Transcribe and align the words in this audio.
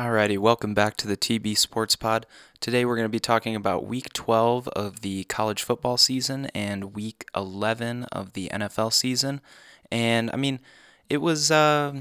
Alrighty, 0.00 0.38
welcome 0.38 0.72
back 0.72 0.96
to 0.96 1.06
the 1.06 1.14
TB 1.14 1.58
Sports 1.58 1.94
Pod. 1.94 2.24
Today 2.58 2.86
we're 2.86 2.96
going 2.96 3.04
to 3.04 3.10
be 3.10 3.20
talking 3.20 3.54
about 3.54 3.84
week 3.84 4.10
12 4.14 4.66
of 4.68 5.02
the 5.02 5.24
college 5.24 5.62
football 5.62 5.98
season 5.98 6.46
and 6.54 6.94
week 6.94 7.26
11 7.36 8.04
of 8.04 8.32
the 8.32 8.48
NFL 8.50 8.94
season. 8.94 9.42
And 9.92 10.30
I 10.32 10.36
mean, 10.36 10.60
it 11.10 11.18
was, 11.18 11.50
uh, 11.50 11.92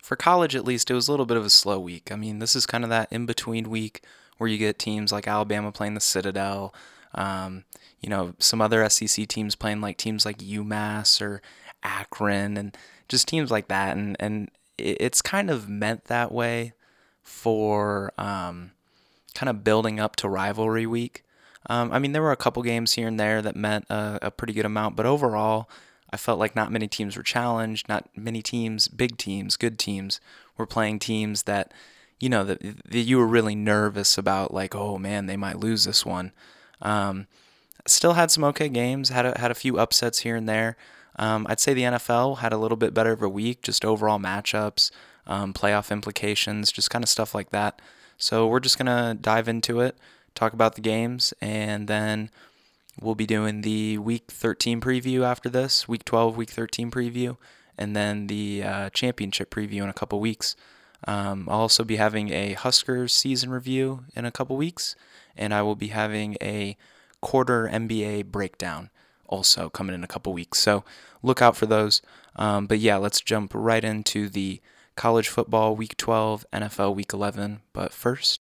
for 0.00 0.16
college 0.16 0.56
at 0.56 0.64
least, 0.64 0.90
it 0.90 0.94
was 0.94 1.08
a 1.08 1.10
little 1.10 1.26
bit 1.26 1.36
of 1.36 1.44
a 1.44 1.50
slow 1.50 1.78
week. 1.78 2.10
I 2.10 2.16
mean, 2.16 2.38
this 2.38 2.56
is 2.56 2.64
kind 2.64 2.84
of 2.84 2.88
that 2.88 3.12
in 3.12 3.26
between 3.26 3.68
week 3.68 4.02
where 4.38 4.48
you 4.48 4.56
get 4.56 4.78
teams 4.78 5.12
like 5.12 5.28
Alabama 5.28 5.70
playing 5.70 5.92
the 5.92 6.00
Citadel, 6.00 6.74
um, 7.14 7.64
you 8.00 8.08
know, 8.08 8.32
some 8.38 8.62
other 8.62 8.88
SEC 8.88 9.28
teams 9.28 9.54
playing 9.54 9.82
like 9.82 9.98
teams 9.98 10.24
like 10.24 10.38
UMass 10.38 11.20
or 11.20 11.42
Akron 11.82 12.56
and 12.56 12.74
just 13.10 13.28
teams 13.28 13.50
like 13.50 13.68
that. 13.68 13.94
And, 13.94 14.16
and 14.18 14.50
it's 14.78 15.20
kind 15.20 15.50
of 15.50 15.68
meant 15.68 16.04
that 16.04 16.32
way 16.32 16.72
for 17.26 18.12
um, 18.16 18.70
kind 19.34 19.50
of 19.50 19.64
building 19.64 19.98
up 19.98 20.14
to 20.16 20.28
rivalry 20.28 20.86
week. 20.86 21.24
Um, 21.68 21.92
I 21.92 21.98
mean, 21.98 22.12
there 22.12 22.22
were 22.22 22.32
a 22.32 22.36
couple 22.36 22.62
games 22.62 22.92
here 22.92 23.08
and 23.08 23.18
there 23.18 23.42
that 23.42 23.56
meant 23.56 23.86
a, 23.90 24.20
a, 24.22 24.30
pretty 24.30 24.52
good 24.52 24.64
amount, 24.64 24.94
but 24.94 25.04
overall, 25.04 25.68
I 26.10 26.16
felt 26.16 26.38
like 26.38 26.54
not 26.54 26.70
many 26.70 26.86
teams 26.86 27.16
were 27.16 27.24
challenged. 27.24 27.88
Not 27.88 28.08
many 28.14 28.42
teams, 28.42 28.86
big 28.86 29.18
teams, 29.18 29.56
good 29.56 29.76
teams, 29.76 30.20
were 30.56 30.66
playing 30.66 31.00
teams 31.00 31.42
that, 31.42 31.72
you 32.20 32.28
know, 32.28 32.44
that, 32.44 32.60
that 32.60 33.00
you 33.00 33.18
were 33.18 33.26
really 33.26 33.56
nervous 33.56 34.16
about. 34.16 34.54
Like, 34.54 34.76
oh 34.76 34.96
man, 34.96 35.26
they 35.26 35.36
might 35.36 35.58
lose 35.58 35.84
this 35.84 36.06
one. 36.06 36.30
Um, 36.80 37.26
still 37.86 38.12
had 38.12 38.30
some 38.30 38.44
okay 38.44 38.68
games. 38.68 39.08
Had 39.08 39.26
a, 39.26 39.38
had 39.38 39.50
a 39.50 39.56
few 39.56 39.78
upsets 39.78 40.20
here 40.20 40.36
and 40.36 40.48
there. 40.48 40.76
Um, 41.18 41.46
I'd 41.50 41.58
say 41.58 41.74
the 41.74 41.82
NFL 41.82 42.38
had 42.38 42.52
a 42.52 42.58
little 42.58 42.76
bit 42.76 42.94
better 42.94 43.12
of 43.12 43.22
a 43.22 43.28
week, 43.28 43.62
just 43.62 43.84
overall 43.84 44.20
matchups 44.20 44.92
um, 45.26 45.52
playoff 45.52 45.90
implications, 45.90 46.72
just 46.72 46.90
kind 46.90 47.02
of 47.04 47.08
stuff 47.08 47.34
like 47.34 47.50
that. 47.50 47.80
So 48.16 48.46
we're 48.46 48.60
just 48.60 48.78
going 48.78 48.86
to 48.86 49.18
dive 49.20 49.48
into 49.48 49.80
it, 49.80 49.96
talk 50.34 50.52
about 50.52 50.74
the 50.74 50.80
games, 50.80 51.34
and 51.40 51.88
then 51.88 52.30
we'll 53.00 53.14
be 53.14 53.26
doing 53.26 53.60
the 53.60 53.98
week 53.98 54.30
13 54.30 54.80
preview 54.80 55.22
after 55.22 55.48
this, 55.48 55.86
week 55.86 56.04
12, 56.04 56.36
week 56.36 56.50
13 56.50 56.90
preview, 56.90 57.36
and 57.76 57.94
then 57.94 58.26
the 58.26 58.62
uh, 58.62 58.90
championship 58.90 59.50
preview 59.50 59.82
in 59.82 59.88
a 59.88 59.94
couple 59.94 60.18
weeks. 60.18 60.56
Um, 61.06 61.46
I'll 61.50 61.60
also 61.60 61.84
be 61.84 61.96
having 61.96 62.30
a 62.30 62.54
Huskers 62.54 63.12
season 63.12 63.50
review 63.50 64.04
in 64.14 64.24
a 64.24 64.32
couple 64.32 64.56
weeks, 64.56 64.96
and 65.36 65.52
I 65.52 65.62
will 65.62 65.76
be 65.76 65.88
having 65.88 66.36
a 66.40 66.76
quarter 67.20 67.68
NBA 67.70 68.26
breakdown 68.26 68.90
also 69.26 69.68
coming 69.68 69.94
in 69.94 70.04
a 70.04 70.08
couple 70.08 70.32
weeks. 70.32 70.58
So 70.58 70.84
look 71.22 71.42
out 71.42 71.56
for 71.56 71.66
those. 71.66 72.00
Um, 72.36 72.66
but 72.66 72.78
yeah, 72.78 72.96
let's 72.96 73.20
jump 73.20 73.52
right 73.54 73.84
into 73.84 74.28
the 74.28 74.60
college 74.96 75.28
football 75.28 75.76
week 75.76 75.96
12, 75.96 76.46
NFL 76.52 76.94
week 76.94 77.12
11. 77.12 77.60
But 77.72 77.92
first, 77.92 78.40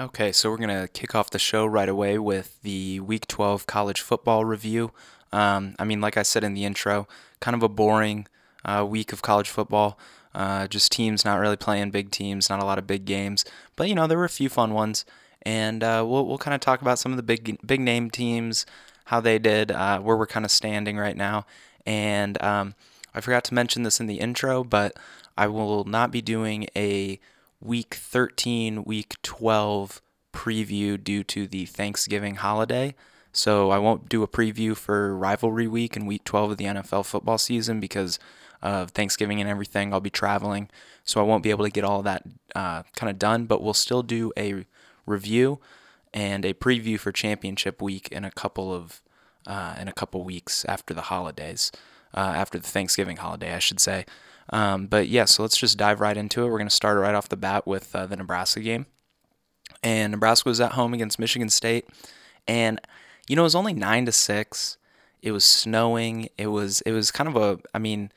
Okay, 0.00 0.32
so 0.32 0.50
we're 0.50 0.56
going 0.56 0.70
to 0.70 0.88
kick 0.88 1.14
off 1.14 1.28
the 1.28 1.38
show 1.38 1.66
right 1.66 1.88
away 1.88 2.18
with 2.18 2.58
the 2.62 3.00
Week 3.00 3.26
12 3.26 3.66
college 3.66 4.00
football 4.00 4.46
review. 4.46 4.92
Um, 5.30 5.74
I 5.78 5.84
mean, 5.84 6.00
like 6.00 6.16
I 6.16 6.22
said 6.22 6.42
in 6.42 6.54
the 6.54 6.64
intro, 6.64 7.06
kind 7.40 7.54
of 7.54 7.62
a 7.62 7.68
boring 7.68 8.26
uh, 8.64 8.86
week 8.88 9.12
of 9.12 9.20
college 9.20 9.50
football. 9.50 9.98
Uh, 10.34 10.66
just 10.68 10.92
teams 10.92 11.24
not 11.24 11.40
really 11.40 11.56
playing 11.56 11.90
big 11.90 12.10
teams, 12.10 12.48
not 12.48 12.62
a 12.62 12.64
lot 12.64 12.78
of 12.78 12.86
big 12.86 13.04
games. 13.04 13.44
But 13.76 13.88
you 13.88 13.94
know, 13.94 14.06
there 14.06 14.18
were 14.18 14.24
a 14.24 14.28
few 14.28 14.48
fun 14.48 14.74
ones, 14.74 15.04
and 15.42 15.82
uh, 15.82 16.04
we'll 16.06 16.26
we'll 16.26 16.38
kind 16.38 16.54
of 16.54 16.60
talk 16.60 16.82
about 16.82 16.98
some 16.98 17.12
of 17.12 17.16
the 17.16 17.22
big 17.22 17.58
big 17.66 17.80
name 17.80 18.10
teams, 18.10 18.64
how 19.06 19.20
they 19.20 19.38
did, 19.38 19.72
uh, 19.72 19.98
where 20.00 20.16
we're 20.16 20.26
kind 20.26 20.44
of 20.44 20.50
standing 20.50 20.96
right 20.96 21.16
now. 21.16 21.46
And 21.84 22.40
um, 22.42 22.74
I 23.14 23.20
forgot 23.20 23.44
to 23.44 23.54
mention 23.54 23.82
this 23.82 24.00
in 24.00 24.06
the 24.06 24.20
intro, 24.20 24.62
but 24.62 24.96
I 25.36 25.48
will 25.48 25.84
not 25.84 26.10
be 26.10 26.22
doing 26.22 26.68
a 26.76 27.18
week 27.60 27.94
13, 27.94 28.84
week 28.84 29.16
12 29.22 30.00
preview 30.32 31.02
due 31.02 31.24
to 31.24 31.46
the 31.46 31.66
Thanksgiving 31.66 32.36
holiday. 32.36 32.94
So 33.32 33.70
I 33.70 33.78
won't 33.78 34.08
do 34.08 34.22
a 34.22 34.28
preview 34.28 34.76
for 34.76 35.16
rivalry 35.16 35.66
week 35.66 35.96
and 35.96 36.06
week 36.06 36.24
12 36.24 36.52
of 36.52 36.56
the 36.56 36.64
NFL 36.64 37.06
football 37.06 37.38
season 37.38 37.80
because 37.80 38.18
of 38.62 38.90
Thanksgiving 38.90 39.40
and 39.40 39.48
everything. 39.48 39.92
I'll 39.92 40.00
be 40.00 40.10
traveling, 40.10 40.68
so 41.04 41.20
I 41.20 41.24
won't 41.24 41.42
be 41.42 41.50
able 41.50 41.64
to 41.64 41.70
get 41.70 41.84
all 41.84 42.02
that 42.02 42.24
uh, 42.54 42.82
kind 42.96 43.10
of 43.10 43.18
done. 43.18 43.46
But 43.46 43.62
we'll 43.62 43.74
still 43.74 44.02
do 44.02 44.32
a 44.36 44.64
review 45.06 45.60
and 46.12 46.44
a 46.44 46.54
preview 46.54 46.98
for 46.98 47.12
championship 47.12 47.80
week 47.80 48.08
in 48.10 48.24
a 48.24 48.30
couple 48.30 48.74
of 48.74 49.02
uh, 49.46 49.76
in 49.80 49.88
a 49.88 49.92
couple 49.92 50.22
weeks 50.22 50.64
after 50.66 50.92
the 50.92 51.02
holidays, 51.02 51.72
uh, 52.14 52.20
after 52.20 52.58
the 52.58 52.66
Thanksgiving 52.66 53.16
holiday, 53.16 53.54
I 53.54 53.58
should 53.58 53.80
say. 53.80 54.04
Um, 54.50 54.86
but 54.86 55.08
yeah, 55.08 55.24
so 55.24 55.42
let's 55.42 55.56
just 55.56 55.78
dive 55.78 56.00
right 56.00 56.16
into 56.16 56.42
it. 56.42 56.46
We're 56.46 56.58
going 56.58 56.68
to 56.68 56.74
start 56.74 56.98
right 56.98 57.14
off 57.14 57.28
the 57.28 57.36
bat 57.36 57.66
with 57.66 57.94
uh, 57.94 58.06
the 58.06 58.16
Nebraska 58.16 58.60
game, 58.60 58.86
and 59.82 60.10
Nebraska 60.10 60.48
was 60.48 60.60
at 60.60 60.72
home 60.72 60.92
against 60.92 61.18
Michigan 61.18 61.48
State, 61.48 61.88
and 62.48 62.80
you 63.28 63.36
know 63.36 63.42
it 63.42 63.44
was 63.44 63.54
only 63.54 63.72
nine 63.72 64.06
to 64.06 64.12
six. 64.12 64.76
It 65.22 65.32
was 65.32 65.44
snowing. 65.44 66.28
It 66.36 66.48
was 66.48 66.80
it 66.82 66.92
was 66.92 67.10
kind 67.10 67.28
of 67.28 67.36
a 67.36 67.60
I 67.72 67.78
mean 67.78 68.10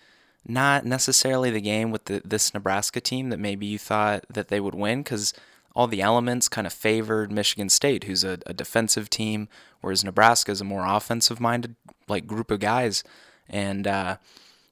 not 0.45 0.85
necessarily 0.85 1.49
the 1.49 1.61
game 1.61 1.91
with 1.91 2.05
the, 2.05 2.21
this 2.25 2.53
Nebraska 2.53 2.99
team 2.99 3.29
that 3.29 3.39
maybe 3.39 3.65
you 3.65 3.79
thought 3.79 4.25
that 4.29 4.49
they 4.49 4.59
would 4.59 4.75
win 4.75 5.01
because 5.01 5.33
all 5.75 5.87
the 5.87 6.01
elements 6.01 6.49
kind 6.49 6.67
of 6.67 6.73
favored 6.73 7.31
Michigan 7.31 7.69
State, 7.69 8.03
who's 8.03 8.23
a, 8.23 8.39
a 8.45 8.53
defensive 8.53 9.09
team, 9.09 9.47
whereas 9.81 10.03
Nebraska 10.03 10.51
is 10.51 10.61
a 10.61 10.65
more 10.65 10.85
offensive 10.85 11.39
minded 11.39 11.75
like 12.07 12.27
group 12.27 12.51
of 12.51 12.59
guys, 12.59 13.03
and 13.49 13.87
uh, 13.87 14.17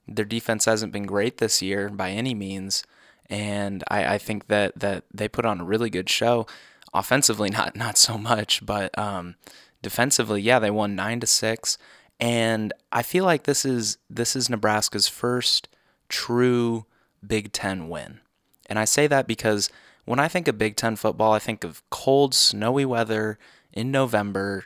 their 0.08 0.26
defense 0.26 0.66
hasn't 0.66 0.92
been 0.92 1.06
great 1.06 1.38
this 1.38 1.62
year 1.62 1.90
by 1.90 2.12
any 2.12 2.34
means. 2.34 2.84
And 3.30 3.84
I, 3.90 4.16
I 4.16 4.18
think 4.18 4.48
that 4.48 4.78
that 4.80 5.06
they 5.14 5.28
put 5.28 5.46
on 5.46 5.62
a 5.62 5.66
really 5.66 5.90
good 5.90 6.10
show. 6.10 6.46
Offensively, 6.94 7.50
not 7.54 7.76
not 7.76 7.98
so 7.98 8.18
much, 8.18 8.64
but 8.66 8.96
um, 8.98 9.36
defensively, 9.82 10.42
yeah, 10.42 10.60
they 10.60 10.72
won 10.72 10.96
nine 10.96 11.20
to 11.22 11.28
six. 11.28 11.78
And 12.22 12.72
I 12.92 13.02
feel 13.02 13.26
like 13.26 13.44
this 13.44 13.66
is 13.66 13.98
this 14.08 14.36
is 14.36 14.50
Nebraska's 14.50 15.08
first 15.08 15.68
true 16.08 16.86
Big 17.26 17.52
10 17.52 17.90
win. 17.90 18.20
And 18.68 18.78
I 18.78 18.86
say 18.86 19.08
that 19.08 19.28
because 19.28 19.70
when 20.06 20.20
I 20.20 20.28
think 20.28 20.48
of 20.48 20.58
Big 20.58 20.76
10 20.76 20.96
football, 20.96 21.34
I 21.34 21.40
think 21.40 21.64
of 21.64 21.82
cold, 21.90 22.36
snowy 22.36 22.86
weather 22.86 23.40
in 23.74 23.92
November 23.92 24.66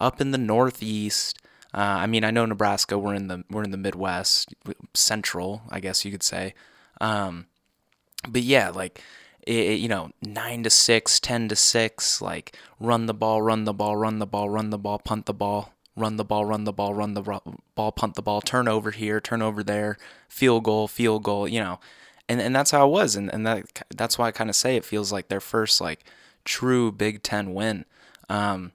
up 0.00 0.20
in 0.20 0.30
the 0.30 0.38
northeast. 0.38 1.38
Uh, 1.74 1.80
I 2.00 2.06
mean, 2.06 2.24
I 2.24 2.30
know 2.30 2.46
Nebraska. 2.46 2.98
We're 2.98 3.14
in 3.14 3.28
the 3.28 3.44
we're 3.50 3.64
in 3.64 3.70
the 3.70 3.76
Midwest, 3.76 4.54
Central, 4.94 5.62
I 5.70 5.80
guess 5.80 6.04
you 6.04 6.10
could 6.10 6.22
say. 6.22 6.54
Um, 7.00 7.46
but 8.26 8.42
yeah, 8.42 8.70
like 8.70 9.02
it, 9.46 9.78
you 9.78 9.88
know, 9.88 10.10
nine 10.22 10.62
to 10.62 10.70
six, 10.70 11.20
ten 11.20 11.48
to 11.48 11.56
six, 11.56 12.22
like 12.22 12.56
run 12.80 13.06
the 13.06 13.14
ball, 13.14 13.42
run 13.42 13.64
the 13.64 13.74
ball, 13.74 13.96
run 13.96 14.20
the 14.20 14.26
ball, 14.26 14.48
run 14.48 14.70
the 14.70 14.78
ball, 14.78 14.98
punt 14.98 15.26
the 15.26 15.34
ball 15.34 15.73
run 15.96 16.16
the 16.16 16.24
ball, 16.24 16.44
run 16.44 16.64
the 16.64 16.72
ball, 16.72 16.94
run 16.94 17.14
the 17.14 17.40
ball, 17.74 17.92
punt 17.92 18.14
the 18.14 18.22
ball, 18.22 18.40
turn 18.40 18.68
over 18.68 18.90
here, 18.90 19.20
turn 19.20 19.42
over 19.42 19.62
there, 19.62 19.96
field 20.28 20.64
goal, 20.64 20.88
field 20.88 21.22
goal, 21.22 21.46
you 21.48 21.60
know. 21.60 21.78
And 22.28 22.40
and 22.40 22.54
that's 22.56 22.70
how 22.70 22.86
it 22.86 22.90
was 22.90 23.16
and 23.16 23.32
and 23.32 23.46
that 23.46 23.82
that's 23.94 24.16
why 24.18 24.28
I 24.28 24.32
kind 24.32 24.48
of 24.48 24.56
say 24.56 24.76
it 24.76 24.84
feels 24.84 25.12
like 25.12 25.28
their 25.28 25.40
first 25.40 25.80
like 25.80 26.04
true 26.44 26.90
Big 26.90 27.22
10 27.22 27.52
win. 27.52 27.84
Um 28.30 28.72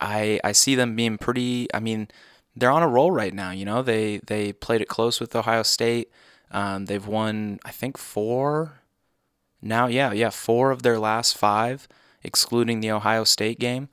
I 0.00 0.40
I 0.44 0.52
see 0.52 0.74
them 0.74 0.96
being 0.96 1.16
pretty 1.18 1.68
I 1.72 1.80
mean, 1.80 2.08
they're 2.56 2.70
on 2.72 2.82
a 2.82 2.88
roll 2.88 3.12
right 3.12 3.32
now, 3.34 3.50
you 3.52 3.64
know. 3.64 3.82
They 3.82 4.18
they 4.26 4.52
played 4.52 4.80
it 4.80 4.88
close 4.88 5.20
with 5.20 5.36
Ohio 5.36 5.62
State. 5.62 6.10
Um, 6.50 6.86
they've 6.86 7.06
won 7.06 7.60
I 7.64 7.70
think 7.70 7.98
4 7.98 8.80
now, 9.62 9.86
yeah, 9.86 10.12
yeah, 10.12 10.30
4 10.30 10.70
of 10.70 10.82
their 10.82 10.98
last 10.98 11.36
5 11.36 11.88
excluding 12.22 12.80
the 12.80 12.90
Ohio 12.90 13.24
State 13.24 13.58
game. 13.60 13.88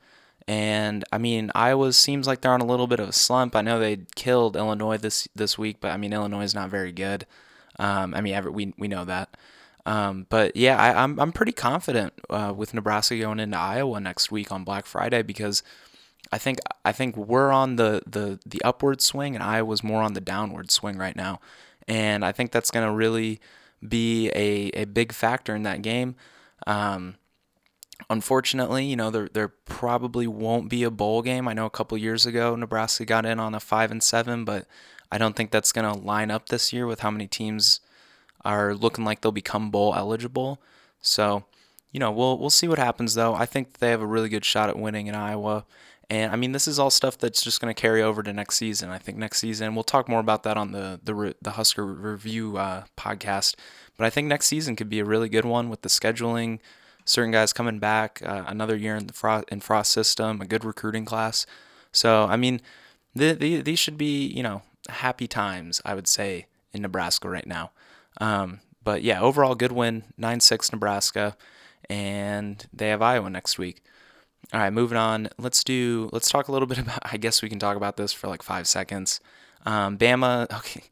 And 0.48 1.04
I 1.12 1.18
mean, 1.18 1.50
Iowa 1.54 1.92
seems 1.92 2.26
like 2.26 2.40
they're 2.40 2.52
on 2.52 2.60
a 2.60 2.66
little 2.66 2.86
bit 2.86 3.00
of 3.00 3.08
a 3.08 3.12
slump. 3.12 3.56
I 3.56 3.62
know 3.62 3.80
they 3.80 3.98
killed 4.14 4.56
Illinois 4.56 4.96
this 4.96 5.26
this 5.34 5.58
week, 5.58 5.78
but 5.80 5.90
I 5.90 5.96
mean, 5.96 6.12
Illinois 6.12 6.44
is 6.44 6.54
not 6.54 6.70
very 6.70 6.92
good. 6.92 7.26
Um, 7.78 8.14
I 8.14 8.20
mean, 8.20 8.34
every, 8.34 8.50
we 8.52 8.72
we 8.78 8.88
know 8.88 9.04
that. 9.04 9.36
Um, 9.86 10.26
but 10.28 10.56
yeah, 10.56 10.76
I, 10.76 10.90
am 10.90 10.96
I'm, 10.96 11.20
I'm 11.20 11.32
pretty 11.32 11.52
confident 11.52 12.12
uh, 12.28 12.52
with 12.54 12.74
Nebraska 12.74 13.16
going 13.18 13.38
into 13.38 13.56
Iowa 13.56 14.00
next 14.00 14.32
week 14.32 14.50
on 14.50 14.64
Black 14.64 14.84
Friday 14.84 15.22
because 15.22 15.62
I 16.32 16.38
think 16.38 16.58
I 16.84 16.92
think 16.92 17.16
we're 17.16 17.50
on 17.50 17.76
the 17.76 18.02
the 18.06 18.38
the 18.44 18.60
upward 18.64 19.00
swing 19.00 19.34
and 19.34 19.44
Iowa's 19.44 19.84
more 19.84 20.02
on 20.02 20.14
the 20.14 20.20
downward 20.20 20.70
swing 20.70 20.96
right 20.96 21.16
now, 21.16 21.40
and 21.86 22.24
I 22.24 22.32
think 22.32 22.52
that's 22.52 22.70
going 22.70 22.86
to 22.86 22.92
really 22.92 23.40
be 23.86 24.28
a 24.30 24.70
a 24.80 24.84
big 24.86 25.12
factor 25.12 25.54
in 25.54 25.62
that 25.64 25.82
game. 25.82 26.16
Um, 26.66 27.16
Unfortunately, 28.08 28.84
you 28.84 28.96
know, 28.96 29.10
there 29.10 29.28
there 29.32 29.48
probably 29.48 30.26
won't 30.26 30.68
be 30.68 30.82
a 30.82 30.90
bowl 30.90 31.22
game. 31.22 31.48
I 31.48 31.54
know 31.54 31.66
a 31.66 31.70
couple 31.70 31.96
years 31.98 32.26
ago 32.26 32.54
Nebraska 32.54 33.04
got 33.04 33.26
in 33.26 33.40
on 33.40 33.54
a 33.54 33.60
5 33.60 33.90
and 33.90 34.02
7, 34.02 34.44
but 34.44 34.66
I 35.10 35.18
don't 35.18 35.34
think 35.34 35.50
that's 35.50 35.72
going 35.72 35.90
to 35.90 35.98
line 35.98 36.30
up 36.30 36.48
this 36.48 36.72
year 36.72 36.86
with 36.86 37.00
how 37.00 37.10
many 37.10 37.26
teams 37.26 37.80
are 38.44 38.74
looking 38.74 39.04
like 39.04 39.20
they'll 39.20 39.32
become 39.32 39.70
bowl 39.70 39.94
eligible. 39.94 40.60
So, 41.00 41.44
you 41.90 42.00
know, 42.00 42.12
we'll 42.12 42.38
we'll 42.38 42.50
see 42.50 42.68
what 42.68 42.78
happens 42.78 43.14
though. 43.14 43.34
I 43.34 43.46
think 43.46 43.78
they 43.78 43.90
have 43.90 44.02
a 44.02 44.06
really 44.06 44.28
good 44.28 44.44
shot 44.44 44.68
at 44.68 44.78
winning 44.78 45.06
in 45.06 45.14
Iowa. 45.14 45.64
And 46.08 46.32
I 46.32 46.36
mean, 46.36 46.52
this 46.52 46.68
is 46.68 46.78
all 46.78 46.90
stuff 46.90 47.18
that's 47.18 47.42
just 47.42 47.60
going 47.60 47.74
to 47.74 47.80
carry 47.80 48.02
over 48.02 48.22
to 48.22 48.32
next 48.32 48.56
season. 48.56 48.90
I 48.90 48.98
think 48.98 49.18
next 49.18 49.38
season 49.38 49.74
we'll 49.74 49.84
talk 49.84 50.08
more 50.08 50.20
about 50.20 50.44
that 50.44 50.56
on 50.56 50.72
the 50.72 51.00
the 51.02 51.34
the 51.42 51.52
Husker 51.52 51.84
review 51.84 52.56
uh, 52.56 52.84
podcast. 52.96 53.56
But 53.96 54.06
I 54.06 54.10
think 54.10 54.28
next 54.28 54.46
season 54.46 54.76
could 54.76 54.88
be 54.88 55.00
a 55.00 55.04
really 55.04 55.28
good 55.28 55.44
one 55.44 55.68
with 55.68 55.82
the 55.82 55.88
scheduling, 55.88 56.60
certain 57.06 57.30
guys 57.30 57.54
coming 57.54 57.78
back, 57.78 58.20
uh, 58.22 58.44
another 58.46 58.76
year 58.76 58.96
in 58.96 59.06
the 59.06 59.14
Frost, 59.14 59.46
in 59.48 59.60
Frost 59.60 59.92
system, 59.92 60.42
a 60.42 60.46
good 60.46 60.64
recruiting 60.64 61.06
class. 61.06 61.46
So 61.92 62.24
I 62.24 62.36
mean, 62.36 62.60
the, 63.14 63.32
the, 63.32 63.62
these 63.62 63.78
should 63.78 63.96
be 63.96 64.26
you 64.26 64.42
know 64.42 64.60
happy 64.90 65.26
times. 65.26 65.80
I 65.84 65.94
would 65.94 66.06
say 66.06 66.46
in 66.74 66.82
Nebraska 66.82 67.30
right 67.30 67.46
now. 67.46 67.70
Um, 68.20 68.60
but 68.84 69.02
yeah, 69.02 69.20
overall 69.20 69.54
good 69.54 69.72
win, 69.72 70.04
nine 70.18 70.40
six 70.40 70.70
Nebraska, 70.70 71.36
and 71.88 72.66
they 72.72 72.88
have 72.88 73.02
Iowa 73.02 73.30
next 73.30 73.58
week. 73.58 73.82
All 74.52 74.60
right, 74.60 74.72
moving 74.72 74.98
on. 74.98 75.28
Let's 75.38 75.64
do. 75.64 76.08
Let's 76.12 76.28
talk 76.28 76.48
a 76.48 76.52
little 76.52 76.66
bit 76.68 76.78
about. 76.78 77.00
I 77.02 77.16
guess 77.16 77.42
we 77.42 77.48
can 77.48 77.58
talk 77.58 77.76
about 77.76 77.96
this 77.96 78.12
for 78.12 78.28
like 78.28 78.42
five 78.42 78.66
seconds. 78.66 79.20
Um, 79.64 79.98
Bama. 79.98 80.46
Okay, 80.58 80.84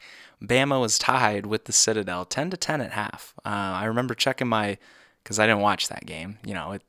Bama 0.43 0.81
was 0.81 0.99
tied 0.99 1.46
with 1.46 1.64
the 1.64 1.72
Citadel, 1.72 2.25
ten 2.25 2.50
to 2.50 2.56
ten 2.56 2.81
at 2.81 2.93
half. 2.93 3.34
Uh, 3.44 3.49
I 3.49 3.84
remember 3.84 4.14
checking 4.14 4.49
my, 4.49 4.78
because 5.24 5.38
I 5.38 5.46
didn't 5.46 5.62
watch 5.62 5.88
that 5.88 6.06
game. 6.06 6.38
You 6.44 6.54
know, 6.54 6.72
it, 6.72 6.82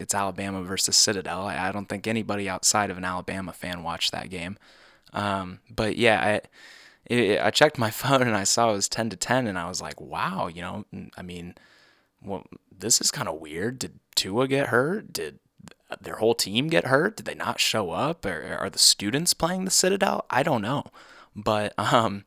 it's 0.00 0.14
Alabama 0.14 0.62
versus 0.62 0.96
Citadel. 0.96 1.42
I, 1.42 1.68
I, 1.68 1.72
don't 1.72 1.88
think 1.88 2.06
anybody 2.06 2.48
outside 2.48 2.90
of 2.90 2.96
an 2.98 3.04
Alabama 3.04 3.52
fan 3.52 3.82
watched 3.82 4.10
that 4.12 4.30
game. 4.30 4.58
Um, 5.12 5.60
but 5.70 5.96
yeah, 5.96 6.20
I. 6.20 6.40
It, 7.06 7.40
I 7.40 7.50
checked 7.50 7.78
my 7.78 7.90
phone 8.02 8.22
and 8.22 8.36
I 8.36 8.44
saw 8.44 8.70
it 8.70 8.74
was 8.74 8.88
10 8.88 9.10
to 9.10 9.16
10 9.16 9.48
and 9.48 9.58
I 9.58 9.68
was 9.68 9.82
like, 9.82 10.00
wow, 10.00 10.46
you 10.46 10.62
know, 10.62 10.84
I 11.16 11.22
mean, 11.22 11.56
well, 12.24 12.46
this 12.70 13.00
is 13.00 13.10
kind 13.10 13.28
of 13.28 13.40
weird. 13.40 13.80
Did 13.80 13.98
Tua 14.14 14.46
get 14.46 14.68
hurt? 14.68 15.12
Did 15.12 15.40
their 16.00 16.16
whole 16.16 16.34
team 16.34 16.68
get 16.68 16.86
hurt? 16.86 17.16
Did 17.16 17.26
they 17.26 17.34
not 17.34 17.60
show 17.60 17.90
up? 17.90 18.24
Or 18.24 18.56
are 18.58 18.70
the 18.70 18.78
students 18.78 19.34
playing 19.34 19.64
the 19.64 19.70
Citadel? 19.70 20.24
I 20.30 20.42
don't 20.42 20.62
know. 20.62 20.84
But 21.34 21.74
um, 21.78 22.24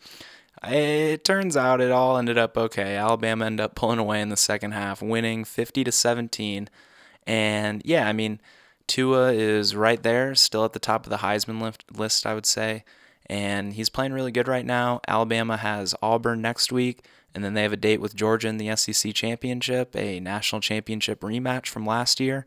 it 0.69 1.23
turns 1.23 1.57
out 1.57 1.81
it 1.81 1.91
all 1.91 2.17
ended 2.17 2.37
up 2.37 2.57
okay. 2.57 2.95
Alabama 2.95 3.45
ended 3.45 3.63
up 3.63 3.75
pulling 3.75 3.99
away 3.99 4.21
in 4.21 4.29
the 4.29 4.37
second 4.37 4.71
half, 4.71 5.01
winning 5.01 5.43
50 5.43 5.83
to 5.83 5.91
17. 5.91 6.69
And 7.27 7.81
yeah, 7.85 8.07
I 8.07 8.13
mean, 8.13 8.39
Tua 8.87 9.33
is 9.33 9.75
right 9.75 10.01
there, 10.01 10.35
still 10.35 10.65
at 10.65 10.73
the 10.73 10.79
top 10.79 11.05
of 11.05 11.09
the 11.09 11.17
Heisman 11.17 11.75
list, 11.95 12.25
I 12.25 12.33
would 12.33 12.45
say. 12.45 12.83
And 13.27 13.73
he's 13.73 13.89
playing 13.89 14.13
really 14.13 14.31
good 14.31 14.47
right 14.47 14.65
now. 14.65 15.01
Alabama 15.07 15.57
has 15.57 15.95
Auburn 16.01 16.41
next 16.41 16.71
week, 16.71 17.03
and 17.33 17.43
then 17.43 17.55
they 17.55 17.63
have 17.63 17.73
a 17.73 17.77
date 17.77 17.99
with 17.99 18.15
Georgia 18.15 18.47
in 18.47 18.57
the 18.57 18.75
SEC 18.75 19.13
championship, 19.13 19.95
a 19.95 20.19
national 20.19 20.61
championship 20.61 21.21
rematch 21.21 21.67
from 21.67 21.85
last 21.85 22.19
year 22.19 22.45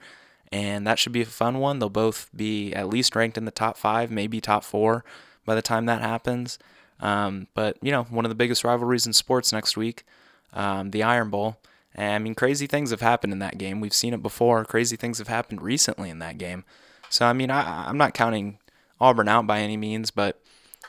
and 0.50 0.86
that 0.86 0.98
should 0.98 1.12
be 1.12 1.22
a 1.22 1.26
fun 1.26 1.58
one. 1.58 1.78
They'll 1.78 1.90
both 1.90 2.30
be 2.34 2.72
at 2.72 2.88
least 2.88 3.14
ranked 3.14 3.36
in 3.36 3.44
the 3.44 3.50
top 3.50 3.76
five, 3.76 4.10
maybe 4.10 4.40
top 4.40 4.64
four 4.64 5.04
by 5.44 5.54
the 5.54 5.62
time 5.62 5.86
that 5.86 6.00
happens. 6.00 6.58
Um, 7.00 7.46
but 7.54 7.76
you 7.82 7.92
know, 7.92 8.04
one 8.04 8.24
of 8.24 8.28
the 8.28 8.34
biggest 8.34 8.64
rivalries 8.64 9.06
in 9.06 9.12
sports 9.12 9.52
next 9.52 9.76
week, 9.76 10.04
um, 10.52 10.90
the 10.90 11.02
Iron 11.02 11.30
Bowl. 11.30 11.58
And, 11.94 12.12
I 12.14 12.18
mean, 12.18 12.34
crazy 12.34 12.66
things 12.66 12.90
have 12.90 13.00
happened 13.00 13.32
in 13.32 13.38
that 13.40 13.58
game. 13.58 13.80
We've 13.80 13.92
seen 13.92 14.14
it 14.14 14.22
before. 14.22 14.64
Crazy 14.64 14.94
things 14.96 15.18
have 15.18 15.28
happened 15.28 15.62
recently 15.62 16.10
in 16.10 16.18
that 16.20 16.38
game. 16.38 16.64
So 17.10 17.26
I 17.26 17.32
mean, 17.32 17.50
I, 17.50 17.88
I'm 17.88 17.98
not 17.98 18.14
counting 18.14 18.58
Auburn 19.00 19.28
out 19.28 19.46
by 19.46 19.60
any 19.60 19.76
means, 19.76 20.10
but 20.10 20.40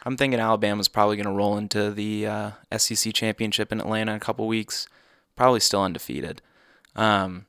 I'm 0.06 0.18
thinking 0.18 0.40
Alabama's 0.40 0.88
probably 0.88 1.16
going 1.16 1.26
to 1.26 1.32
roll 1.32 1.58
into 1.58 1.92
the 1.92 2.28
uh, 2.28 2.52
SEC 2.78 3.14
championship 3.14 3.72
in 3.72 3.80
Atlanta 3.80 4.12
in 4.12 4.18
a 4.18 4.22
couple 4.22 4.48
weeks. 4.48 4.88
Probably 5.36 5.60
still 5.60 5.84
undefeated. 5.84 6.42
Um, 6.96 7.46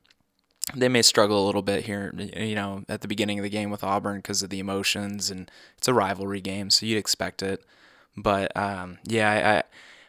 they 0.75 0.89
may 0.89 1.03
struggle 1.03 1.45
a 1.45 1.47
little 1.47 1.63
bit 1.63 1.85
here, 1.85 2.15
you 2.37 2.55
know, 2.55 2.85
at 2.89 3.01
the 3.01 3.09
beginning 3.09 3.39
of 3.39 3.43
the 3.43 3.51
game 3.51 3.71
with 3.71 3.83
Auburn 3.83 4.19
because 4.19 4.43
of 4.43 4.51
the 4.51 4.61
emotions 4.61 5.31
and 5.31 5.51
it's 5.77 5.89
a 5.89 5.95
rivalry 5.95 6.41
game, 6.41 6.71
so 6.71 6.87
you'd 6.87 6.99
expect 6.99 7.43
it. 7.43 7.65
But 8.17 8.57
um, 8.57 8.99
yeah, 9.05 9.65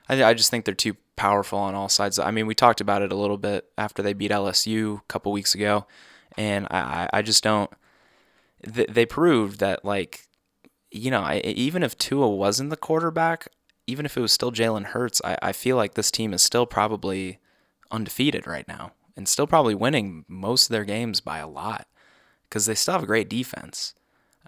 I, 0.09 0.15
I 0.15 0.23
I 0.23 0.33
just 0.33 0.49
think 0.49 0.65
they're 0.65 0.73
too 0.73 0.95
powerful 1.15 1.59
on 1.59 1.75
all 1.75 1.89
sides. 1.89 2.19
I 2.19 2.31
mean, 2.31 2.47
we 2.47 2.55
talked 2.55 2.81
about 2.81 3.01
it 3.01 3.11
a 3.11 3.15
little 3.15 3.37
bit 3.37 3.65
after 3.77 4.01
they 4.01 4.13
beat 4.13 4.31
LSU 4.31 4.99
a 4.99 5.03
couple 5.07 5.31
weeks 5.31 5.55
ago, 5.55 5.85
and 6.37 6.67
I 6.71 7.09
I 7.13 7.21
just 7.21 7.43
don't. 7.43 7.69
They 8.63 9.07
proved 9.07 9.59
that 9.59 9.83
like, 9.83 10.27
you 10.91 11.09
know, 11.09 11.41
even 11.43 11.81
if 11.81 11.97
Tua 11.97 12.29
wasn't 12.29 12.69
the 12.69 12.77
quarterback, 12.77 13.47
even 13.87 14.05
if 14.05 14.15
it 14.15 14.21
was 14.21 14.31
still 14.31 14.51
Jalen 14.51 14.85
Hurts, 14.85 15.19
I, 15.25 15.37
I 15.41 15.51
feel 15.51 15.77
like 15.77 15.95
this 15.95 16.11
team 16.11 16.31
is 16.31 16.43
still 16.43 16.67
probably 16.67 17.39
undefeated 17.89 18.45
right 18.45 18.67
now 18.67 18.93
and 19.17 19.27
still 19.27 19.47
probably 19.47 19.75
winning 19.75 20.25
most 20.27 20.65
of 20.65 20.71
their 20.71 20.85
games 20.85 21.21
by 21.21 21.39
a 21.39 21.47
lot 21.47 21.87
because 22.43 22.65
they 22.65 22.75
still 22.75 22.93
have 22.93 23.03
a 23.03 23.07
great 23.07 23.29
defense. 23.29 23.93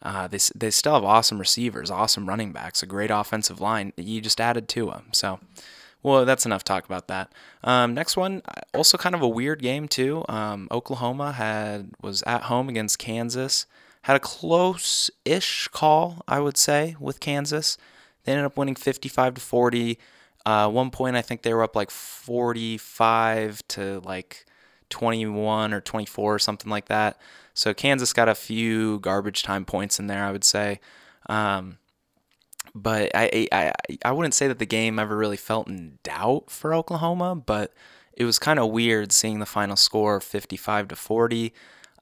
Uh, 0.04 0.28
they, 0.28 0.38
they 0.54 0.70
still 0.70 0.96
have 0.96 1.04
awesome 1.04 1.40
receivers, 1.40 1.90
awesome 1.90 2.28
running 2.28 2.52
backs, 2.52 2.84
a 2.84 2.86
great 2.86 3.10
offensive 3.10 3.62
line. 3.62 3.94
You 3.96 4.20
just 4.20 4.42
added 4.42 4.68
to 4.70 4.88
them. 4.88 5.06
So, 5.14 5.40
well, 6.04 6.26
that's 6.26 6.46
enough 6.46 6.66
talk 6.66 6.86
about 6.86 7.08
that. 7.08 7.32
Um, 7.64 7.94
next 7.94 8.18
one, 8.18 8.42
also 8.74 8.98
kind 8.98 9.16
of 9.16 9.22
a 9.22 9.28
weird 9.28 9.62
game 9.62 9.88
too. 9.88 10.26
Um, 10.28 10.68
Oklahoma 10.70 11.32
had 11.32 11.92
was 12.02 12.22
at 12.24 12.44
home 12.44 12.68
against 12.68 13.00
Kansas. 13.00 13.66
Had 14.04 14.18
a 14.18 14.20
close-ish 14.20 15.70
call, 15.70 16.22
I 16.28 16.42
would 16.42 16.58
say, 16.58 16.98
with 17.00 17.22
Kansas. 17.22 17.78
They 18.26 18.34
ended 18.34 18.46
up 18.46 18.58
winning 18.58 18.76
55 18.76 19.36
to 19.36 19.42
40. 19.42 19.98
Uh, 20.46 20.70
one 20.70 20.92
point, 20.92 21.16
I 21.16 21.22
think 21.22 21.42
they 21.42 21.54
were 21.54 21.64
up 21.64 21.78
like 21.78 21.90
45 21.90 23.66
to 23.70 24.02
like 24.02 24.46
21 24.90 25.74
or 25.74 25.80
24 25.80 26.36
or 26.36 26.40
something 26.40 26.70
like 26.70 26.88
that. 26.88 27.18
So 27.54 27.74
Kansas 27.74 28.14
got 28.14 28.30
a 28.30 28.36
few 28.36 29.00
garbage 29.00 29.44
time 29.44 29.66
points 29.66 30.00
in 30.00 30.08
there, 30.08 30.24
I 30.24 30.32
would 30.32 30.44
say. 30.44 30.80
Um, 31.28 31.78
but 32.76 33.12
I, 33.14 33.48
I 33.52 33.74
I 34.04 34.12
wouldn't 34.12 34.34
say 34.34 34.48
that 34.48 34.60
the 34.60 34.66
game 34.66 34.98
ever 34.98 35.16
really 35.16 35.38
felt 35.38 35.68
in 35.68 36.00
doubt 36.04 36.50
for 36.50 36.74
Oklahoma, 36.74 37.36
but 37.36 37.74
it 38.14 38.26
was 38.26 38.40
kind 38.40 38.60
of 38.60 38.72
weird 38.72 39.12
seeing 39.12 39.40
the 39.40 39.46
final 39.46 39.76
score 39.76 40.20
55 40.20 40.90
to 40.90 40.96
40. 40.96 41.54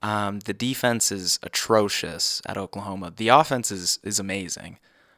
Um, 0.02 0.40
the 0.40 0.54
defense 0.54 1.12
is 1.12 1.40
atrocious 1.44 2.42
at 2.46 2.58
Oklahoma. 2.58 3.14
The 3.16 3.28
offense 3.30 3.72
is 3.72 4.00
is 4.04 4.20
amazing. 4.20 4.78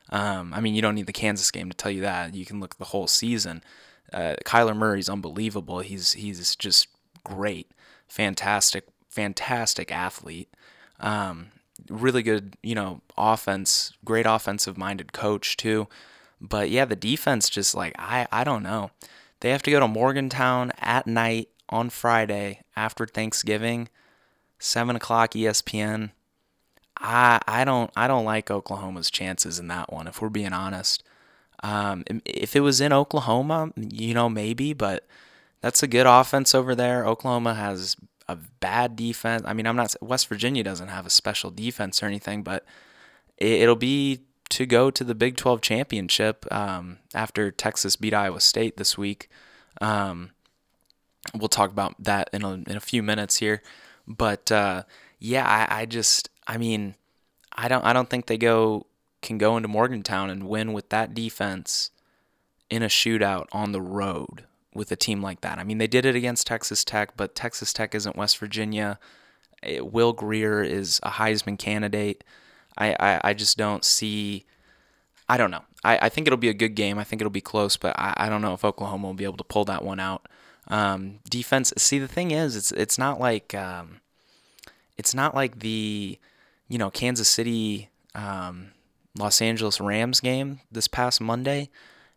Um, 0.09 0.53
I 0.53 0.59
mean, 0.59 0.75
you 0.75 0.81
don't 0.81 0.95
need 0.95 1.07
the 1.07 1.13
Kansas 1.13 1.49
game 1.51 1.69
to 1.69 1.77
tell 1.77 1.91
you 1.91 2.01
that. 2.01 2.35
You 2.35 2.45
can 2.45 2.59
look 2.59 2.77
the 2.77 2.85
whole 2.85 3.07
season. 3.07 3.63
Uh, 4.11 4.35
Kyler 4.45 4.75
Murray's 4.75 5.09
unbelievable. 5.09 5.79
He's 5.79 6.13
he's 6.13 6.55
just 6.55 6.87
great, 7.23 7.71
fantastic, 8.07 8.85
fantastic 9.13 9.91
athlete. 9.91 10.49
Um, 10.99 11.51
really 11.89 12.23
good, 12.23 12.57
you 12.63 12.75
know, 12.75 13.01
offense, 13.17 13.93
great 14.03 14.25
offensive 14.25 14.77
minded 14.77 15.13
coach 15.13 15.55
too. 15.57 15.87
But 16.41 16.69
yeah, 16.69 16.85
the 16.85 16.95
defense 16.95 17.49
just 17.49 17.75
like 17.75 17.93
I 17.97 18.27
I 18.31 18.43
don't 18.43 18.63
know. 18.63 18.91
They 19.39 19.51
have 19.51 19.63
to 19.63 19.71
go 19.71 19.79
to 19.79 19.87
Morgantown 19.87 20.71
at 20.79 21.07
night 21.07 21.49
on 21.69 21.89
Friday 21.89 22.61
after 22.75 23.05
Thanksgiving, 23.05 23.89
seven 24.59 24.95
o'clock 24.95 25.31
ESPN. 25.31 26.11
I 26.97 27.39
I 27.47 27.63
don't 27.63 27.91
I 27.95 28.07
don't 28.07 28.25
like 28.25 28.51
Oklahoma's 28.51 29.11
chances 29.11 29.59
in 29.59 29.67
that 29.67 29.91
one 29.91 30.07
if 30.07 30.21
we're 30.21 30.29
being 30.29 30.53
honest. 30.53 31.03
Um, 31.61 32.03
if 32.25 32.57
it 32.57 32.59
was 32.59 32.81
in 32.81 32.91
Oklahoma, 32.91 33.71
you 33.77 34.13
know 34.13 34.27
maybe, 34.27 34.73
but 34.73 35.07
that's 35.61 35.81
a 35.81 35.87
good 35.87 36.05
offense 36.05 36.53
over 36.53 36.75
there. 36.75 37.05
Oklahoma 37.05 37.53
has 37.53 37.95
a 38.27 38.35
bad 38.35 38.95
defense. 38.95 39.43
I 39.45 39.53
mean, 39.53 39.67
I'm 39.67 39.75
not 39.75 39.95
West 40.01 40.27
Virginia 40.27 40.63
doesn't 40.63 40.87
have 40.87 41.05
a 41.05 41.09
special 41.09 41.51
defense 41.51 42.01
or 42.01 42.05
anything, 42.05 42.43
but 42.43 42.65
it, 43.37 43.67
will 43.67 43.75
be 43.75 44.21
to 44.49 44.65
go 44.65 44.91
to 44.91 45.03
the 45.03 45.15
Big 45.15 45.35
12 45.35 45.61
championship 45.61 46.45
um, 46.51 46.99
after 47.13 47.51
Texas 47.51 47.95
beat 47.95 48.13
Iowa 48.13 48.39
State 48.39 48.77
this 48.77 48.97
week. 48.97 49.29
Um, 49.81 50.31
we'll 51.33 51.49
talk 51.49 51.71
about 51.71 51.95
that 51.99 52.29
in 52.31 52.43
a, 52.43 52.53
in 52.53 52.77
a 52.77 52.81
few 52.81 53.03
minutes 53.03 53.37
here, 53.37 53.61
but 54.07 54.51
uh, 54.51 54.83
yeah, 55.19 55.47
I, 55.47 55.81
I 55.81 55.85
just 55.85 56.29
I 56.47 56.57
mean, 56.57 56.95
I 57.53 57.67
don't 57.67 57.83
I 57.83 57.93
don't 57.93 58.09
think 58.09 58.27
they 58.27 58.37
go 58.37 58.87
can 59.21 59.37
go 59.37 59.57
into 59.57 59.69
Morgantown 59.69 60.29
and 60.29 60.47
win 60.47 60.73
with 60.73 60.89
that 60.89 61.13
defense 61.13 61.91
in 62.69 62.83
a 62.83 62.87
shootout 62.87 63.47
on 63.51 63.71
the 63.71 63.81
road 63.81 64.45
with 64.75 64.91
a 64.91 64.95
team 64.95 65.21
like 65.21 65.41
that. 65.41 65.59
I 65.59 65.63
mean, 65.63 65.77
they 65.77 65.87
did 65.87 66.05
it 66.05 66.15
against 66.15 66.47
Texas 66.47 66.83
Tech, 66.83 67.15
but 67.15 67.35
Texas 67.35 67.73
Tech 67.73 67.93
isn't 67.95 68.15
West 68.15 68.37
Virginia. 68.37 68.99
Will 69.79 70.13
Grier 70.13 70.61
is 70.61 70.99
a 71.03 71.11
Heisman 71.11 71.57
candidate. 71.57 72.23
I, 72.77 72.95
I, 72.99 73.21
I 73.23 73.33
just 73.33 73.57
don't 73.57 73.85
see. 73.85 74.45
I 75.29 75.37
don't 75.37 75.51
know. 75.51 75.63
I, 75.83 75.99
I 76.03 76.09
think 76.09 76.27
it'll 76.27 76.37
be 76.37 76.49
a 76.49 76.53
good 76.53 76.75
game. 76.75 76.97
I 76.97 77.03
think 77.03 77.21
it'll 77.21 77.31
be 77.31 77.41
close, 77.41 77.77
but 77.77 77.97
I, 77.97 78.13
I 78.17 78.29
don't 78.29 78.41
know 78.41 78.53
if 78.53 78.65
Oklahoma 78.65 79.07
will 79.07 79.13
be 79.13 79.23
able 79.23 79.37
to 79.37 79.43
pull 79.43 79.65
that 79.65 79.83
one 79.83 79.99
out. 79.99 80.27
Um, 80.67 81.19
defense. 81.29 81.73
See, 81.77 81.99
the 81.99 82.07
thing 82.07 82.31
is, 82.31 82.55
it's 82.55 82.71
it's 82.71 82.97
not 82.97 83.19
like 83.19 83.53
um, 83.53 84.01
it's 84.97 85.13
not 85.13 85.35
like 85.35 85.59
the 85.59 86.19
you 86.67 86.77
know 86.77 86.89
Kansas 86.89 87.27
City 87.27 87.89
um, 88.15 88.71
Los 89.17 89.41
Angeles 89.41 89.79
Rams 89.79 90.19
game 90.19 90.61
this 90.71 90.87
past 90.87 91.21
Monday 91.21 91.69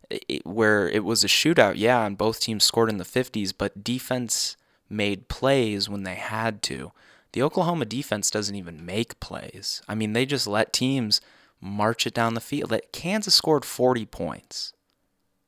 it, 0.09 0.45
where 0.45 0.89
it 0.89 1.03
was 1.03 1.23
a 1.23 1.27
shootout, 1.27 1.73
yeah, 1.77 2.05
and 2.05 2.17
both 2.17 2.39
teams 2.39 2.63
scored 2.63 2.89
in 2.89 2.97
the 2.97 3.03
50s, 3.03 3.53
but 3.57 3.83
defense 3.83 4.57
made 4.89 5.27
plays 5.27 5.89
when 5.89 6.03
they 6.03 6.15
had 6.15 6.61
to. 6.63 6.91
The 7.33 7.41
Oklahoma 7.41 7.85
defense 7.85 8.31
doesn't 8.31 8.55
even 8.55 8.85
make 8.85 9.19
plays. 9.19 9.81
I 9.87 9.95
mean, 9.95 10.13
they 10.13 10.25
just 10.25 10.47
let 10.47 10.73
teams 10.73 11.21
march 11.59 12.07
it 12.07 12.13
down 12.13 12.33
the 12.33 12.41
field. 12.41 12.73
Kansas 12.91 13.35
scored 13.35 13.65
40 13.65 14.05
points. 14.05 14.73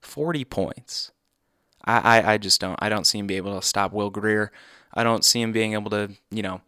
40 0.02 0.46
points. 0.46 1.12
I, 1.86 2.20
I, 2.20 2.34
I 2.34 2.38
just 2.38 2.60
don't 2.60 2.78
I 2.82 2.90
don't 2.90 3.06
see 3.06 3.20
him 3.20 3.28
be 3.28 3.38
able 3.38 3.60
to 3.60 3.66
stop 3.66 3.94
Will 3.94 4.10
Grier. 4.10 4.52
I 4.94 5.04
don't 5.04 5.24
see 5.24 5.42
him 5.42 5.52
being 5.52 5.74
able 5.74 5.90
to, 5.92 6.12
you 6.32 6.42
know, 6.42 6.62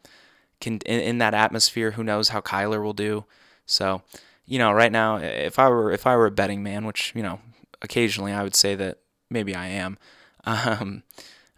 can 0.60 0.79
in, 0.86 1.00
in 1.01 1.17
that 1.17 1.33
atmosphere, 1.33 1.91
who 1.91 2.03
knows 2.03 2.29
how 2.29 2.41
Kyler 2.41 2.81
will 2.81 2.93
do. 2.93 3.25
So, 3.65 4.03
you 4.45 4.60
know, 4.60 4.71
right 4.71 4.91
now 4.91 5.17
if 5.17 5.60
I 5.60 5.69
were 5.69 5.91
if 5.91 6.07
I 6.07 6.15
were 6.15 6.27
a 6.27 6.31
betting 6.31 6.63
man, 6.63 6.86
which, 6.86 7.13
you 7.15 7.24
know, 7.24 7.39
occasionally 7.81 8.31
I 8.31 8.43
would 8.43 8.55
say 8.55 8.75
that 8.75 9.00
maybe 9.29 9.55
I 9.55 9.67
am, 9.67 9.97
um, 10.43 11.03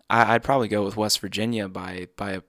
I, 0.10 0.34
would 0.34 0.44
probably 0.44 0.68
go 0.68 0.84
with 0.84 0.98
West 0.98 1.20
Virginia 1.20 1.68
by 1.68 2.08
by 2.16 2.32
a, 2.32 2.42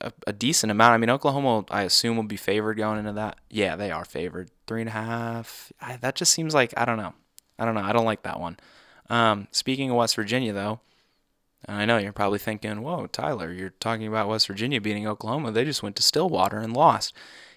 a, 0.00 0.12
a, 0.28 0.32
decent 0.32 0.70
amount. 0.70 0.94
I 0.94 0.98
mean, 0.98 1.10
Oklahoma, 1.10 1.64
I 1.70 1.82
assume, 1.82 2.16
will 2.16 2.24
be 2.24 2.36
favored 2.36 2.76
going 2.76 2.98
into 2.98 3.12
that. 3.12 3.38
Yeah, 3.50 3.76
they 3.76 3.90
are 3.90 4.04
favored, 4.04 4.50
three 4.66 4.80
and 4.80 4.88
a 4.88 4.92
half. 4.92 5.72
I, 5.80 5.96
that 5.96 6.14
just 6.14 6.32
seems 6.32 6.54
like 6.54 6.72
I 6.76 6.84
don't 6.84 6.96
know. 6.96 7.14
I 7.58 7.64
don't 7.64 7.74
know. 7.74 7.82
I 7.82 7.92
don't 7.92 8.04
like 8.04 8.22
that 8.22 8.40
one. 8.40 8.56
Um, 9.10 9.48
speaking 9.52 9.90
of 9.90 9.96
West 9.96 10.16
Virginia, 10.16 10.52
though, 10.52 10.80
I 11.68 11.84
know 11.84 11.98
you're 11.98 12.12
probably 12.12 12.38
thinking, 12.38 12.82
"Whoa, 12.82 13.06
Tyler, 13.06 13.52
you're 13.52 13.74
talking 13.80 14.06
about 14.06 14.28
West 14.28 14.46
Virginia 14.46 14.80
beating 14.80 15.06
Oklahoma. 15.06 15.52
They 15.52 15.64
just 15.64 15.82
went 15.82 15.96
to 15.96 16.02
Stillwater 16.02 16.58
and 16.58 16.74
lost." 16.74 17.12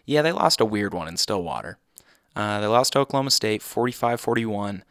Yeah, 0.05 0.21
they 0.21 0.31
lost 0.31 0.61
a 0.61 0.65
weird 0.65 0.93
one 0.93 1.07
in 1.07 1.17
Stillwater. 1.17 1.79
Uh, 2.35 2.59
they 2.59 2.67
lost 2.67 2.93
to 2.93 2.99
Oklahoma 2.99 3.31
State 3.31 3.61
45 3.61 4.19
41. 4.19 4.83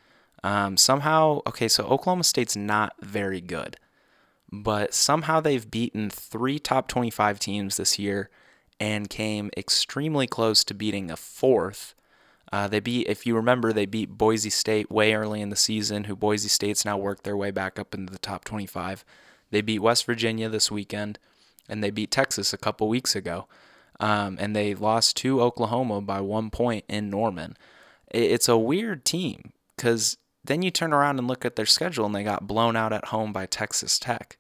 Um, 0.45 0.77
somehow, 0.77 1.41
okay, 1.47 1.69
so 1.69 1.85
Oklahoma 1.85 2.23
State's 2.23 2.55
not 2.55 2.93
very 3.01 3.41
good, 3.41 3.79
but 4.53 4.93
somehow 4.93 5.41
they've 5.41 5.71
beaten 5.71 6.11
three 6.11 6.59
top 6.59 6.87
25 6.87 7.39
teams 7.39 7.79
this 7.79 7.99
year 7.99 8.29
and 8.79 9.09
came 9.09 9.51
extremely 9.57 10.27
close 10.27 10.63
to 10.65 10.75
beating 10.75 11.11
a 11.11 11.17
fourth. 11.17 11.95
Uh, 12.53 12.69
they 12.69 12.79
beat, 12.79 13.07
if 13.07 13.25
you 13.25 13.35
remember, 13.35 13.73
they 13.73 13.87
beat 13.87 14.19
Boise 14.19 14.51
State 14.51 14.91
way 14.91 15.15
early 15.15 15.41
in 15.41 15.49
the 15.49 15.57
season, 15.57 16.05
who 16.05 16.15
Boise 16.15 16.49
State's 16.49 16.85
now 16.85 16.99
worked 16.99 17.25
their 17.25 17.39
way 17.39 17.51
back 17.51 17.79
up 17.79 17.95
into 17.95 18.13
the 18.13 18.19
top 18.19 18.45
25. 18.45 19.03
They 19.51 19.63
beat 19.63 19.79
West 19.79 20.05
Virginia 20.05 20.51
this 20.51 20.71
weekend, 20.71 21.19
and 21.71 21.83
they 21.83 21.91
beat 21.91 22.11
Texas 22.11 22.53
a 22.53 22.59
couple 22.59 22.87
weeks 22.87 23.17
ago. 23.17 23.49
Um, 23.99 24.37
and 24.39 24.55
they 24.55 24.75
lost 24.75 25.17
to 25.19 25.41
Oklahoma 25.41 26.03
by 26.03 26.21
one 26.21 26.51
point 26.51 26.85
in 26.87 27.09
Norman. 27.09 27.57
It's 28.11 28.49
a 28.49 28.59
weird 28.59 29.07
team 29.07 29.53
because 29.75 30.19
then 30.45 30.63
you 30.63 30.71
turn 30.71 30.93
around 30.93 31.19
and 31.19 31.27
look 31.27 31.45
at 31.45 31.57
their 31.57 31.67
schedule, 31.67 32.07
and 32.07 32.15
they 32.15 32.23
got 32.23 32.47
blown 32.47 32.77
out 32.77 32.93
at 32.93 33.07
home 33.07 33.33
by 33.33 33.47
Texas 33.47 33.99
Tech. 33.99 34.37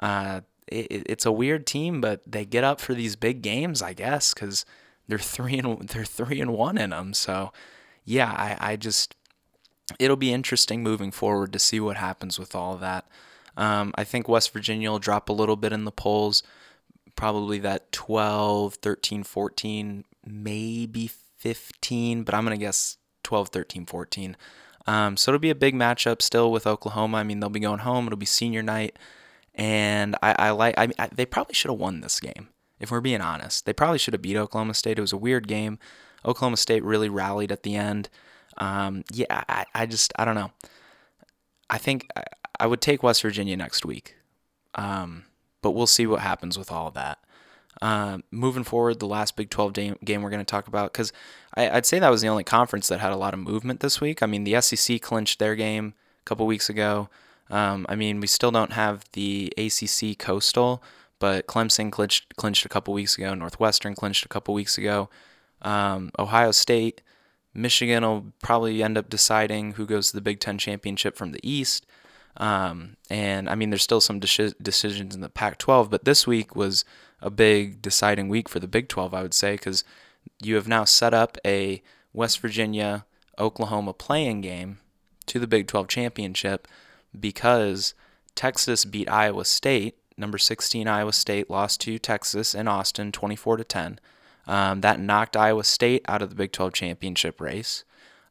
Uh, 0.00 0.40
it, 0.66 1.04
it's 1.06 1.26
a 1.26 1.32
weird 1.32 1.66
team, 1.66 2.00
but 2.00 2.22
they 2.26 2.44
get 2.44 2.64
up 2.64 2.80
for 2.80 2.94
these 2.94 3.16
big 3.16 3.42
games, 3.42 3.82
I 3.82 3.92
guess, 3.92 4.32
because 4.32 4.64
they're 5.08 5.18
three 5.18 5.58
and 5.58 5.78
they're 5.88 6.04
three 6.04 6.40
and 6.40 6.52
one 6.52 6.78
in 6.78 6.90
them. 6.90 7.14
So, 7.14 7.52
yeah, 8.04 8.30
I, 8.30 8.72
I 8.72 8.76
just 8.76 9.14
it'll 9.98 10.16
be 10.16 10.32
interesting 10.32 10.82
moving 10.82 11.10
forward 11.10 11.52
to 11.52 11.58
see 11.58 11.80
what 11.80 11.96
happens 11.96 12.38
with 12.38 12.54
all 12.54 12.76
that. 12.76 13.06
Um, 13.56 13.92
I 13.96 14.04
think 14.04 14.28
West 14.28 14.52
Virginia 14.52 14.90
will 14.90 14.98
drop 14.98 15.28
a 15.28 15.34
little 15.34 15.56
bit 15.56 15.72
in 15.72 15.84
the 15.84 15.92
polls, 15.92 16.42
probably 17.16 17.58
that 17.58 17.92
12, 17.92 18.76
13, 18.76 19.22
14, 19.22 20.04
maybe 20.24 21.10
15, 21.36 22.22
but 22.22 22.34
I'm 22.34 22.44
going 22.44 22.58
to 22.58 22.64
guess 22.64 22.96
12, 23.24 23.48
13, 23.48 23.84
14. 23.84 24.36
Um, 24.86 25.16
so 25.16 25.30
it'll 25.30 25.38
be 25.38 25.50
a 25.50 25.54
big 25.54 25.74
matchup 25.74 26.22
still 26.22 26.50
with 26.50 26.66
Oklahoma. 26.66 27.18
I 27.18 27.22
mean, 27.22 27.40
they'll 27.40 27.50
be 27.50 27.60
going 27.60 27.80
home. 27.80 28.06
It'll 28.06 28.18
be 28.18 28.26
senior 28.26 28.62
night, 28.62 28.98
and 29.54 30.16
I, 30.22 30.34
I 30.38 30.50
like. 30.50 30.74
I, 30.76 30.88
I 30.98 31.08
they 31.08 31.26
probably 31.26 31.54
should 31.54 31.70
have 31.70 31.78
won 31.78 32.00
this 32.00 32.18
game 32.20 32.48
if 32.80 32.90
we're 32.90 33.00
being 33.00 33.20
honest. 33.20 33.64
They 33.64 33.72
probably 33.72 33.98
should 33.98 34.14
have 34.14 34.22
beat 34.22 34.36
Oklahoma 34.36 34.74
State. 34.74 34.98
It 34.98 35.02
was 35.02 35.12
a 35.12 35.18
weird 35.18 35.46
game. 35.46 35.78
Oklahoma 36.24 36.56
State 36.56 36.82
really 36.82 37.08
rallied 37.08 37.52
at 37.52 37.62
the 37.62 37.76
end. 37.76 38.08
Um, 38.58 39.04
yeah, 39.12 39.44
I, 39.48 39.64
I 39.74 39.86
just 39.86 40.12
I 40.18 40.24
don't 40.24 40.34
know. 40.34 40.50
I 41.70 41.78
think 41.78 42.08
I, 42.16 42.24
I 42.60 42.66
would 42.66 42.80
take 42.80 43.02
West 43.02 43.22
Virginia 43.22 43.56
next 43.56 43.84
week, 43.84 44.16
um, 44.74 45.24
but 45.62 45.70
we'll 45.70 45.86
see 45.86 46.06
what 46.06 46.20
happens 46.20 46.58
with 46.58 46.70
all 46.70 46.88
of 46.88 46.94
that. 46.94 47.18
Uh, 47.82 48.18
moving 48.30 48.62
forward, 48.62 49.00
the 49.00 49.08
last 49.08 49.34
Big 49.34 49.50
12 49.50 49.72
game, 49.72 49.96
game 50.04 50.22
we're 50.22 50.30
going 50.30 50.38
to 50.38 50.44
talk 50.44 50.68
about, 50.68 50.92
because 50.92 51.12
I'd 51.54 51.84
say 51.84 51.98
that 51.98 52.10
was 52.10 52.22
the 52.22 52.28
only 52.28 52.44
conference 52.44 52.86
that 52.86 53.00
had 53.00 53.10
a 53.10 53.16
lot 53.16 53.34
of 53.34 53.40
movement 53.40 53.80
this 53.80 54.00
week. 54.00 54.22
I 54.22 54.26
mean, 54.26 54.44
the 54.44 54.60
SEC 54.60 55.02
clinched 55.02 55.40
their 55.40 55.56
game 55.56 55.94
a 56.20 56.24
couple 56.24 56.46
weeks 56.46 56.70
ago. 56.70 57.08
Um, 57.50 57.84
I 57.88 57.96
mean, 57.96 58.20
we 58.20 58.28
still 58.28 58.52
don't 58.52 58.72
have 58.74 59.04
the 59.14 59.52
ACC 59.58 60.16
Coastal, 60.16 60.80
but 61.18 61.48
Clemson 61.48 61.90
clinched, 61.90 62.36
clinched 62.36 62.64
a 62.64 62.68
couple 62.68 62.94
weeks 62.94 63.18
ago. 63.18 63.34
Northwestern 63.34 63.96
clinched 63.96 64.24
a 64.24 64.28
couple 64.28 64.54
weeks 64.54 64.78
ago. 64.78 65.10
Um, 65.60 66.12
Ohio 66.20 66.52
State, 66.52 67.02
Michigan 67.52 68.04
will 68.04 68.26
probably 68.40 68.80
end 68.80 68.96
up 68.96 69.10
deciding 69.10 69.72
who 69.72 69.86
goes 69.86 70.08
to 70.10 70.16
the 70.16 70.22
Big 70.22 70.38
Ten 70.38 70.56
championship 70.56 71.16
from 71.16 71.32
the 71.32 71.40
East. 71.42 71.84
Um, 72.36 72.96
and 73.10 73.50
I 73.50 73.56
mean, 73.56 73.70
there's 73.70 73.82
still 73.82 74.00
some 74.00 74.20
de- 74.20 74.54
decisions 74.62 75.16
in 75.16 75.20
the 75.20 75.28
Pac 75.28 75.58
12, 75.58 75.90
but 75.90 76.04
this 76.04 76.28
week 76.28 76.54
was 76.54 76.84
a 77.22 77.30
big 77.30 77.80
deciding 77.80 78.28
week 78.28 78.48
for 78.48 78.58
the 78.60 78.68
Big 78.68 78.88
12, 78.88 79.14
I 79.14 79.22
would 79.22 79.34
say, 79.34 79.52
because 79.52 79.84
you 80.42 80.56
have 80.56 80.68
now 80.68 80.84
set 80.84 81.14
up 81.14 81.38
a 81.46 81.82
West 82.12 82.40
Virginia 82.40 83.06
Oklahoma 83.38 83.94
playing 83.94 84.42
game 84.42 84.78
to 85.26 85.38
the 85.38 85.46
Big 85.46 85.66
12 85.66 85.88
championship 85.88 86.68
because 87.18 87.94
Texas 88.34 88.84
beat 88.84 89.08
Iowa 89.08 89.44
State. 89.44 89.96
Number 90.16 90.36
16 90.36 90.86
Iowa 90.86 91.12
State 91.12 91.48
lost 91.48 91.80
to 91.82 91.98
Texas 91.98 92.54
in 92.54 92.68
Austin 92.68 93.12
24 93.12 93.58
to 93.58 93.64
10. 93.64 93.98
Um, 94.46 94.80
that 94.80 95.00
knocked 95.00 95.36
Iowa 95.36 95.64
State 95.64 96.04
out 96.08 96.22
of 96.22 96.28
the 96.28 96.34
Big 96.34 96.52
12 96.52 96.72
championship 96.72 97.40
race. 97.40 97.84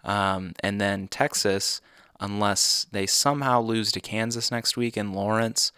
Um, 0.04 0.54
and 0.60 0.82
then 0.82 1.08
Texas, 1.08 1.82
unless 2.20 2.86
they 2.92 3.06
somehow 3.06 3.62
lose 3.62 3.92
to 3.94 4.02
Kansas 4.02 4.52
next 4.52 4.76
week 4.76 4.98
in 4.98 5.14
Lawrence, 5.14 5.72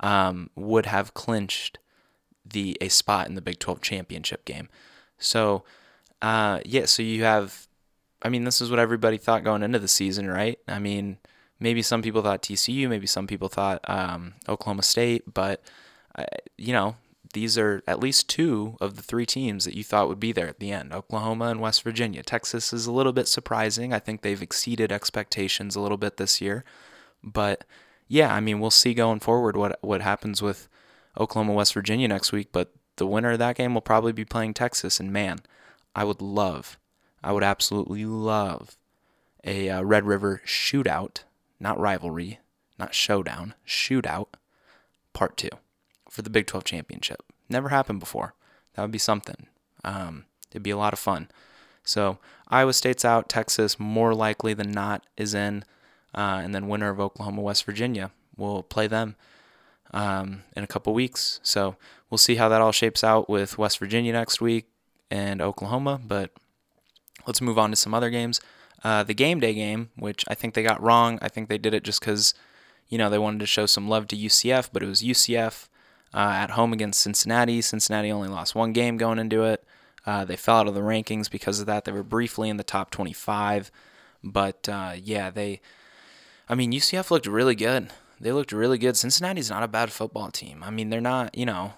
um, 0.00 0.50
would 0.56 0.86
have 0.86 1.14
clinched 1.14 1.78
the 2.50 2.76
a 2.80 2.88
spot 2.88 3.28
in 3.28 3.34
the 3.34 3.40
Big 3.40 3.58
12 3.58 3.80
championship 3.80 4.44
game. 4.44 4.68
So, 5.18 5.64
uh, 6.22 6.60
yeah, 6.64 6.86
so 6.86 7.02
you 7.02 7.24
have, 7.24 7.66
I 8.22 8.28
mean, 8.28 8.44
this 8.44 8.60
is 8.60 8.70
what 8.70 8.78
everybody 8.78 9.18
thought 9.18 9.44
going 9.44 9.62
into 9.62 9.78
the 9.78 9.88
season, 9.88 10.28
right? 10.28 10.58
I 10.68 10.78
mean, 10.78 11.18
maybe 11.58 11.82
some 11.82 12.02
people 12.02 12.22
thought 12.22 12.42
TCU, 12.42 12.88
maybe 12.88 13.06
some 13.06 13.26
people 13.26 13.48
thought 13.48 13.80
um, 13.88 14.34
Oklahoma 14.48 14.82
State, 14.82 15.32
but, 15.32 15.62
uh, 16.16 16.24
you 16.56 16.72
know, 16.72 16.96
these 17.32 17.58
are 17.58 17.82
at 17.86 18.00
least 18.00 18.28
two 18.28 18.76
of 18.80 18.96
the 18.96 19.02
three 19.02 19.26
teams 19.26 19.64
that 19.64 19.74
you 19.74 19.84
thought 19.84 20.08
would 20.08 20.20
be 20.20 20.32
there 20.32 20.48
at 20.48 20.58
the 20.58 20.72
end 20.72 20.92
Oklahoma 20.92 21.46
and 21.46 21.60
West 21.60 21.82
Virginia. 21.82 22.22
Texas 22.22 22.72
is 22.72 22.86
a 22.86 22.92
little 22.92 23.12
bit 23.12 23.28
surprising. 23.28 23.92
I 23.92 23.98
think 23.98 24.22
they've 24.22 24.40
exceeded 24.40 24.90
expectations 24.90 25.76
a 25.76 25.80
little 25.80 25.98
bit 25.98 26.16
this 26.16 26.40
year. 26.40 26.64
But 27.22 27.64
yeah, 28.08 28.32
I 28.32 28.40
mean, 28.40 28.60
we'll 28.60 28.70
see 28.70 28.94
going 28.94 29.20
forward 29.20 29.56
what, 29.56 29.78
what 29.82 30.00
happens 30.00 30.40
with 30.40 30.68
Oklahoma, 31.18 31.52
West 31.52 31.74
Virginia 31.74 32.08
next 32.08 32.32
week. 32.32 32.48
But 32.52 32.72
the 32.96 33.06
winner 33.06 33.32
of 33.32 33.38
that 33.38 33.56
game 33.56 33.74
will 33.74 33.80
probably 33.80 34.12
be 34.12 34.24
playing 34.24 34.54
Texas. 34.54 35.00
And 35.00 35.12
man, 35.12 35.40
I 35.94 36.04
would 36.04 36.20
love, 36.20 36.78
I 37.22 37.32
would 37.32 37.42
absolutely 37.42 38.04
love 38.04 38.76
a 39.44 39.70
uh, 39.70 39.82
Red 39.82 40.04
River 40.04 40.42
shootout, 40.44 41.22
not 41.60 41.78
rivalry, 41.78 42.40
not 42.78 42.94
showdown, 42.94 43.54
shootout, 43.66 44.28
part 45.12 45.36
two 45.36 45.50
for 46.10 46.22
the 46.22 46.30
Big 46.30 46.46
12 46.46 46.64
championship. 46.64 47.22
Never 47.48 47.68
happened 47.68 48.00
before. 48.00 48.34
That 48.74 48.82
would 48.82 48.90
be 48.90 48.98
something. 48.98 49.46
Um, 49.84 50.24
it'd 50.50 50.62
be 50.62 50.70
a 50.70 50.76
lot 50.76 50.92
of 50.92 50.98
fun. 50.98 51.28
So 51.84 52.18
Iowa 52.48 52.72
State's 52.72 53.04
out. 53.04 53.28
Texas, 53.28 53.78
more 53.78 54.14
likely 54.14 54.52
than 54.52 54.72
not, 54.72 55.06
is 55.16 55.34
in. 55.34 55.64
Uh, 56.14 56.40
and 56.42 56.54
then 56.54 56.68
winner 56.68 56.90
of 56.90 57.00
Oklahoma, 57.00 57.42
West 57.42 57.64
Virginia. 57.64 58.10
We'll 58.36 58.62
play 58.62 58.86
them 58.86 59.16
um, 59.92 60.42
in 60.54 60.64
a 60.64 60.66
couple 60.66 60.92
weeks. 60.94 61.40
So 61.42 61.76
we'll 62.10 62.18
see 62.18 62.36
how 62.36 62.48
that 62.48 62.60
all 62.60 62.72
shapes 62.72 63.04
out 63.04 63.28
with 63.28 63.58
West 63.58 63.78
Virginia 63.78 64.12
next 64.12 64.40
week 64.40 64.66
and 65.10 65.40
Oklahoma. 65.40 66.00
But 66.04 66.30
let's 67.26 67.40
move 67.40 67.58
on 67.58 67.70
to 67.70 67.76
some 67.76 67.94
other 67.94 68.10
games. 68.10 68.40
Uh, 68.84 69.02
the 69.02 69.14
game 69.14 69.40
day 69.40 69.54
game, 69.54 69.90
which 69.96 70.24
I 70.28 70.34
think 70.34 70.54
they 70.54 70.62
got 70.62 70.82
wrong. 70.82 71.18
I 71.22 71.28
think 71.28 71.48
they 71.48 71.58
did 71.58 71.74
it 71.74 71.82
just 71.82 72.00
because, 72.00 72.34
you 72.88 72.98
know, 72.98 73.10
they 73.10 73.18
wanted 73.18 73.40
to 73.40 73.46
show 73.46 73.66
some 73.66 73.88
love 73.88 74.06
to 74.08 74.16
UCF, 74.16 74.70
but 74.72 74.82
it 74.82 74.86
was 74.86 75.02
UCF 75.02 75.68
uh, 76.14 76.18
at 76.18 76.50
home 76.50 76.72
against 76.72 77.00
Cincinnati. 77.00 77.60
Cincinnati 77.62 78.12
only 78.12 78.28
lost 78.28 78.54
one 78.54 78.72
game 78.72 78.96
going 78.96 79.18
into 79.18 79.42
it. 79.42 79.64
Uh, 80.04 80.24
they 80.24 80.36
fell 80.36 80.58
out 80.58 80.68
of 80.68 80.74
the 80.74 80.80
rankings 80.80 81.28
because 81.28 81.58
of 81.58 81.66
that. 81.66 81.84
They 81.84 81.90
were 81.90 82.04
briefly 82.04 82.48
in 82.48 82.58
the 82.58 82.62
top 82.62 82.90
25, 82.90 83.72
but 84.22 84.68
uh, 84.68 84.92
yeah, 85.02 85.30
they. 85.30 85.60
I 86.48 86.54
mean, 86.54 86.70
UCF 86.70 87.10
looked 87.10 87.26
really 87.26 87.56
good 87.56 87.90
they 88.20 88.32
looked 88.32 88.52
really 88.52 88.78
good. 88.78 88.96
Cincinnati's 88.96 89.50
not 89.50 89.62
a 89.62 89.68
bad 89.68 89.92
football 89.92 90.30
team. 90.30 90.62
I 90.64 90.70
mean, 90.70 90.90
they're 90.90 91.00
not, 91.00 91.36
you 91.36 91.46
know, 91.46 91.74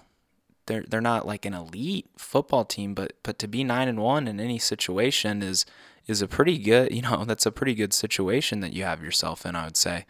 they're 0.65 0.85
they're 0.87 1.01
not 1.01 1.27
like 1.27 1.45
an 1.45 1.53
elite 1.53 2.07
football 2.17 2.63
team, 2.63 2.93
but 2.93 3.13
but 3.23 3.39
to 3.39 3.47
be 3.47 3.63
nine 3.63 3.87
and 3.87 3.99
one 3.99 4.27
in 4.27 4.39
any 4.39 4.59
situation 4.59 5.41
is 5.41 5.65
is 6.07 6.21
a 6.21 6.27
pretty 6.27 6.57
good, 6.57 6.91
you 6.95 7.01
know, 7.01 7.25
that's 7.25 7.45
a 7.45 7.51
pretty 7.51 7.75
good 7.75 7.93
situation 7.93 8.61
that 8.61 8.73
you 8.73 8.83
have 8.83 9.03
yourself 9.03 9.45
in, 9.45 9.55
I 9.55 9.65
would 9.65 9.77
say. 9.77 10.05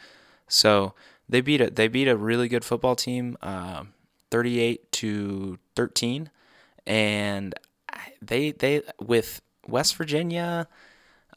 So 0.48 0.94
they 1.28 1.42
beat 1.42 1.62
a 1.62 1.70
they 1.70 1.88
beat 1.88 2.08
a 2.08 2.18
really 2.18 2.48
good 2.48 2.66
football 2.66 2.96
team, 2.96 3.38
uh, 3.42 3.86
38 4.32 4.92
to 4.94 5.60
13, 5.76 6.30
and 6.86 7.56
they 8.22 8.52
they 8.52 8.82
with 9.00 9.42
West 9.68 9.96
Virginia 9.96 10.68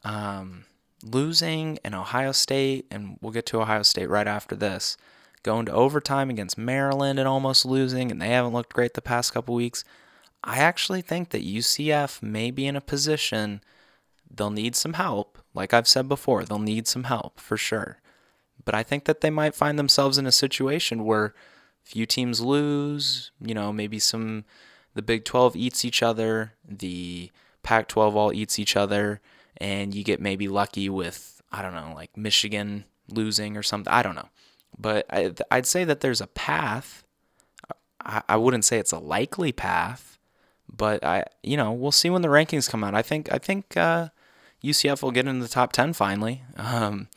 um, 0.03 0.65
losing 1.03 1.79
and 1.83 1.93
Ohio 1.93 2.31
State, 2.31 2.85
and 2.89 3.17
we'll 3.21 3.33
get 3.33 3.45
to 3.47 3.61
Ohio 3.61 3.83
State 3.83 4.09
right 4.09 4.27
after 4.27 4.55
this. 4.55 4.97
Going 5.43 5.65
to 5.65 5.73
overtime 5.73 6.29
against 6.29 6.57
Maryland 6.57 7.19
and 7.19 7.27
almost 7.27 7.65
losing, 7.65 8.11
and 8.11 8.21
they 8.21 8.29
haven't 8.29 8.53
looked 8.53 8.73
great 8.73 8.93
the 8.93 9.01
past 9.01 9.33
couple 9.33 9.55
weeks. 9.55 9.83
I 10.43 10.57
actually 10.59 11.01
think 11.01 11.29
that 11.29 11.45
UCF 11.45 12.21
may 12.21 12.51
be 12.51 12.65
in 12.65 12.75
a 12.75 12.81
position 12.81 13.61
they'll 14.35 14.49
need 14.49 14.75
some 14.75 14.93
help. 14.93 15.37
Like 15.53 15.73
I've 15.73 15.87
said 15.87 16.09
before, 16.09 16.43
they'll 16.43 16.59
need 16.59 16.87
some 16.87 17.03
help 17.03 17.39
for 17.39 17.57
sure. 17.57 17.99
But 18.65 18.73
I 18.73 18.83
think 18.83 19.05
that 19.05 19.21
they 19.21 19.29
might 19.29 19.55
find 19.55 19.77
themselves 19.77 20.17
in 20.17 20.25
a 20.25 20.31
situation 20.31 21.05
where 21.05 21.33
few 21.83 22.05
teams 22.05 22.41
lose, 22.41 23.31
you 23.39 23.53
know, 23.53 23.71
maybe 23.71 23.99
some 23.99 24.45
the 24.95 25.01
Big 25.01 25.25
12 25.25 25.55
eats 25.55 25.83
each 25.85 26.01
other, 26.01 26.53
the 26.67 27.31
Pac 27.61 27.87
12 27.87 28.15
all 28.15 28.33
eats 28.33 28.59
each 28.59 28.75
other, 28.75 29.21
and 29.63 29.95
you 29.95 30.03
get 30.03 30.19
maybe 30.19 30.49
lucky 30.49 30.89
with, 30.89 31.41
I 31.49 31.61
don't 31.61 31.73
know, 31.73 31.93
like 31.95 32.17
Michigan 32.17 32.83
losing 33.09 33.55
or 33.55 33.63
something. 33.63 33.91
I 33.91 34.03
don't 34.03 34.13
know. 34.13 34.27
But 34.77 35.05
I, 35.09 35.31
would 35.53 35.65
say 35.65 35.85
that 35.85 36.01
there's 36.01 36.19
a 36.19 36.27
path. 36.27 37.05
I, 38.03 38.21
I 38.27 38.35
wouldn't 38.35 38.65
say 38.65 38.77
it's 38.77 38.91
a 38.91 38.99
likely 38.99 39.53
path, 39.53 40.17
but 40.69 41.01
I, 41.01 41.23
you 41.43 41.55
know, 41.55 41.71
we'll 41.71 41.93
see 41.93 42.09
when 42.09 42.23
the 42.23 42.27
rankings 42.27 42.69
come 42.69 42.83
out. 42.83 42.93
I 42.93 43.01
think, 43.01 43.31
I 43.31 43.37
think 43.37 43.77
uh, 43.77 44.09
UCF 44.61 45.01
will 45.01 45.11
get 45.11 45.27
into 45.27 45.41
the 45.41 45.49
top 45.49 45.71
10 45.71 45.93
finally. 45.93 46.43
Um, 46.57 47.07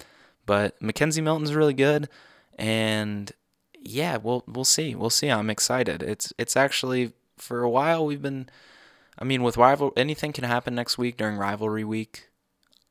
but 0.45 0.79
McKenzie 0.79 1.25
Milton's 1.25 1.53
really 1.53 1.75
good. 1.75 2.09
And 2.57 3.33
yeah, 3.76 4.19
we'll, 4.19 4.45
we'll 4.47 4.65
see. 4.65 4.95
We'll 4.95 5.11
see. 5.11 5.29
I'm 5.29 5.50
excited. 5.50 6.00
It's, 6.05 6.33
it's 6.38 6.57
actually, 6.57 7.15
for 7.37 7.65
a 7.65 7.71
while, 7.71 8.07
we've 8.07 8.23
been, 8.23 8.49
I 9.19 9.25
mean, 9.25 9.43
with 9.43 9.57
rival, 9.57 9.93
anything 9.97 10.33
can 10.33 10.45
happen 10.45 10.76
next 10.76 10.97
week 10.97 11.17
during 11.17 11.37
rivalry 11.37 11.83
week. 11.83 12.29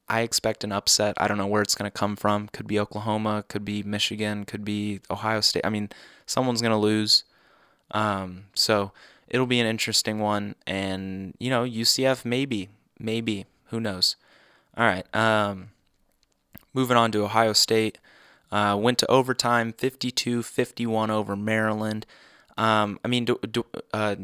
I 0.07 0.21
expect 0.21 0.63
an 0.63 0.71
upset. 0.71 1.15
I 1.17 1.27
don't 1.27 1.37
know 1.37 1.47
where 1.47 1.61
it's 1.61 1.75
going 1.75 1.89
to 1.89 1.97
come 1.97 2.15
from. 2.15 2.47
Could 2.49 2.67
be 2.67 2.79
Oklahoma, 2.79 3.43
could 3.47 3.65
be 3.65 3.81
Michigan, 3.83 4.45
could 4.45 4.63
be 4.63 5.01
Ohio 5.09 5.41
State. 5.41 5.65
I 5.65 5.69
mean, 5.69 5.89
someone's 6.25 6.61
going 6.61 6.71
to 6.71 6.77
lose. 6.77 7.23
Um, 7.91 8.45
so 8.53 8.91
it'll 9.27 9.47
be 9.47 9.59
an 9.59 9.67
interesting 9.67 10.19
one. 10.19 10.55
And, 10.67 11.33
you 11.39 11.49
know, 11.49 11.63
UCF, 11.63 12.23
maybe, 12.23 12.69
maybe, 12.99 13.45
who 13.65 13.79
knows? 13.79 14.15
All 14.77 14.85
right. 14.85 15.05
Um, 15.15 15.69
moving 16.73 16.97
on 16.97 17.11
to 17.13 17.23
Ohio 17.23 17.53
State. 17.53 17.97
Uh, 18.51 18.77
went 18.79 18.99
to 18.99 19.07
overtime 19.11 19.73
52 19.73 20.43
51 20.43 21.09
over 21.09 21.35
Maryland. 21.35 22.05
Um, 22.57 22.99
I 23.03 23.07
mean, 23.07 23.27
uh, 23.93 24.15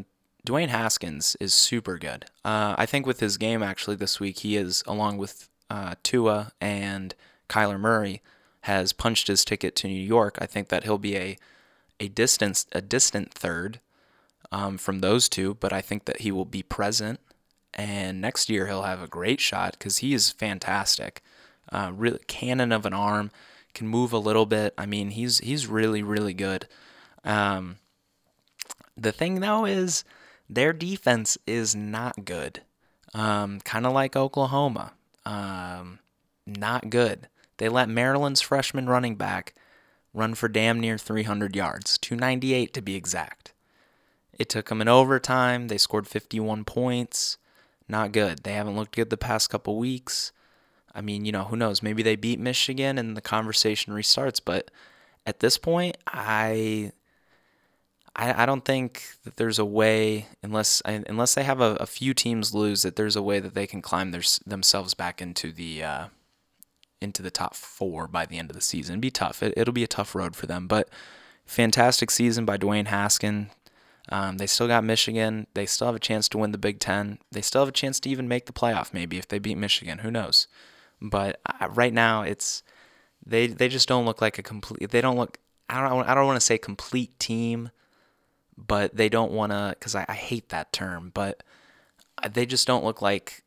Dwayne 0.46 0.68
Haskins 0.68 1.36
is 1.40 1.54
super 1.54 1.98
good. 1.98 2.26
Uh, 2.44 2.74
I 2.78 2.86
think 2.86 3.04
with 3.04 3.20
his 3.20 3.36
game 3.36 3.62
actually 3.62 3.96
this 3.96 4.20
week, 4.20 4.38
he 4.38 4.56
is, 4.56 4.82
along 4.86 5.18
with 5.18 5.48
uh, 5.72 5.94
Tua 6.02 6.52
and 6.60 7.14
Kyler 7.48 7.80
Murray, 7.80 8.20
has 8.62 8.92
punched 8.92 9.28
his 9.28 9.44
ticket 9.44 9.74
to 9.76 9.88
New 9.88 9.94
York. 9.94 10.36
I 10.38 10.46
think 10.46 10.68
that 10.68 10.84
he'll 10.84 10.98
be 10.98 11.16
a 11.16 11.38
a 11.98 12.08
distance 12.08 12.66
a 12.72 12.82
distant 12.82 13.32
third 13.32 13.80
um, 14.50 14.76
from 14.76 14.98
those 14.98 15.28
two, 15.28 15.54
but 15.54 15.72
I 15.72 15.80
think 15.80 16.04
that 16.04 16.20
he 16.20 16.30
will 16.30 16.44
be 16.44 16.62
present 16.62 17.20
and 17.74 18.20
next 18.20 18.50
year 18.50 18.66
he'll 18.66 18.82
have 18.82 19.02
a 19.02 19.08
great 19.08 19.40
shot 19.40 19.76
because 19.78 19.98
he 19.98 20.12
is 20.12 20.30
fantastic. 20.30 21.22
Uh, 21.70 21.90
really 21.94 22.20
cannon 22.26 22.70
of 22.70 22.84
an 22.84 22.92
arm, 22.92 23.30
can 23.72 23.88
move 23.88 24.12
a 24.12 24.18
little 24.18 24.44
bit. 24.44 24.74
I 24.76 24.84
mean, 24.84 25.10
he's 25.10 25.38
he's 25.38 25.66
really 25.66 26.02
really 26.02 26.34
good. 26.34 26.68
Um, 27.24 27.78
the 28.94 29.12
thing 29.12 29.40
though 29.40 29.64
is 29.64 30.04
their 30.50 30.74
defense 30.74 31.38
is 31.46 31.74
not 31.74 32.26
good. 32.26 32.60
Um, 33.14 33.60
kind 33.60 33.86
of 33.86 33.92
like 33.92 34.16
Oklahoma, 34.16 34.92
um, 35.24 35.98
not 36.46 36.90
good. 36.90 37.28
They 37.58 37.68
let 37.68 37.88
Maryland's 37.88 38.40
freshman 38.40 38.88
running 38.88 39.16
back 39.16 39.54
run 40.14 40.34
for 40.34 40.48
damn 40.48 40.80
near 40.80 40.98
300 40.98 41.54
yards, 41.56 41.98
298 41.98 42.74
to 42.74 42.82
be 42.82 42.94
exact. 42.96 43.52
It 44.38 44.48
took 44.48 44.68
them 44.68 44.80
an 44.80 44.88
overtime. 44.88 45.68
They 45.68 45.78
scored 45.78 46.06
51 46.06 46.64
points 46.64 47.38
not 47.92 48.10
good. 48.10 48.42
They 48.42 48.54
haven't 48.54 48.74
looked 48.74 48.96
good 48.96 49.10
the 49.10 49.16
past 49.16 49.50
couple 49.50 49.76
weeks. 49.76 50.32
I 50.94 51.00
mean, 51.00 51.24
you 51.24 51.30
know, 51.30 51.44
who 51.44 51.56
knows? 51.56 51.82
Maybe 51.82 52.02
they 52.02 52.16
beat 52.16 52.40
Michigan 52.40 52.98
and 52.98 53.16
the 53.16 53.20
conversation 53.20 53.92
restarts. 53.92 54.40
But 54.44 54.70
at 55.26 55.40
this 55.40 55.58
point, 55.58 55.96
I, 56.06 56.92
I, 58.14 58.42
I 58.42 58.46
don't 58.46 58.64
think 58.64 59.04
that 59.24 59.36
there's 59.36 59.58
a 59.58 59.64
way, 59.64 60.26
unless 60.42 60.82
unless 60.84 61.34
they 61.34 61.44
have 61.44 61.60
a, 61.60 61.76
a, 61.76 61.86
few 61.86 62.12
teams 62.12 62.54
lose, 62.54 62.82
that 62.82 62.96
there's 62.96 63.16
a 63.16 63.22
way 63.22 63.40
that 63.40 63.54
they 63.54 63.66
can 63.66 63.80
climb 63.80 64.10
their, 64.10 64.22
themselves 64.46 64.92
back 64.92 65.22
into 65.22 65.50
the 65.50 65.82
uh, 65.82 66.06
into 67.00 67.22
the 67.22 67.30
top 67.30 67.54
four 67.54 68.06
by 68.06 68.26
the 68.26 68.38
end 68.38 68.50
of 68.50 68.56
the 68.56 68.62
season. 68.62 68.94
It'd 68.94 69.00
be 69.00 69.10
tough. 69.10 69.42
It, 69.42 69.54
it'll 69.56 69.72
be 69.72 69.84
a 69.84 69.88
tough 69.88 70.14
road 70.14 70.36
for 70.36 70.46
them. 70.46 70.66
But 70.66 70.88
fantastic 71.46 72.10
season 72.10 72.44
by 72.44 72.58
Dwayne 72.58 72.86
Haskin. 72.86 73.48
Um, 74.08 74.38
they 74.38 74.46
still 74.46 74.66
got 74.66 74.84
Michigan. 74.84 75.46
They 75.54 75.64
still 75.64 75.86
have 75.86 75.96
a 75.96 76.00
chance 76.00 76.28
to 76.30 76.38
win 76.38 76.52
the 76.52 76.58
Big 76.58 76.80
Ten. 76.80 77.18
They 77.30 77.40
still 77.40 77.62
have 77.62 77.68
a 77.68 77.72
chance 77.72 78.00
to 78.00 78.10
even 78.10 78.28
make 78.28 78.46
the 78.46 78.52
playoff, 78.52 78.92
maybe 78.92 79.16
if 79.16 79.28
they 79.28 79.38
beat 79.38 79.56
Michigan. 79.56 79.98
Who 79.98 80.10
knows? 80.10 80.48
But 81.00 81.40
uh, 81.46 81.68
right 81.70 81.92
now, 81.92 82.22
it's 82.22 82.62
they 83.24 83.46
they 83.46 83.68
just 83.68 83.88
don't 83.88 84.04
look 84.04 84.20
like 84.20 84.38
a 84.38 84.42
complete. 84.42 84.90
They 84.90 85.00
don't 85.00 85.16
look. 85.16 85.38
I 85.68 85.88
don't. 85.88 86.06
I 86.08 86.14
don't 86.14 86.26
want 86.26 86.36
to 86.36 86.44
say 86.44 86.58
complete 86.58 87.18
team, 87.18 87.70
but 88.56 88.96
they 88.96 89.08
don't 89.08 89.32
want 89.32 89.52
to 89.52 89.76
because 89.78 89.94
I, 89.94 90.04
I 90.08 90.14
hate 90.14 90.50
that 90.50 90.72
term. 90.72 91.10
But 91.14 91.42
they 92.30 92.46
just 92.46 92.66
don't 92.66 92.84
look 92.84 93.02
like 93.02 93.42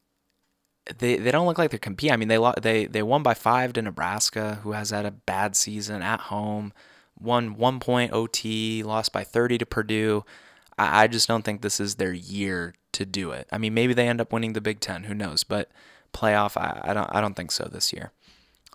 they 0.97 1.17
they 1.17 1.31
don't 1.31 1.47
look 1.47 1.57
like 1.57 1.71
they're 1.71 1.79
competing. 1.79 2.13
I 2.13 2.17
mean, 2.17 2.27
they 2.27 2.39
they 2.61 2.85
they 2.85 3.03
won 3.03 3.23
by 3.23 3.33
five 3.33 3.73
to 3.73 3.81
Nebraska, 3.81 4.59
who 4.63 4.73
has 4.73 4.91
had 4.91 5.05
a 5.05 5.11
bad 5.11 5.55
season 5.55 6.01
at 6.01 6.19
home. 6.21 6.73
Won 7.19 7.55
one 7.55 7.79
point 7.79 8.11
OT, 8.11 8.83
lost 8.83 9.13
by 9.13 9.23
30 9.23 9.59
to 9.59 9.65
Purdue. 9.65 10.25
I, 10.77 11.03
I 11.03 11.07
just 11.07 11.29
don't 11.29 11.43
think 11.43 11.61
this 11.61 11.79
is 11.79 11.95
their 11.95 12.11
year 12.11 12.75
to 12.91 13.05
do 13.05 13.31
it. 13.31 13.47
I 13.51 13.57
mean, 13.57 13.73
maybe 13.73 13.93
they 13.93 14.07
end 14.07 14.19
up 14.19 14.33
winning 14.33 14.53
the 14.53 14.61
Big 14.61 14.81
Ten. 14.81 15.05
Who 15.05 15.13
knows? 15.13 15.43
But 15.43 15.69
playoff, 16.13 16.57
I, 16.57 16.81
I 16.83 16.93
don't 16.93 17.09
I 17.13 17.21
don't 17.21 17.35
think 17.35 17.51
so 17.51 17.69
this 17.71 17.93
year. 17.93 18.11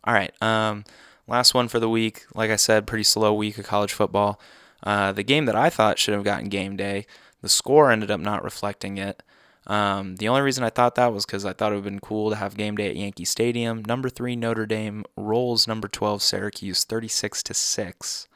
All 0.04 0.14
right. 0.14 0.32
Um, 0.42 0.84
last 1.26 1.54
one 1.54 1.68
for 1.68 1.78
the 1.78 1.88
week. 1.88 2.24
Like 2.34 2.50
I 2.50 2.56
said, 2.56 2.86
pretty 2.86 3.04
slow 3.04 3.34
week 3.34 3.58
of 3.58 3.66
college 3.66 3.92
football. 3.92 4.40
Uh, 4.82 5.12
the 5.12 5.22
game 5.22 5.46
that 5.46 5.56
I 5.56 5.70
thought 5.70 5.98
should 5.98 6.14
have 6.14 6.24
gotten 6.24 6.48
game 6.48 6.76
day, 6.76 7.06
the 7.42 7.48
score 7.48 7.90
ended 7.90 8.10
up 8.10 8.20
not 8.20 8.44
reflecting 8.44 8.98
it. 8.98 9.22
Um, 9.66 10.16
the 10.16 10.28
only 10.28 10.40
reason 10.40 10.64
I 10.64 10.70
thought 10.70 10.94
that 10.94 11.12
was 11.12 11.26
because 11.26 11.44
I 11.44 11.52
thought 11.52 11.72
it 11.72 11.76
would 11.76 11.84
have 11.84 11.92
been 11.92 12.00
cool 12.00 12.30
to 12.30 12.36
have 12.36 12.56
game 12.56 12.76
day 12.76 12.88
at 12.88 12.96
Yankee 12.96 13.24
Stadium. 13.24 13.84
Number 13.84 14.08
three 14.08 14.34
Notre 14.34 14.66
Dame 14.66 15.04
rolls 15.16 15.68
number 15.68 15.86
twelve 15.86 16.22
Syracuse 16.22 16.84
thirty 16.84 17.08
six 17.08 17.42
to 17.44 17.54
six, 17.54 18.26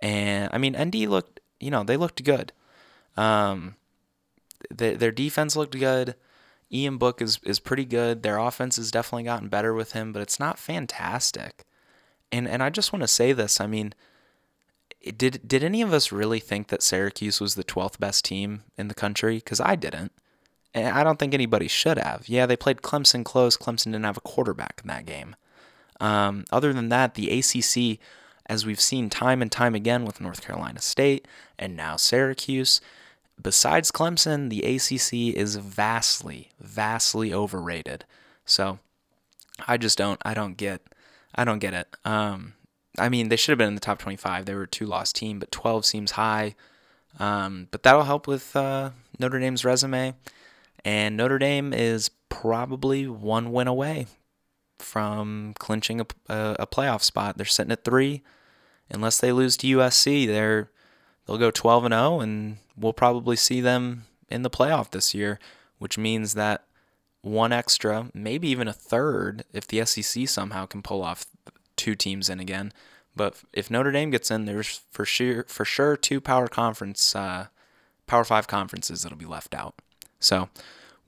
and 0.00 0.50
I 0.52 0.58
mean 0.58 0.76
ND 0.76 1.06
looked, 1.06 1.40
you 1.60 1.70
know, 1.70 1.84
they 1.84 1.96
looked 1.96 2.24
good. 2.24 2.52
Um, 3.16 3.76
the, 4.70 4.94
their 4.94 5.12
defense 5.12 5.54
looked 5.54 5.78
good. 5.78 6.16
Ian 6.72 6.96
Book 6.96 7.20
is 7.20 7.38
is 7.44 7.60
pretty 7.60 7.84
good. 7.84 8.22
Their 8.22 8.38
offense 8.38 8.76
has 8.76 8.90
definitely 8.90 9.24
gotten 9.24 9.48
better 9.48 9.74
with 9.74 9.92
him, 9.92 10.12
but 10.12 10.22
it's 10.22 10.40
not 10.40 10.58
fantastic. 10.58 11.64
And 12.32 12.48
and 12.48 12.62
I 12.62 12.70
just 12.70 12.92
want 12.92 13.02
to 13.02 13.08
say 13.08 13.32
this. 13.32 13.60
I 13.60 13.66
mean, 13.66 13.94
did 15.12 15.40
did 15.46 15.62
any 15.62 15.82
of 15.82 15.92
us 15.92 16.12
really 16.12 16.40
think 16.40 16.68
that 16.68 16.82
Syracuse 16.82 17.40
was 17.40 17.54
the 17.54 17.64
12th 17.64 17.98
best 17.98 18.24
team 18.24 18.62
in 18.76 18.88
the 18.88 18.94
country? 18.94 19.36
Because 19.36 19.60
I 19.60 19.76
didn't. 19.76 20.12
And 20.72 20.88
I 20.88 21.04
don't 21.04 21.18
think 21.18 21.34
anybody 21.34 21.68
should 21.68 21.98
have. 21.98 22.28
Yeah, 22.28 22.46
they 22.46 22.56
played 22.56 22.78
Clemson 22.78 23.24
close. 23.24 23.56
Clemson 23.56 23.86
didn't 23.86 24.04
have 24.04 24.16
a 24.16 24.22
quarterback 24.22 24.80
in 24.82 24.88
that 24.88 25.06
game. 25.06 25.36
Um, 26.00 26.44
other 26.50 26.72
than 26.72 26.88
that, 26.88 27.14
the 27.14 27.30
ACC, 27.30 28.00
as 28.46 28.66
we've 28.66 28.80
seen 28.80 29.08
time 29.08 29.40
and 29.40 29.52
time 29.52 29.76
again 29.76 30.04
with 30.04 30.20
North 30.20 30.42
Carolina 30.42 30.80
State 30.80 31.28
and 31.58 31.76
now 31.76 31.96
Syracuse, 31.96 32.80
besides 33.40 33.92
Clemson, 33.92 34.50
the 34.50 34.62
ACC 34.62 35.36
is 35.36 35.56
vastly, 35.56 36.50
vastly 36.58 37.32
overrated. 37.32 38.04
So 38.44 38.80
I 39.68 39.76
just 39.76 39.96
don't, 39.96 40.20
I 40.24 40.34
don't 40.34 40.56
get, 40.56 40.82
I 41.36 41.44
don't 41.44 41.60
get 41.60 41.74
it. 41.74 41.96
Um, 42.04 42.54
I 42.98 43.08
mean, 43.08 43.28
they 43.28 43.36
should 43.36 43.52
have 43.52 43.58
been 43.58 43.68
in 43.68 43.74
the 43.74 43.80
top 43.80 43.98
25. 43.98 44.46
They 44.46 44.54
were 44.54 44.62
a 44.62 44.68
two 44.68 44.86
loss 44.86 45.12
team, 45.12 45.38
but 45.38 45.50
12 45.50 45.84
seems 45.84 46.12
high. 46.12 46.54
Um, 47.18 47.68
but 47.70 47.82
that'll 47.82 48.04
help 48.04 48.26
with 48.26 48.54
uh, 48.56 48.90
Notre 49.18 49.40
Dame's 49.40 49.64
resume. 49.64 50.14
And 50.84 51.16
Notre 51.16 51.38
Dame 51.38 51.72
is 51.72 52.10
probably 52.28 53.06
one 53.06 53.52
win 53.52 53.68
away 53.68 54.06
from 54.78 55.54
clinching 55.58 56.00
a, 56.00 56.06
a, 56.28 56.56
a 56.60 56.66
playoff 56.66 57.02
spot. 57.02 57.36
They're 57.36 57.46
sitting 57.46 57.72
at 57.72 57.84
three. 57.84 58.22
Unless 58.90 59.20
they 59.20 59.32
lose 59.32 59.56
to 59.58 59.78
USC, 59.78 60.26
they're 60.26 60.70
they'll 61.26 61.38
go 61.38 61.50
12 61.50 61.86
and 61.86 61.94
0, 61.94 62.20
and 62.20 62.58
we'll 62.76 62.92
probably 62.92 63.36
see 63.36 63.60
them 63.60 64.04
in 64.28 64.42
the 64.42 64.50
playoff 64.50 64.90
this 64.90 65.14
year, 65.14 65.38
which 65.78 65.96
means 65.96 66.34
that 66.34 66.64
one 67.22 67.52
extra, 67.52 68.10
maybe 68.12 68.48
even 68.48 68.68
a 68.68 68.74
third, 68.74 69.44
if 69.54 69.66
the 69.66 69.84
SEC 69.86 70.28
somehow 70.28 70.66
can 70.66 70.82
pull 70.82 71.02
off 71.02 71.24
two 71.84 71.94
teams 71.94 72.30
in 72.30 72.40
again. 72.40 72.72
But 73.14 73.36
if 73.52 73.70
Notre 73.70 73.92
Dame 73.92 74.10
gets 74.10 74.30
in, 74.30 74.46
there's 74.46 74.80
for 74.90 75.04
sure 75.04 75.44
for 75.48 75.64
sure 75.64 75.96
two 75.96 76.20
power 76.20 76.48
conference 76.48 77.14
uh, 77.14 77.48
power 78.06 78.24
five 78.24 78.48
conferences 78.48 79.02
that'll 79.02 79.18
be 79.18 79.26
left 79.26 79.54
out. 79.54 79.74
So 80.18 80.48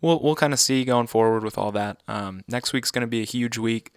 we'll 0.01 0.21
we'll 0.21 0.37
kind 0.37 0.53
of 0.53 0.61
see 0.61 0.85
going 0.85 1.07
forward 1.07 1.43
with 1.43 1.57
all 1.57 1.73
that. 1.73 2.03
Um, 2.07 2.45
next 2.47 2.73
week's 2.73 2.91
going 2.91 3.01
to 3.01 3.09
be 3.09 3.23
a 3.23 3.25
huge 3.25 3.59
week. 3.59 3.93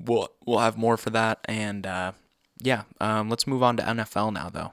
We'll 0.00 0.28
we'll 0.46 0.60
have 0.60 0.78
more 0.78 0.96
for 0.96 1.10
that, 1.10 1.40
and 1.44 1.86
uh, 1.86 2.12
yeah, 2.58 2.82
um, 3.00 3.28
let's 3.28 3.46
move 3.46 3.62
on 3.62 3.76
to 3.76 3.82
NFL 3.82 4.32
now, 4.32 4.48
though. 4.48 4.72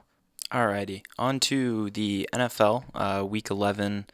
Alrighty, 0.50 1.02
on 1.18 1.40
to 1.40 1.90
the 1.90 2.28
NFL 2.32 2.84
uh, 2.94 3.24
Week 3.24 3.50
11 3.50 4.06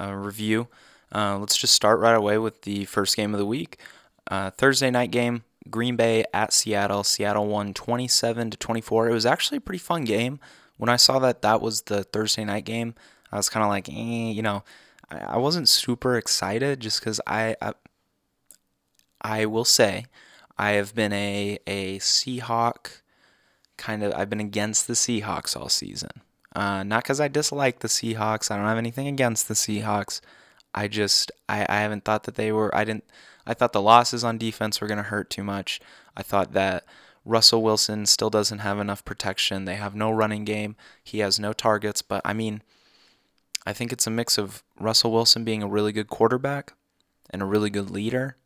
uh, 0.00 0.12
review. 0.12 0.68
Uh, 1.14 1.38
let's 1.38 1.56
just 1.56 1.74
start 1.74 2.00
right 2.00 2.16
away 2.16 2.38
with 2.38 2.62
the 2.62 2.86
first 2.86 3.16
game 3.16 3.34
of 3.34 3.38
the 3.38 3.46
week. 3.46 3.78
Uh, 4.30 4.50
Thursday 4.50 4.90
night 4.90 5.10
game, 5.10 5.44
Green 5.70 5.96
Bay 5.96 6.24
at 6.32 6.52
Seattle. 6.52 7.04
Seattle 7.04 7.46
won 7.46 7.74
27 7.74 8.50
to 8.50 8.56
24. 8.56 9.08
It 9.08 9.14
was 9.14 9.26
actually 9.26 9.58
a 9.58 9.62
pretty 9.62 9.78
fun 9.78 10.04
game. 10.04 10.40
When 10.76 10.88
I 10.88 10.96
saw 10.96 11.18
that 11.20 11.42
that 11.42 11.60
was 11.60 11.82
the 11.82 12.04
Thursday 12.04 12.44
night 12.44 12.64
game, 12.64 12.94
I 13.30 13.36
was 13.36 13.48
kind 13.48 13.62
of 13.62 13.70
like, 13.70 13.88
eh, 13.88 14.30
you 14.30 14.42
know, 14.42 14.64
I, 15.10 15.36
wasn't 15.36 15.68
super 15.68 16.16
excited 16.16 16.80
just 16.80 17.00
because 17.00 17.20
I, 17.26 17.56
I, 17.60 17.74
I 19.20 19.46
will 19.46 19.64
say, 19.64 20.06
I 20.58 20.72
have 20.72 20.94
been 20.94 21.12
a 21.12 21.58
a 21.66 21.98
Seahawk 21.98 23.00
kind 23.76 24.02
of. 24.02 24.12
I've 24.14 24.30
been 24.30 24.40
against 24.40 24.86
the 24.86 24.94
Seahawks 24.94 25.56
all 25.56 25.68
season. 25.68 26.10
Uh, 26.54 26.82
not 26.82 27.02
because 27.02 27.20
I 27.20 27.28
dislike 27.28 27.80
the 27.80 27.88
Seahawks. 27.88 28.50
I 28.50 28.56
don't 28.56 28.66
have 28.66 28.78
anything 28.78 29.08
against 29.08 29.48
the 29.48 29.54
Seahawks. 29.54 30.20
I 30.74 30.88
just 30.88 31.32
I, 31.48 31.66
I 31.68 31.80
haven't 31.80 32.04
thought 32.04 32.24
that 32.24 32.34
they 32.34 32.52
were. 32.52 32.74
I 32.74 32.84
didn't. 32.84 33.04
I 33.46 33.54
thought 33.54 33.72
the 33.72 33.82
losses 33.82 34.24
on 34.24 34.38
defense 34.38 34.80
were 34.80 34.86
going 34.86 34.98
to 34.98 35.04
hurt 35.04 35.30
too 35.30 35.44
much. 35.44 35.80
I 36.16 36.22
thought 36.22 36.52
that 36.52 36.84
Russell 37.24 37.62
Wilson 37.62 38.06
still 38.06 38.30
doesn't 38.30 38.58
have 38.58 38.78
enough 38.78 39.04
protection. 39.04 39.64
They 39.64 39.76
have 39.76 39.94
no 39.94 40.10
running 40.10 40.44
game. 40.44 40.76
He 41.02 41.20
has 41.20 41.38
no 41.38 41.52
targets. 41.52 42.02
But 42.02 42.22
I 42.24 42.32
mean, 42.32 42.62
I 43.64 43.72
think 43.72 43.92
it's 43.92 44.06
a 44.06 44.10
mix 44.10 44.38
of 44.38 44.62
Russell 44.78 45.12
Wilson 45.12 45.44
being 45.44 45.62
a 45.62 45.68
really 45.68 45.92
good 45.92 46.08
quarterback 46.08 46.72
and 47.30 47.42
a 47.42 47.46
really 47.46 47.70
good 47.70 47.90
leader. 47.90 48.36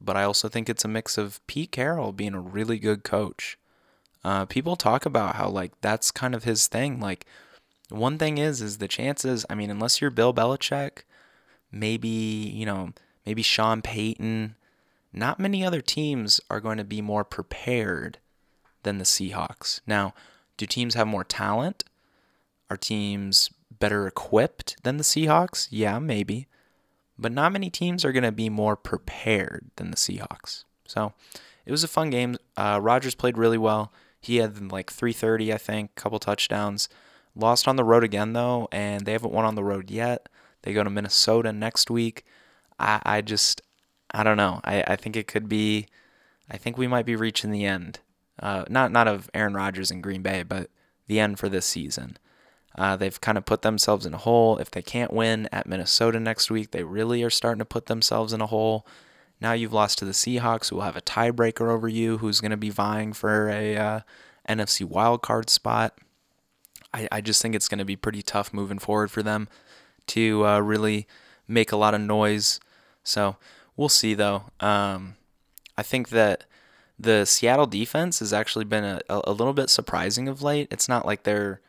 But 0.00 0.16
I 0.16 0.24
also 0.24 0.48
think 0.48 0.68
it's 0.68 0.84
a 0.84 0.88
mix 0.88 1.18
of 1.18 1.44
Pete 1.46 1.72
Carroll 1.72 2.12
being 2.12 2.34
a 2.34 2.40
really 2.40 2.78
good 2.78 3.04
coach. 3.04 3.58
Uh, 4.22 4.44
people 4.46 4.76
talk 4.76 5.04
about 5.04 5.36
how 5.36 5.48
like 5.48 5.72
that's 5.80 6.10
kind 6.10 6.34
of 6.34 6.44
his 6.44 6.66
thing. 6.66 7.00
Like 7.00 7.26
one 7.90 8.18
thing 8.18 8.38
is 8.38 8.62
is 8.62 8.78
the 8.78 8.88
chances. 8.88 9.44
I 9.50 9.54
mean, 9.54 9.70
unless 9.70 10.00
you're 10.00 10.10
Bill 10.10 10.32
Belichick, 10.32 11.02
maybe 11.70 12.08
you 12.08 12.64
know 12.64 12.92
maybe 13.26 13.42
Sean 13.42 13.82
Payton. 13.82 14.56
Not 15.12 15.38
many 15.38 15.64
other 15.64 15.80
teams 15.80 16.40
are 16.50 16.60
going 16.60 16.78
to 16.78 16.84
be 16.84 17.00
more 17.00 17.24
prepared 17.24 18.18
than 18.82 18.98
the 18.98 19.04
Seahawks. 19.04 19.80
Now, 19.86 20.14
do 20.56 20.66
teams 20.66 20.94
have 20.94 21.06
more 21.06 21.24
talent? 21.24 21.84
Are 22.70 22.76
teams 22.76 23.50
better 23.78 24.06
equipped 24.06 24.82
than 24.82 24.96
the 24.96 25.04
Seahawks? 25.04 25.68
Yeah, 25.70 25.98
maybe. 25.98 26.46
But 27.18 27.32
not 27.32 27.52
many 27.52 27.70
teams 27.70 28.04
are 28.04 28.12
going 28.12 28.24
to 28.24 28.32
be 28.32 28.48
more 28.48 28.76
prepared 28.76 29.70
than 29.76 29.90
the 29.90 29.96
Seahawks. 29.96 30.64
So 30.86 31.12
it 31.64 31.70
was 31.70 31.84
a 31.84 31.88
fun 31.88 32.10
game. 32.10 32.36
Uh, 32.56 32.80
Rodgers 32.82 33.14
played 33.14 33.38
really 33.38 33.58
well. 33.58 33.92
He 34.20 34.36
had 34.36 34.72
like 34.72 34.90
330, 34.90 35.52
I 35.52 35.58
think, 35.58 35.94
couple 35.94 36.18
touchdowns. 36.18 36.88
Lost 37.36 37.66
on 37.66 37.76
the 37.76 37.84
road 37.84 38.04
again 38.04 38.32
though, 38.32 38.68
and 38.70 39.04
they 39.04 39.12
haven't 39.12 39.32
won 39.32 39.44
on 39.44 39.54
the 39.54 39.64
road 39.64 39.90
yet. 39.90 40.28
They 40.62 40.72
go 40.72 40.84
to 40.84 40.90
Minnesota 40.90 41.52
next 41.52 41.90
week. 41.90 42.24
I, 42.78 43.00
I 43.04 43.20
just 43.20 43.62
I 44.12 44.22
don't 44.22 44.36
know. 44.36 44.60
I, 44.64 44.82
I 44.86 44.96
think 44.96 45.16
it 45.16 45.26
could 45.26 45.48
be 45.48 45.86
I 46.50 46.56
think 46.56 46.76
we 46.76 46.86
might 46.86 47.06
be 47.06 47.16
reaching 47.16 47.50
the 47.50 47.64
end. 47.64 48.00
Uh, 48.40 48.64
not 48.68 48.92
not 48.92 49.08
of 49.08 49.30
Aaron 49.34 49.54
Rodgers 49.54 49.90
in 49.90 50.00
Green 50.00 50.22
Bay, 50.22 50.42
but 50.42 50.70
the 51.06 51.20
end 51.20 51.38
for 51.38 51.48
this 51.48 51.66
season. 51.66 52.18
Uh, 52.76 52.96
they've 52.96 53.20
kind 53.20 53.38
of 53.38 53.44
put 53.44 53.62
themselves 53.62 54.04
in 54.04 54.14
a 54.14 54.18
hole. 54.18 54.58
If 54.58 54.70
they 54.70 54.82
can't 54.82 55.12
win 55.12 55.48
at 55.52 55.66
Minnesota 55.66 56.18
next 56.18 56.50
week, 56.50 56.72
they 56.72 56.82
really 56.82 57.22
are 57.22 57.30
starting 57.30 57.60
to 57.60 57.64
put 57.64 57.86
themselves 57.86 58.32
in 58.32 58.40
a 58.40 58.46
hole. 58.46 58.84
Now 59.40 59.52
you've 59.52 59.72
lost 59.72 59.98
to 59.98 60.04
the 60.04 60.12
Seahawks, 60.12 60.70
who 60.70 60.76
will 60.76 60.82
have 60.82 60.96
a 60.96 61.02
tiebreaker 61.02 61.70
over 61.70 61.86
you, 61.86 62.18
who's 62.18 62.40
going 62.40 62.50
to 62.50 62.56
be 62.56 62.70
vying 62.70 63.12
for 63.12 63.48
a 63.48 63.76
uh, 63.76 64.00
NFC 64.48 64.86
wildcard 64.86 65.50
spot. 65.50 65.96
I, 66.92 67.08
I 67.12 67.20
just 67.20 67.40
think 67.42 67.54
it's 67.54 67.68
going 67.68 67.78
to 67.78 67.84
be 67.84 67.96
pretty 67.96 68.22
tough 68.22 68.52
moving 68.52 68.78
forward 68.78 69.10
for 69.10 69.22
them 69.22 69.48
to 70.08 70.44
uh, 70.46 70.60
really 70.60 71.06
make 71.46 71.72
a 71.72 71.76
lot 71.76 71.94
of 71.94 72.00
noise. 72.00 72.58
So 73.04 73.36
we'll 73.76 73.88
see, 73.88 74.14
though. 74.14 74.44
Um, 74.60 75.16
I 75.78 75.82
think 75.82 76.08
that 76.08 76.44
the 76.98 77.24
Seattle 77.24 77.66
defense 77.66 78.18
has 78.18 78.32
actually 78.32 78.64
been 78.64 78.84
a, 78.84 79.00
a 79.08 79.32
little 79.32 79.52
bit 79.52 79.70
surprising 79.70 80.26
of 80.26 80.42
late. 80.42 80.68
It's 80.70 80.88
not 80.88 81.06
like 81.06 81.22
they're, 81.22 81.60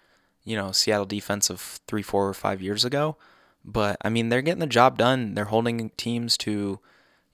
you 0.43 0.55
know, 0.55 0.71
Seattle 0.71 1.05
defense 1.05 1.49
of 1.49 1.59
three, 1.87 2.01
four, 2.01 2.27
or 2.27 2.33
five 2.33 2.61
years 2.61 2.83
ago. 2.83 3.17
But 3.63 3.97
I 4.01 4.09
mean, 4.09 4.29
they're 4.29 4.41
getting 4.41 4.59
the 4.59 4.67
job 4.67 4.97
done. 4.97 5.33
They're 5.33 5.45
holding 5.45 5.91
teams 5.97 6.37
to 6.37 6.79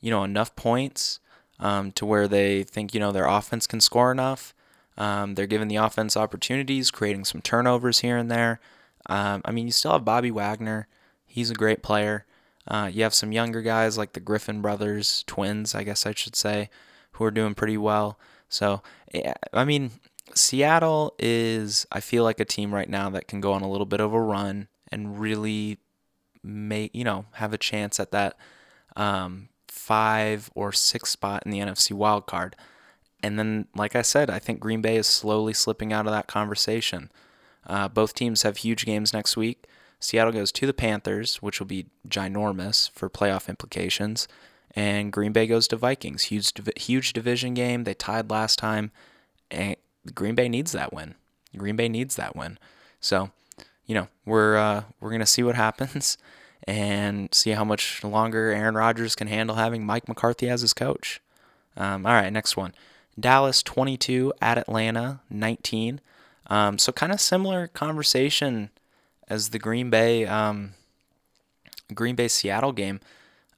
you 0.02 0.10
know, 0.10 0.24
enough 0.24 0.56
points 0.56 1.20
um, 1.60 1.92
to 1.94 2.06
where 2.06 2.28
they 2.28 2.64
think, 2.64 2.94
you 2.94 3.00
know, 3.00 3.12
their 3.12 3.28
offense 3.28 3.68
can 3.68 3.80
score 3.80 4.12
enough. 4.12 4.54
Um, 4.98 5.36
they're 5.36 5.48
giving 5.48 5.68
the 5.68 5.78
offense 5.78 6.18
opportunities, 6.18 6.92
creating 6.92 7.26
some 7.26 7.42
turnovers 7.42 8.00
here 8.00 8.18
and 8.18 8.30
there. 8.30 8.60
Um, 9.06 9.42
I 9.46 9.52
mean, 9.52 9.68
you 9.68 9.72
still 9.72 9.94
have 9.94 10.04
Bobby 10.04 10.32
Wagner. 10.32 10.88
He's 11.26 11.50
a 11.50 11.56
great 11.56 11.82
player. 11.82 12.26
Uh, 12.68 12.90
you 12.92 13.04
have 13.04 13.14
some 13.14 13.32
younger 13.32 13.62
guys 13.62 13.98
like 13.98 14.14
the 14.14 14.20
Griffin 14.20 14.62
brothers, 14.62 15.24
twins, 15.28 15.74
I 15.74 15.84
guess 15.84 16.06
I 16.06 16.14
should 16.14 16.36
say, 16.36 16.70
who 17.14 17.24
are 17.24 17.32
doing 17.32 17.56
pretty 17.56 17.78
well. 17.78 18.20
So, 18.50 18.82
I 19.54 19.66
mean, 19.66 19.92
Seattle 20.36 21.16
is, 21.18 21.88
I 21.92 22.00
feel 22.00 22.24
like 22.24 22.40
a 22.40 22.46
team 22.46 22.74
right 22.74 22.90
now 22.90 23.10
that 23.10 23.28
can 23.28 23.42
go 23.42 23.54
on 23.54 23.62
a 23.62 23.70
little 23.70 23.86
bit 23.86 24.02
of 24.02 24.14
a 24.14 24.22
run 24.22 24.68
and 24.92 25.20
really 25.20 25.80
make, 26.44 26.94
you 26.94 27.04
know, 27.04 27.26
have 27.34 27.54
a 27.54 27.58
chance 27.58 28.00
at 28.00 28.12
that 28.12 28.38
um, 28.96 29.50
five 29.68 30.50
or 30.54 30.72
six 30.72 31.10
spot 31.10 31.44
in 31.46 31.52
the 31.52 31.60
NFC 31.60 31.94
wild 31.94 32.28
card. 32.28 32.56
And 33.24 33.38
then, 33.38 33.68
like 33.76 33.96
I 33.96 34.02
said, 34.02 34.30
I 34.30 34.40
think 34.40 34.60
Green 34.60 34.82
Bay 34.82 34.98
is 34.98 35.08
slowly 35.08 35.54
slipping 35.54 35.94
out 35.94 36.08
of 36.08 36.12
that 36.12 36.28
conversation. 36.28 37.12
Uh, 37.66 37.88
both 37.88 38.16
teams 38.16 38.42
have 38.42 38.58
huge 38.58 38.86
games 38.86 39.14
next 39.14 39.38
week. 39.38 39.68
Seattle 40.02 40.34
goes 40.34 40.52
to 40.52 40.66
the 40.66 40.74
Panthers, 40.74 41.38
which 41.38 41.60
will 41.60 41.68
be 41.68 41.86
ginormous 42.08 42.90
for 42.92 43.10
playoff 43.10 43.48
implications, 43.48 44.28
and 44.76 45.14
Green 45.14 45.32
Bay 45.32 45.46
goes 45.48 45.68
to 45.70 45.76
Vikings. 45.76 46.24
Huge, 46.24 46.52
huge 46.76 47.14
division 47.14 47.54
game. 47.54 47.84
They 47.84 47.94
tied 47.94 48.30
last 48.30 48.58
time, 48.58 48.92
and 49.52 49.76
Green 50.14 50.36
Bay 50.36 50.50
needs 50.50 50.72
that 50.72 50.92
win. 50.92 51.16
Green 51.56 51.76
Bay 51.76 51.88
needs 51.88 52.16
that 52.16 52.36
win. 52.36 52.58
So, 53.00 53.30
you 53.86 53.94
know, 53.94 54.08
we're 54.26 54.58
uh, 54.58 54.84
we're 55.00 55.12
gonna 55.12 55.26
see 55.26 55.44
what 55.44 55.56
happens 55.56 56.18
and 56.68 57.34
see 57.34 57.52
how 57.52 57.64
much 57.64 58.04
longer 58.04 58.50
Aaron 58.50 58.76
Rodgers 58.76 59.16
can 59.16 59.28
handle 59.28 59.56
having 59.56 59.86
Mike 59.86 60.08
McCarthy 60.08 60.50
as 60.50 60.62
his 60.62 60.74
coach. 60.74 61.22
Um, 61.78 62.06
all 62.06 62.14
right, 62.14 62.34
next 62.34 62.58
one. 62.58 62.74
Dallas 63.20 63.62
22 63.62 64.34
at 64.42 64.58
Atlanta 64.58 65.22
19. 65.30 66.02
Um, 66.48 66.78
so 66.78 66.92
kind 66.92 67.12
of 67.12 67.22
similar 67.22 67.68
conversation 67.68 68.72
as 69.32 69.50
the 69.50 69.60
Green 69.60 69.90
Bay 69.90 70.26
um, 70.26 70.74
Green 71.94 72.16
Bay 72.16 72.28
Seattle 72.28 72.72
game. 72.72 73.00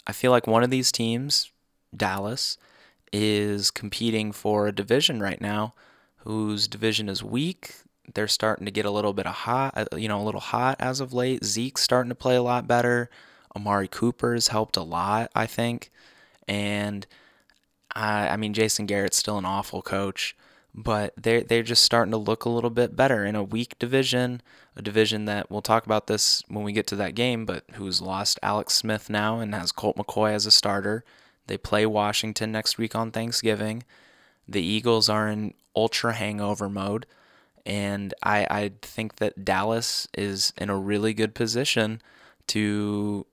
I 0.05 0.11
feel 0.11 0.31
like 0.31 0.47
one 0.47 0.63
of 0.63 0.69
these 0.69 0.91
teams, 0.91 1.51
Dallas, 1.95 2.57
is 3.11 3.71
competing 3.71 4.31
for 4.31 4.67
a 4.67 4.71
division 4.71 5.21
right 5.21 5.39
now 5.41 5.73
whose 6.17 6.67
division 6.67 7.09
is 7.09 7.23
weak 7.23 7.75
they're 8.13 8.27
starting 8.27 8.65
to 8.65 8.71
get 8.71 8.85
a 8.85 8.91
little 8.91 9.13
bit 9.13 9.25
of 9.25 9.33
hot, 9.33 9.73
uh, 9.75 9.95
you 9.95 10.07
know, 10.07 10.21
a 10.21 10.23
little 10.25 10.41
hot 10.41 10.75
as 10.79 10.99
of 10.99 11.13
late. 11.13 11.43
Zeke's 11.43 11.81
starting 11.81 12.09
to 12.09 12.15
play 12.15 12.35
a 12.35 12.41
lot 12.41 12.67
better. 12.67 13.09
Amari 13.55 13.87
Cooper 13.87 14.33
has 14.33 14.49
helped 14.49 14.77
a 14.77 14.83
lot, 14.83 15.31
I 15.35 15.45
think. 15.45 15.89
And 16.47 17.05
I, 17.95 18.29
I 18.29 18.37
mean, 18.37 18.53
Jason 18.53 18.85
Garrett's 18.85 19.17
still 19.17 19.37
an 19.37 19.45
awful 19.45 19.81
coach, 19.81 20.35
but 20.73 21.13
they're 21.15 21.43
they're 21.43 21.63
just 21.63 21.83
starting 21.83 22.11
to 22.11 22.17
look 22.17 22.45
a 22.45 22.49
little 22.49 22.69
bit 22.69 22.95
better 22.95 23.25
in 23.25 23.35
a 23.35 23.43
weak 23.43 23.79
division, 23.79 24.41
a 24.75 24.81
division 24.81 25.25
that 25.25 25.51
we'll 25.51 25.61
talk 25.61 25.85
about 25.85 26.07
this 26.07 26.43
when 26.47 26.63
we 26.63 26.73
get 26.73 26.87
to 26.87 26.95
that 26.97 27.15
game. 27.15 27.45
But 27.45 27.63
who's 27.73 28.01
lost 28.01 28.39
Alex 28.41 28.73
Smith 28.73 29.09
now 29.09 29.39
and 29.39 29.53
has 29.53 29.71
Colt 29.71 29.97
McCoy 29.97 30.33
as 30.33 30.45
a 30.45 30.51
starter. 30.51 31.03
They 31.47 31.57
play 31.57 31.85
Washington 31.85 32.51
next 32.51 32.77
week 32.77 32.95
on 32.95 33.11
Thanksgiving. 33.11 33.83
The 34.47 34.61
Eagles 34.61 35.09
are 35.09 35.27
in 35.27 35.53
ultra 35.75 36.13
hangover 36.13 36.69
mode. 36.69 37.05
And 37.65 38.13
I, 38.23 38.45
I 38.49 38.71
think 38.81 39.17
that 39.17 39.45
Dallas 39.45 40.07
is 40.17 40.53
in 40.57 40.69
a 40.69 40.77
really 40.77 41.13
good 41.13 41.33
position 41.33 42.01
to, 42.47 43.25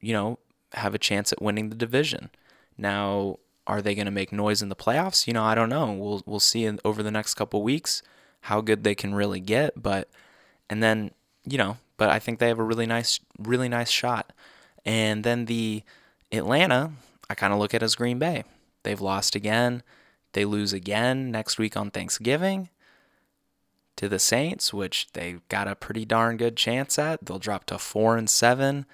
you 0.00 0.12
know, 0.12 0.38
have 0.74 0.94
a 0.94 0.98
chance 0.98 1.32
at 1.32 1.42
winning 1.42 1.68
the 1.68 1.76
division. 1.76 2.30
Now, 2.78 3.38
are 3.66 3.82
they 3.82 3.94
going 3.94 4.06
to 4.06 4.12
make 4.12 4.32
noise 4.32 4.62
in 4.62 4.68
the 4.68 4.76
playoffs? 4.76 5.26
You 5.26 5.32
know, 5.32 5.44
I 5.44 5.54
don't 5.54 5.68
know. 5.68 5.92
We'll 5.92 6.22
we'll 6.26 6.40
see 6.40 6.64
in, 6.64 6.78
over 6.84 7.02
the 7.02 7.10
next 7.10 7.34
couple 7.34 7.62
weeks 7.62 8.02
how 8.42 8.60
good 8.60 8.82
they 8.82 8.94
can 8.94 9.14
really 9.14 9.40
get, 9.40 9.80
but 9.80 10.08
and 10.72 10.82
then, 10.82 11.10
you 11.44 11.58
know, 11.58 11.76
but 11.98 12.08
I 12.08 12.18
think 12.18 12.38
they 12.38 12.48
have 12.48 12.58
a 12.58 12.64
really 12.64 12.86
nice 12.86 13.20
really 13.38 13.68
nice 13.68 13.90
shot. 13.90 14.32
And 14.86 15.22
then 15.22 15.44
the 15.44 15.82
Atlanta, 16.32 16.92
I 17.28 17.34
kind 17.34 17.52
of 17.52 17.58
look 17.58 17.74
at 17.74 17.82
as 17.82 17.94
Green 17.94 18.18
Bay. 18.18 18.44
They've 18.84 19.00
lost 19.00 19.36
again 19.36 19.82
They 20.32 20.46
lose 20.46 20.72
again 20.72 21.30
next 21.30 21.58
week 21.58 21.76
on 21.76 21.90
Thanksgiving 21.90 22.70
to 23.96 24.08
the 24.08 24.18
Saints, 24.18 24.72
which 24.72 25.08
they 25.12 25.36
got 25.50 25.68
a 25.68 25.76
pretty 25.76 26.06
darn 26.06 26.38
good 26.38 26.56
chance 26.56 26.98
at. 26.98 27.22
They'll 27.22 27.38
drop 27.38 27.66
to 27.66 27.78
4 27.78 28.16
and 28.16 28.30
7. 28.30 28.86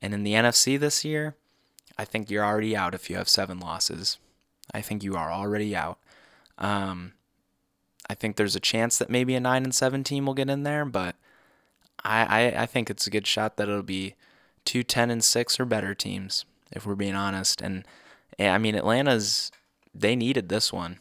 And 0.00 0.14
in 0.14 0.22
the 0.22 0.34
NFC 0.34 0.78
this 0.78 1.04
year, 1.04 1.34
I 1.98 2.04
think 2.04 2.30
you're 2.30 2.44
already 2.44 2.76
out 2.76 2.94
if 2.94 3.10
you 3.10 3.16
have 3.16 3.28
7 3.28 3.58
losses. 3.58 4.18
I 4.72 4.82
think 4.82 5.02
you 5.02 5.16
are 5.16 5.32
already 5.32 5.74
out. 5.74 5.98
Um, 6.58 7.14
I 8.08 8.14
think 8.14 8.36
there's 8.36 8.54
a 8.54 8.60
chance 8.60 8.98
that 8.98 9.10
maybe 9.10 9.34
a 9.34 9.40
9 9.40 9.64
and 9.64 9.74
7 9.74 10.04
team 10.04 10.26
will 10.26 10.34
get 10.34 10.48
in 10.48 10.62
there, 10.62 10.84
but 10.84 11.16
I, 12.04 12.24
I, 12.24 12.62
I 12.62 12.66
think 12.66 12.90
it's 12.90 13.06
a 13.06 13.10
good 13.10 13.26
shot 13.26 13.56
that 13.56 13.68
it'll 13.68 13.82
be 13.82 14.14
two 14.64 14.82
10 14.82 15.10
and 15.10 15.24
6 15.24 15.60
or 15.60 15.64
better 15.64 15.94
teams, 15.94 16.44
if 16.70 16.86
we're 16.86 16.94
being 16.94 17.14
honest. 17.14 17.60
And 17.60 17.84
eh, 18.38 18.48
I 18.48 18.58
mean, 18.58 18.74
Atlanta's, 18.74 19.50
they 19.94 20.16
needed 20.16 20.48
this 20.48 20.72
one. 20.72 20.98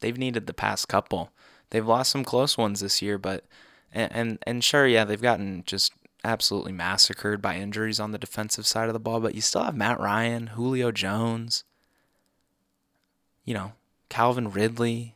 They've 0.00 0.18
needed 0.18 0.46
the 0.46 0.54
past 0.54 0.88
couple. 0.88 1.30
They've 1.70 1.86
lost 1.86 2.10
some 2.10 2.24
close 2.24 2.58
ones 2.58 2.80
this 2.80 3.00
year, 3.00 3.18
but, 3.18 3.44
and, 3.92 4.12
and, 4.12 4.38
and 4.46 4.64
sure, 4.64 4.86
yeah, 4.86 5.04
they've 5.04 5.22
gotten 5.22 5.62
just 5.64 5.92
absolutely 6.24 6.72
massacred 6.72 7.40
by 7.40 7.56
injuries 7.56 7.98
on 7.98 8.12
the 8.12 8.18
defensive 8.18 8.66
side 8.66 8.88
of 8.88 8.92
the 8.92 9.00
ball, 9.00 9.20
but 9.20 9.34
you 9.34 9.40
still 9.40 9.64
have 9.64 9.76
Matt 9.76 9.98
Ryan, 9.98 10.48
Julio 10.48 10.92
Jones, 10.92 11.64
you 13.44 13.54
know, 13.54 13.72
Calvin 14.08 14.50
Ridley, 14.50 15.14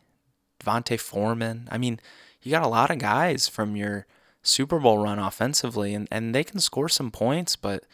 Devonta 0.59 0.99
Freeman. 0.99 1.68
I 1.70 1.79
mean, 1.79 2.01
you 2.42 2.51
got 2.51 2.64
a 2.64 2.68
lot 2.68 2.90
of 2.90 2.99
guys 2.99 3.49
from 3.49 3.77
your 3.77 4.07
Super 4.47 4.79
Bowl 4.79 4.99
run 4.99 5.19
offensively, 5.19 5.95
and, 5.95 6.09
and 6.11 6.35
they 6.35 6.45
can 6.45 6.61
score 6.61 6.89
some 6.89 7.11
points, 7.11 7.57
but 7.57 7.85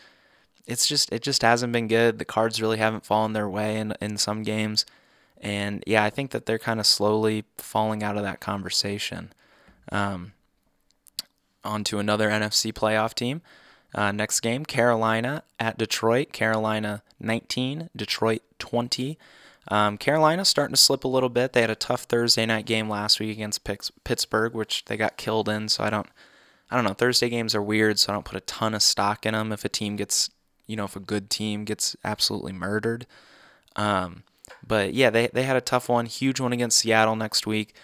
it's 0.67 0.87
just 0.87 1.13
it 1.13 1.23
just 1.23 1.43
hasn't 1.43 1.73
been 1.73 1.89
good. 1.89 2.19
The 2.19 2.25
cards 2.25 2.63
really 2.63 2.79
haven't 2.79 3.05
fallen 3.05 3.33
their 3.33 3.49
way 3.49 3.79
in 3.79 3.95
in 4.01 4.17
some 4.17 4.43
games, 4.43 4.87
and 5.41 5.83
yeah, 5.87 6.05
I 6.05 6.11
think 6.11 6.31
that 6.31 6.47
they're 6.47 6.59
kind 6.59 6.81
of 6.81 6.87
slowly 6.87 7.45
falling 7.59 8.03
out 8.03 8.17
of 8.17 8.23
that 8.23 8.41
conversation. 8.41 9.33
Um, 9.91 10.33
on 11.65 11.85
to 11.85 11.99
another 11.99 12.29
NFC 12.29 12.73
playoff 12.73 13.15
team. 13.15 13.43
Uh, 13.95 14.11
next 14.11 14.41
game, 14.41 14.65
Carolina 14.65 15.43
at 15.61 15.79
Detroit. 15.79 16.33
Carolina 16.33 17.03
19, 17.21 17.91
Detroit 17.95 18.43
20. 18.59 19.19
Um, 19.69 19.97
Carolina 19.99 20.45
starting 20.45 20.75
to 20.75 20.81
slip 20.81 21.05
a 21.05 21.09
little 21.09 21.29
bit. 21.29 21.53
They 21.53 21.61
had 21.61 21.71
a 21.71 21.77
tough 21.77 22.03
Thursday 22.03 22.47
night 22.47 22.67
game 22.67 22.89
last 22.89 23.21
week 23.21 23.31
against 23.31 23.65
Pittsburgh, 24.05 24.55
which 24.55 24.85
they 24.87 24.97
got 24.97 25.17
killed 25.17 25.49
in. 25.49 25.69
So 25.69 25.85
I 25.85 25.91
don't, 25.91 26.09
I 26.73 26.77
don't 26.77 26.85
know. 26.85 26.95
Thursday 26.95 27.29
games 27.29 27.55
are 27.55 27.63
weird, 27.63 27.99
so 27.99 28.11
I 28.11 28.17
don't 28.17 28.25
put 28.25 28.39
a 28.39 28.41
ton 28.41 28.73
of 28.73 28.83
stock 28.83 29.27
in 29.27 29.35
them. 29.35 29.53
If 29.53 29.63
a 29.67 29.69
team 29.69 29.97
gets, 29.97 30.31
you 30.67 30.75
know, 30.75 30.85
if 30.85 30.97
a 30.97 31.01
good 31.01 31.29
team 31.29 31.65
gets 31.65 31.95
absolutely 32.03 32.53
murdered. 32.53 33.07
Um, 33.77 34.23
but 34.67 34.95
yeah, 34.95 35.11
they 35.11 35.27
they 35.27 35.43
had 35.43 35.57
a 35.57 35.61
tough 35.61 35.91
one, 35.91 36.07
huge 36.07 36.41
one 36.41 36.55
against 36.55 36.79
Seattle 36.79 37.15
next 37.15 37.47
week. 37.47 37.75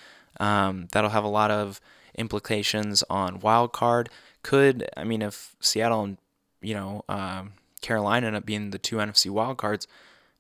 Um, 0.41 0.89
that'll 0.93 1.11
have 1.11 1.25
a 1.25 1.29
lot 1.29 1.51
of 1.51 1.83
implications 2.17 3.05
on 3.11 3.41
wild 3.41 3.75
card. 3.75 4.09
Could 4.43 4.89
I 4.97 5.05
mean 5.05 5.21
if 5.21 5.55
Seattle 5.61 6.03
and 6.05 6.19
you 6.63 6.73
know 6.73 7.05
um, 7.11 7.53
Carolina 7.83 8.29
end 8.29 8.37
up 8.37 8.47
being 8.47 8.71
the 8.71 8.79
two 8.79 8.97
NFC 8.97 9.31
wild 9.31 9.59
cards 9.59 9.87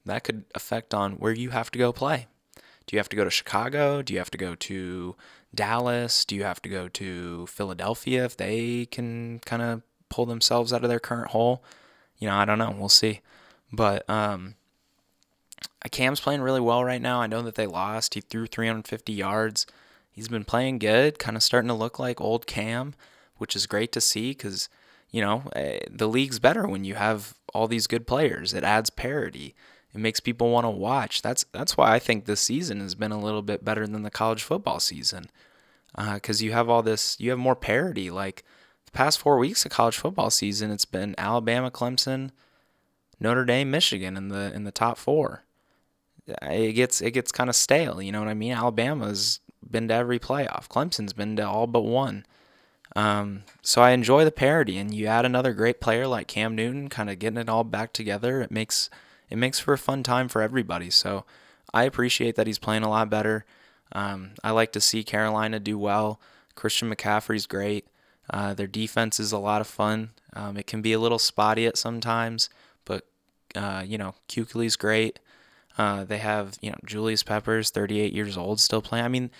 that 0.06 0.24
could 0.24 0.44
affect 0.54 0.94
on 0.94 1.12
where 1.14 1.32
you 1.32 1.50
have 1.50 1.70
to 1.72 1.78
go 1.78 1.92
play. 1.92 2.28
Do 2.86 2.96
you 2.96 2.98
have 2.98 3.10
to 3.10 3.16
go 3.16 3.24
to 3.24 3.30
Chicago? 3.30 4.00
Do 4.00 4.14
you 4.14 4.18
have 4.18 4.30
to 4.30 4.38
go 4.38 4.54
to 4.54 5.16
Dallas? 5.54 6.24
Do 6.24 6.36
you 6.36 6.44
have 6.44 6.62
to 6.62 6.68
go 6.68 6.88
to 6.88 7.46
Philadelphia 7.46 8.24
if 8.24 8.36
they 8.36 8.86
can 8.86 9.40
kind 9.44 9.62
of 9.62 9.82
pull 10.08 10.26
themselves 10.26 10.72
out 10.72 10.84
of 10.84 10.90
their 10.90 11.00
current 11.00 11.30
hole? 11.30 11.62
You 12.18 12.28
know, 12.28 12.34
I 12.34 12.44
don't 12.44 12.58
know. 12.58 12.74
We'll 12.76 12.88
see. 12.88 13.20
But 13.72 14.08
um, 14.08 14.54
Cam's 15.90 16.20
playing 16.20 16.42
really 16.42 16.60
well 16.60 16.84
right 16.84 17.00
now. 17.00 17.20
I 17.20 17.26
know 17.26 17.42
that 17.42 17.54
they 17.54 17.66
lost. 17.66 18.14
He 18.14 18.20
threw 18.20 18.46
350 18.46 19.12
yards. 19.12 19.66
He's 20.10 20.28
been 20.28 20.44
playing 20.44 20.78
good, 20.78 21.18
kind 21.18 21.36
of 21.36 21.42
starting 21.42 21.68
to 21.68 21.74
look 21.74 21.98
like 21.98 22.20
old 22.20 22.46
Cam, 22.46 22.94
which 23.36 23.54
is 23.54 23.66
great 23.66 23.92
to 23.92 24.00
see 24.00 24.30
because, 24.30 24.68
you 25.10 25.22
know, 25.22 25.44
eh, 25.54 25.80
the 25.88 26.08
league's 26.08 26.38
better 26.40 26.66
when 26.66 26.84
you 26.84 26.96
have 26.96 27.34
all 27.54 27.68
these 27.68 27.86
good 27.86 28.06
players. 28.06 28.52
It 28.52 28.64
adds 28.64 28.90
parity. 28.90 29.54
It 29.98 30.00
makes 30.00 30.20
people 30.20 30.50
want 30.50 30.64
to 30.64 30.70
watch. 30.70 31.22
That's 31.22 31.44
that's 31.50 31.76
why 31.76 31.92
I 31.92 31.98
think 31.98 32.24
this 32.24 32.40
season 32.40 32.78
has 32.78 32.94
been 32.94 33.10
a 33.10 33.18
little 33.18 33.42
bit 33.42 33.64
better 33.64 33.84
than 33.84 34.04
the 34.04 34.12
college 34.12 34.44
football 34.44 34.78
season, 34.78 35.28
because 36.14 36.40
uh, 36.40 36.44
you 36.44 36.52
have 36.52 36.68
all 36.68 36.84
this, 36.84 37.18
you 37.18 37.30
have 37.30 37.38
more 37.40 37.56
parity. 37.56 38.08
Like 38.08 38.44
the 38.84 38.92
past 38.92 39.18
four 39.18 39.38
weeks 39.38 39.64
of 39.64 39.72
college 39.72 39.96
football 39.96 40.30
season, 40.30 40.70
it's 40.70 40.84
been 40.84 41.16
Alabama, 41.18 41.68
Clemson, 41.72 42.30
Notre 43.18 43.44
Dame, 43.44 43.72
Michigan 43.72 44.16
in 44.16 44.28
the 44.28 44.52
in 44.54 44.62
the 44.62 44.70
top 44.70 44.98
four. 44.98 45.42
It 46.42 46.74
gets 46.74 47.00
it 47.00 47.10
gets 47.10 47.32
kind 47.32 47.50
of 47.50 47.56
stale. 47.56 48.00
You 48.00 48.12
know 48.12 48.20
what 48.20 48.28
I 48.28 48.34
mean? 48.34 48.52
Alabama's 48.52 49.40
been 49.68 49.88
to 49.88 49.94
every 49.94 50.20
playoff. 50.20 50.68
Clemson's 50.68 51.12
been 51.12 51.34
to 51.34 51.42
all 51.42 51.66
but 51.66 51.82
one. 51.82 52.24
Um, 52.94 53.42
so 53.62 53.82
I 53.82 53.90
enjoy 53.90 54.24
the 54.24 54.30
parity, 54.30 54.78
and 54.78 54.94
you 54.94 55.06
add 55.06 55.24
another 55.24 55.54
great 55.54 55.80
player 55.80 56.06
like 56.06 56.28
Cam 56.28 56.54
Newton, 56.54 56.88
kind 56.88 57.10
of 57.10 57.18
getting 57.18 57.40
it 57.40 57.48
all 57.48 57.64
back 57.64 57.92
together. 57.92 58.40
It 58.40 58.52
makes 58.52 58.88
it 59.30 59.36
makes 59.36 59.58
for 59.58 59.72
a 59.72 59.78
fun 59.78 60.02
time 60.02 60.28
for 60.28 60.42
everybody. 60.42 60.90
So 60.90 61.24
I 61.72 61.84
appreciate 61.84 62.36
that 62.36 62.46
he's 62.46 62.58
playing 62.58 62.82
a 62.82 62.90
lot 62.90 63.10
better. 63.10 63.44
Um, 63.92 64.32
I 64.42 64.50
like 64.50 64.72
to 64.72 64.80
see 64.80 65.04
Carolina 65.04 65.60
do 65.60 65.78
well. 65.78 66.20
Christian 66.54 66.92
McCaffrey's 66.92 67.46
great. 67.46 67.86
Uh, 68.30 68.54
their 68.54 68.66
defense 68.66 69.18
is 69.18 69.32
a 69.32 69.38
lot 69.38 69.60
of 69.60 69.66
fun. 69.66 70.10
Um, 70.34 70.56
it 70.56 70.66
can 70.66 70.82
be 70.82 70.92
a 70.92 70.98
little 70.98 71.18
spotty 71.18 71.66
at 71.66 71.78
sometimes, 71.78 72.50
but 72.84 73.06
uh, 73.54 73.82
you 73.86 73.96
know, 73.96 74.14
Kuechly's 74.28 74.76
great. 74.76 75.18
Uh, 75.78 76.04
they 76.04 76.18
have 76.18 76.56
you 76.60 76.70
know 76.70 76.76
Julius 76.84 77.22
Peppers, 77.22 77.70
38 77.70 78.12
years 78.12 78.36
old, 78.36 78.60
still 78.60 78.82
playing. 78.82 79.04
I 79.04 79.08
mean, 79.08 79.30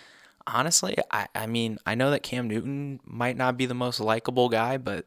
honestly, 0.47 0.97
I 1.11 1.27
I 1.35 1.47
mean 1.47 1.79
I 1.85 1.95
know 1.95 2.11
that 2.11 2.23
Cam 2.23 2.49
Newton 2.49 3.01
might 3.05 3.37
not 3.37 3.57
be 3.59 3.67
the 3.67 3.75
most 3.75 4.01
likable 4.01 4.49
guy, 4.49 4.79
but 4.79 5.05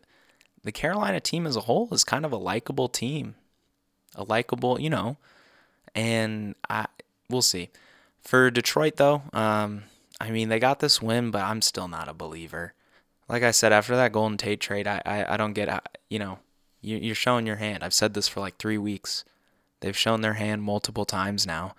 the 0.63 0.71
Carolina 0.71 1.19
team 1.19 1.47
as 1.47 1.55
a 1.55 1.61
whole 1.61 1.87
is 1.91 2.03
kind 2.03 2.25
of 2.25 2.31
a 2.31 2.37
likable 2.37 2.89
team 2.89 3.35
a 4.15 4.23
likable, 4.23 4.79
you 4.79 4.89
know. 4.89 5.17
And 5.95 6.55
I 6.69 6.87
we'll 7.29 7.41
see. 7.41 7.69
For 8.21 8.51
Detroit 8.51 8.97
though, 8.97 9.23
um, 9.33 9.83
I 10.19 10.31
mean 10.31 10.49
they 10.49 10.59
got 10.59 10.79
this 10.79 11.01
win, 11.01 11.31
but 11.31 11.43
I'm 11.43 11.61
still 11.61 11.87
not 11.87 12.07
a 12.07 12.13
believer. 12.13 12.73
Like 13.27 13.43
I 13.43 13.51
said, 13.51 13.71
after 13.71 13.95
that 13.95 14.11
Golden 14.11 14.37
Tate 14.37 14.59
trade, 14.59 14.87
I 14.87 15.01
I, 15.05 15.33
I 15.33 15.37
don't 15.37 15.53
get 15.53 15.87
you 16.09 16.19
know 16.19 16.39
you, 16.81 17.11
are 17.11 17.15
showing 17.15 17.45
your 17.45 17.57
hand. 17.57 17.83
I've 17.83 17.93
said 17.93 18.13
this 18.13 18.27
for 18.27 18.39
like 18.39 18.57
three 18.57 18.77
weeks. 18.77 19.23
They've 19.79 19.97
shown 19.97 20.21
their 20.21 20.33
hand 20.33 20.63
multiple 20.63 21.05
times 21.05 21.45
now. 21.45 21.75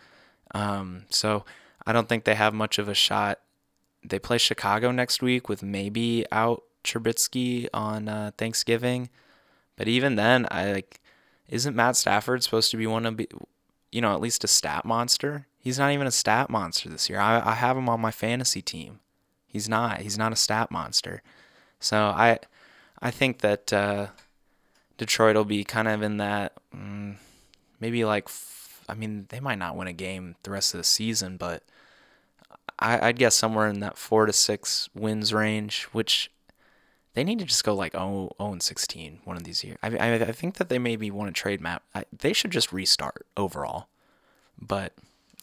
Um, 0.54 1.04
so 1.08 1.44
I 1.86 1.92
don't 1.92 2.08
think 2.08 2.24
they 2.24 2.34
have 2.34 2.54
much 2.54 2.78
of 2.78 2.88
a 2.88 2.94
shot. 2.94 3.40
They 4.04 4.18
play 4.18 4.38
Chicago 4.38 4.90
next 4.90 5.22
week 5.22 5.48
with 5.48 5.62
maybe 5.62 6.26
out 6.32 6.64
Trubisky 6.84 7.68
on 7.72 8.08
uh, 8.08 8.32
Thanksgiving, 8.36 9.08
but 9.76 9.86
even 9.88 10.16
then, 10.16 10.46
I 10.50 10.72
like 10.72 11.00
isn't 11.52 11.76
Matt 11.76 11.96
Stafford 11.96 12.42
supposed 12.42 12.70
to 12.70 12.78
be 12.78 12.86
one 12.86 13.04
of, 13.04 13.20
you 13.92 14.00
know, 14.00 14.14
at 14.14 14.22
least 14.22 14.42
a 14.42 14.48
stat 14.48 14.86
monster? 14.86 15.46
He's 15.58 15.78
not 15.78 15.92
even 15.92 16.06
a 16.06 16.10
stat 16.10 16.48
monster 16.48 16.88
this 16.88 17.10
year. 17.10 17.20
I, 17.20 17.50
I 17.50 17.52
have 17.52 17.76
him 17.76 17.90
on 17.90 18.00
my 18.00 18.10
fantasy 18.10 18.62
team. 18.62 19.00
He's 19.46 19.68
not. 19.68 20.00
He's 20.00 20.16
not 20.16 20.32
a 20.32 20.36
stat 20.36 20.70
monster. 20.70 21.22
So 21.78 21.96
I, 21.96 22.38
I 23.02 23.10
think 23.10 23.40
that 23.40 23.70
uh, 23.70 24.06
Detroit 24.96 25.36
will 25.36 25.44
be 25.44 25.62
kind 25.62 25.88
of 25.88 26.00
in 26.02 26.16
that, 26.16 26.54
mm, 26.74 27.16
maybe 27.80 28.06
like, 28.06 28.30
I 28.88 28.94
mean, 28.94 29.26
they 29.28 29.38
might 29.38 29.58
not 29.58 29.76
win 29.76 29.88
a 29.88 29.92
game 29.92 30.36
the 30.44 30.52
rest 30.52 30.72
of 30.72 30.78
the 30.78 30.84
season, 30.84 31.36
but 31.36 31.64
I, 32.78 33.08
I'd 33.08 33.18
guess 33.18 33.34
somewhere 33.34 33.68
in 33.68 33.80
that 33.80 33.98
four 33.98 34.24
to 34.24 34.32
six 34.32 34.88
wins 34.94 35.34
range, 35.34 35.84
which 35.92 36.30
they 37.14 37.24
need 37.24 37.38
to 37.38 37.44
just 37.44 37.64
go 37.64 37.74
like 37.74 37.92
0, 37.92 38.32
0 38.38 38.52
and 38.52 38.62
16 38.62 39.20
one 39.24 39.36
of 39.36 39.44
these 39.44 39.62
years. 39.62 39.78
I, 39.82 39.96
I, 39.96 40.14
I 40.14 40.32
think 40.32 40.56
that 40.56 40.68
they 40.68 40.78
maybe 40.78 41.10
want 41.10 41.34
to 41.34 41.40
trade 41.40 41.60
Matt. 41.60 41.82
They 42.16 42.32
should 42.32 42.50
just 42.50 42.72
restart 42.72 43.26
overall. 43.36 43.88
But 44.58 44.94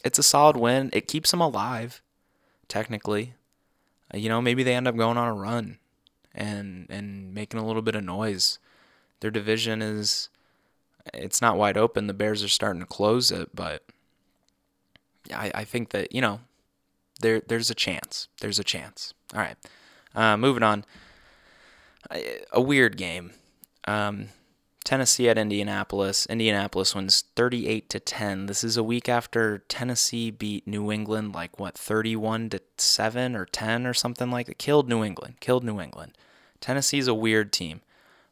it's 0.03 0.19
a 0.19 0.23
solid 0.23 0.57
win. 0.57 0.89
It 0.93 1.07
keeps 1.07 1.31
them 1.31 1.41
alive, 1.41 2.01
technically. 2.67 3.33
Uh, 4.13 4.17
you 4.17 4.29
know, 4.29 4.41
maybe 4.41 4.63
they 4.63 4.73
end 4.73 4.87
up 4.87 4.97
going 4.97 5.17
on 5.17 5.27
a 5.27 5.33
run 5.33 5.77
and 6.33 6.87
and 6.89 7.33
making 7.33 7.59
a 7.59 7.65
little 7.65 7.81
bit 7.81 7.95
of 7.95 8.03
noise. 8.03 8.59
Their 9.19 9.31
division 9.31 9.81
is 9.81 10.29
it's 11.13 11.41
not 11.41 11.57
wide 11.57 11.77
open. 11.77 12.07
The 12.07 12.13
Bears 12.13 12.43
are 12.43 12.49
starting 12.49 12.81
to 12.81 12.85
close 12.85 13.31
it, 13.31 13.55
but 13.55 13.83
I, 15.33 15.51
I 15.53 15.63
think 15.63 15.89
that, 15.89 16.13
you 16.13 16.21
know, 16.21 16.39
there 17.19 17.41
there's 17.41 17.69
a 17.69 17.75
chance. 17.75 18.27
There's 18.41 18.59
a 18.59 18.63
chance. 18.63 19.13
All 19.35 19.41
right. 19.41 19.57
Uh, 20.15 20.37
moving 20.37 20.63
on 20.63 20.85
a 22.51 22.61
weird 22.61 22.97
game. 22.97 23.31
Um, 23.85 24.29
Tennessee 24.83 25.29
at 25.29 25.37
Indianapolis. 25.37 26.25
Indianapolis 26.25 26.95
wins 26.95 27.23
38 27.35 27.89
to 27.89 27.99
10. 27.99 28.45
This 28.47 28.63
is 28.63 28.77
a 28.77 28.83
week 28.83 29.07
after 29.07 29.59
Tennessee 29.67 30.31
beat 30.31 30.65
New 30.65 30.91
England 30.91 31.33
like 31.33 31.59
what 31.59 31.77
31 31.77 32.49
to 32.49 32.61
7 32.77 33.35
or 33.35 33.45
10 33.45 33.85
or 33.85 33.93
something 33.93 34.31
like 34.31 34.47
that. 34.47 34.57
Killed 34.57 34.89
New 34.89 35.03
England. 35.03 35.35
Killed 35.39 35.63
New 35.63 35.79
England. 35.79 36.17
Tennessee's 36.59 37.07
a 37.07 37.13
weird 37.13 37.53
team. 37.53 37.81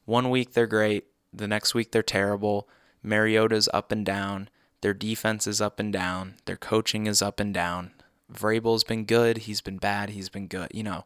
One 0.06 0.30
week 0.30 0.54
they're 0.54 0.68
great, 0.68 1.06
the 1.34 1.48
next 1.48 1.74
week 1.74 1.92
they're 1.92 2.02
terrible. 2.02 2.68
Mariota's 3.04 3.70
up 3.74 3.92
and 3.92 4.06
down. 4.06 4.50
Their 4.82 4.94
defense 4.94 5.48
is 5.48 5.62
up 5.62 5.80
and 5.80 5.92
down. 5.92 6.36
Their 6.46 6.58
coaching 6.58 7.08
is 7.08 7.22
up 7.22 7.40
and 7.40 7.54
down. 7.54 7.92
Vrabel's 8.34 8.84
been 8.84 9.06
good. 9.06 9.40
He's 9.40 9.62
been 9.62 9.78
bad. 9.78 10.10
He's 10.10 10.30
been 10.30 10.48
good. 10.48 10.70
You 10.74 10.84
know, 10.84 11.06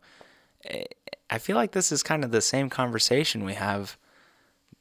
I 1.32 1.38
feel 1.38 1.56
like 1.56 1.72
this 1.72 1.94
is 1.94 2.04
kind 2.04 2.26
of 2.26 2.32
the 2.32 2.42
same 2.42 2.70
conversation 2.70 3.46
we 3.46 3.54
have 3.54 3.98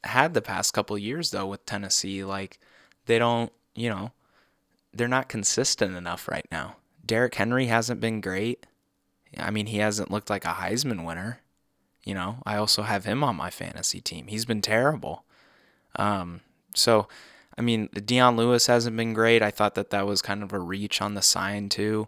had 0.03 0.33
the 0.33 0.41
past 0.41 0.73
couple 0.73 0.97
years 0.97 1.31
though 1.31 1.47
with 1.47 1.65
Tennessee. 1.65 2.25
Like 2.25 2.59
they 3.05 3.17
don't, 3.17 3.51
you 3.73 3.89
know, 3.89 4.11
they're 4.93 5.07
not 5.07 5.29
consistent 5.29 5.95
enough 5.95 6.27
right 6.27 6.45
now. 6.51 6.75
Derrick 7.05 7.35
Henry 7.35 7.67
hasn't 7.67 8.01
been 8.01 8.19
great. 8.19 8.65
I 9.37 9.49
mean, 9.49 9.67
he 9.67 9.77
hasn't 9.77 10.11
looked 10.11 10.29
like 10.29 10.43
a 10.43 10.49
Heisman 10.49 11.05
winner. 11.05 11.39
You 12.03 12.15
know, 12.15 12.37
I 12.45 12.57
also 12.57 12.81
have 12.81 13.05
him 13.05 13.23
on 13.23 13.35
my 13.37 13.49
fantasy 13.49 14.01
team. 14.01 14.27
He's 14.27 14.45
been 14.45 14.61
terrible. 14.61 15.23
Um, 15.95 16.41
so, 16.75 17.07
I 17.57 17.61
mean, 17.61 17.87
Dion 17.93 18.35
Lewis 18.35 18.67
hasn't 18.67 18.97
been 18.97 19.13
great. 19.13 19.41
I 19.41 19.51
thought 19.51 19.75
that 19.75 19.91
that 19.91 20.07
was 20.07 20.21
kind 20.21 20.43
of 20.43 20.51
a 20.51 20.59
reach 20.59 21.01
on 21.01 21.13
the 21.13 21.21
sign 21.21 21.69
too. 21.69 22.07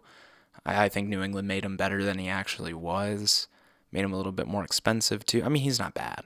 I, 0.66 0.84
I 0.84 0.88
think 0.90 1.08
New 1.08 1.22
England 1.22 1.48
made 1.48 1.64
him 1.64 1.76
better 1.76 2.04
than 2.04 2.18
he 2.18 2.28
actually 2.28 2.74
was. 2.74 3.46
Made 3.94 4.04
him 4.04 4.12
a 4.12 4.16
little 4.16 4.32
bit 4.32 4.48
more 4.48 4.64
expensive 4.64 5.24
too. 5.24 5.44
I 5.44 5.48
mean, 5.48 5.62
he's 5.62 5.78
not 5.78 5.94
bad. 5.94 6.24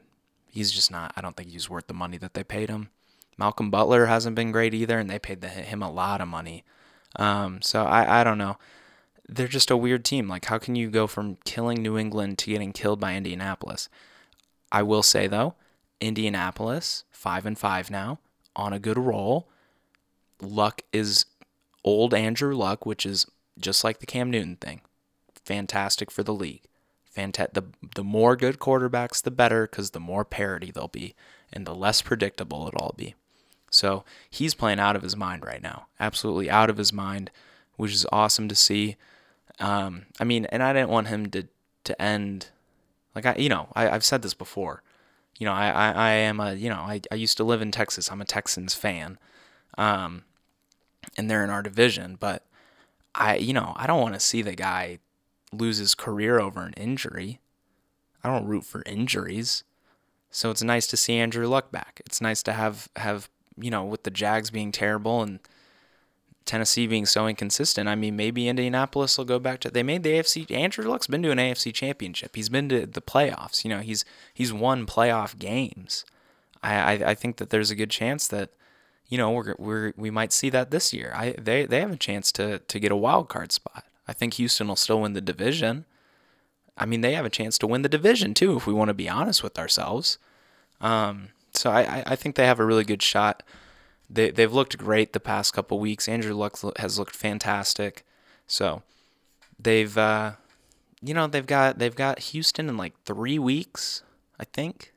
He's 0.51 0.73
just 0.73 0.91
not. 0.91 1.13
I 1.15 1.21
don't 1.21 1.37
think 1.37 1.51
he's 1.51 1.69
worth 1.69 1.87
the 1.87 1.93
money 1.93 2.17
that 2.17 2.33
they 2.33 2.43
paid 2.43 2.71
him. 2.71 2.89
Malcolm 3.37 3.71
Butler 3.71 4.07
hasn't 4.07 4.35
been 4.35 4.53
great 4.53 4.73
either, 4.73 4.99
and 4.99 5.11
they 5.11 5.19
paid 5.19 5.43
the, 5.43 5.49
him 5.49 5.83
a 5.83 5.91
lot 5.91 6.23
of 6.23 6.29
money. 6.29 6.65
Um, 7.17 7.61
so 7.61 7.85
I, 7.85 8.21
I 8.21 8.25
don't 8.25 8.39
know. 8.39 8.57
They're 9.29 9.47
just 9.47 9.71
a 9.71 9.77
weird 9.77 10.03
team. 10.03 10.29
Like, 10.29 10.47
how 10.47 10.57
can 10.57 10.77
you 10.77 10.89
go 10.89 11.07
from 11.07 11.37
killing 11.45 11.83
New 11.83 11.99
England 11.99 12.39
to 12.39 12.51
getting 12.51 12.73
killed 12.73 13.01
by 13.01 13.15
Indianapolis? 13.15 13.91
I 14.73 14.83
will 14.83 15.03
say 15.03 15.27
though, 15.27 15.55
Indianapolis 16.01 17.05
five 17.11 17.45
and 17.45 17.59
five 17.59 17.91
now 17.91 18.19
on 18.57 18.73
a 18.73 18.79
good 18.79 18.97
roll. 18.97 19.47
Luck 20.41 20.81
is 20.91 21.27
old 21.85 22.15
Andrew 22.15 22.57
Luck, 22.57 22.87
which 22.87 23.05
is 23.05 23.27
just 23.59 23.85
like 23.85 23.99
the 23.99 24.07
Cam 24.07 24.31
Newton 24.31 24.57
thing. 24.57 24.81
Fantastic 25.45 26.11
for 26.11 26.23
the 26.23 26.35
league. 26.35 26.63
Fanta- 27.19 27.53
the 27.53 27.65
the 27.97 28.05
more 28.05 28.37
good 28.37 28.59
quarterbacks, 28.59 29.23
the 29.23 29.31
better, 29.31 29.67
because 29.67 29.91
the 29.91 30.01
more 30.01 30.25
parity 30.25 30.71
they'll 30.71 30.89
be, 30.89 31.15
and 31.53 31.67
the 31.67 31.75
less 31.75 32.01
predictable 32.01 32.69
it'll 32.69 32.81
all 32.81 32.95
be. 32.97 33.15
So 33.71 34.05
he's 34.31 34.55
playing 34.55 34.79
out 34.79 34.97
of 34.97 35.03
his 35.03 35.17
mind 35.17 35.45
right 35.45 35.63
now, 35.63 35.87
absolutely 35.99 36.49
out 36.49 36.71
of 36.71 36.77
his 36.77 36.93
mind, 36.93 37.31
which 37.77 37.93
is 37.93 38.07
awesome 38.13 38.49
to 38.49 38.55
see. 38.55 38.97
Um, 39.59 40.07
I 40.21 40.25
mean, 40.25 40.47
and 40.47 40.63
I 40.63 40.73
didn't 40.73 40.91
want 40.91 41.09
him 41.09 41.31
to 41.31 41.49
to 41.85 42.01
end 42.01 42.49
like 43.15 43.27
I, 43.27 43.35
you 43.37 43.49
know, 43.49 43.69
I, 43.75 43.91
I've 43.91 44.05
said 44.05 44.23
this 44.23 44.35
before. 44.35 44.83
You 45.39 45.47
know, 45.47 45.53
I, 45.53 45.71
I, 45.71 45.91
I 45.91 46.11
am 46.11 46.41
a, 46.41 46.55
you 46.55 46.69
know, 46.69 46.77
I, 46.77 47.01
I 47.11 47.15
used 47.17 47.37
to 47.37 47.45
live 47.45 47.63
in 47.63 47.71
Texas. 47.71 48.11
I'm 48.11 48.21
a 48.21 48.25
Texans 48.25 48.75
fan, 48.75 49.19
um, 49.77 50.25
and 51.17 51.31
they're 51.31 51.45
in 51.45 51.51
our 51.51 51.63
division. 51.63 52.17
But 52.19 52.45
I, 53.15 53.37
you 53.37 53.53
know, 53.53 53.73
I 53.77 53.87
don't 53.87 54.01
want 54.01 54.15
to 54.15 54.21
see 54.21 54.43
the 54.43 54.55
guy 54.55 54.99
lose 55.53 55.79
his 55.79 55.95
career 55.95 56.39
over 56.39 56.63
an 56.63 56.75
injury. 56.75 57.41
I 58.23 58.29
don't 58.29 58.47
root 58.47 58.65
for 58.65 58.83
injuries. 58.87 59.65
So 60.31 60.51
it's 60.51 60.63
nice 60.63 60.87
to 60.89 60.97
see 60.97 61.17
Andrew 61.17 61.47
Luck 61.47 61.71
back. 61.71 62.01
It's 62.05 62.21
nice 62.21 62.43
to 62.45 62.53
have 62.53 62.89
have 62.97 63.29
you 63.57 63.71
know 63.71 63.85
with 63.85 64.03
the 64.03 64.11
Jags 64.11 64.51
being 64.51 64.73
terrible 64.73 65.23
and 65.23 65.41
Tennessee 66.49 66.87
being 66.87 67.07
so 67.07 67.27
inconsistent. 67.27 67.89
I 67.89 67.95
mean, 67.95 68.17
maybe 68.17 68.49
Indianapolis 68.49 69.19
will 69.19 69.27
go 69.27 69.39
back 69.39 69.61
to 69.61 69.71
they 69.71 69.83
made 69.83 70.03
the 70.03 70.13
AFC. 70.13 70.51
Andrew 70.51 70.89
Luck's 70.89 71.07
been 71.07 71.23
to 71.23 71.31
an 71.31 71.39
AFC 71.39 71.73
championship. 71.75 72.35
He's 72.35 72.49
been 72.49 72.69
to 72.71 72.87
the 72.87 73.03
playoffs. 73.03 73.65
You 73.65 73.71
know, 73.71 73.81
he's 73.81 74.05
he's 74.33 74.53
won 74.53 74.87
playoff 74.87 75.39
games. 75.39 76.05
I 76.63 76.75
I, 76.75 76.93
I 77.11 77.15
think 77.15 77.37
that 77.37 77.51
there's 77.51 77.71
a 77.71 77.77
good 77.77 77.91
chance 77.91 78.27
that 78.29 78.51
you 79.09 79.19
know 79.19 79.31
we're, 79.31 79.55
we're 79.59 79.93
we 79.97 80.11
might 80.11 80.33
see 80.33 80.51
that 80.51 80.71
this 80.71 80.93
year. 80.93 81.13
I 81.15 81.35
they 81.39 81.67
they 81.67 81.81
have 81.81 81.93
a 81.93 81.97
chance 81.97 82.33
to 82.33 82.59
to 82.59 82.81
get 82.81 82.93
a 82.93 82.97
wild 82.97 83.29
card 83.29 83.53
spot. 83.53 83.85
I 84.09 84.15
think 84.15 84.35
Houston 84.35 84.69
will 84.69 84.77
still 84.77 85.03
win 85.03 85.13
the 85.13 85.21
division. 85.21 85.85
I 86.77 86.87
mean, 86.87 87.03
they 87.03 87.13
have 87.13 87.27
a 87.27 87.31
chance 87.31 87.59
to 87.59 87.67
win 87.67 87.83
the 87.83 87.89
division 87.89 88.33
too, 88.35 88.57
if 88.57 88.67
we 88.67 88.73
want 88.73 88.89
to 88.89 88.95
be 88.95 89.09
honest 89.09 89.43
with 89.43 89.59
ourselves. 89.59 90.19
Um, 90.81 91.29
so 91.53 91.71
I, 91.71 92.03
I 92.07 92.17
think 92.17 92.35
they 92.35 92.47
have 92.47 92.61
a 92.61 92.65
really 92.65 92.85
good 92.85 93.03
shot. 93.03 93.43
They 94.09 94.31
they've 94.31 94.53
looked 94.53 94.79
great 94.79 95.13
the 95.13 95.21
past 95.21 95.53
couple 95.53 95.79
weeks. 95.79 96.09
Andrew 96.09 96.35
Luck 96.35 96.59
has 96.79 96.99
looked 96.99 97.15
fantastic. 97.15 98.05
So 98.47 98.83
they've 99.59 99.97
uh, 99.99 100.33
you 101.03 101.13
know 101.13 101.27
they've 101.27 101.47
got 101.47 101.79
they've 101.79 101.95
got 101.95 102.21
Houston 102.21 102.69
in 102.69 102.77
like 102.77 102.95
three 103.05 103.39
weeks, 103.39 104.03
I 104.41 104.45
think. 104.45 104.93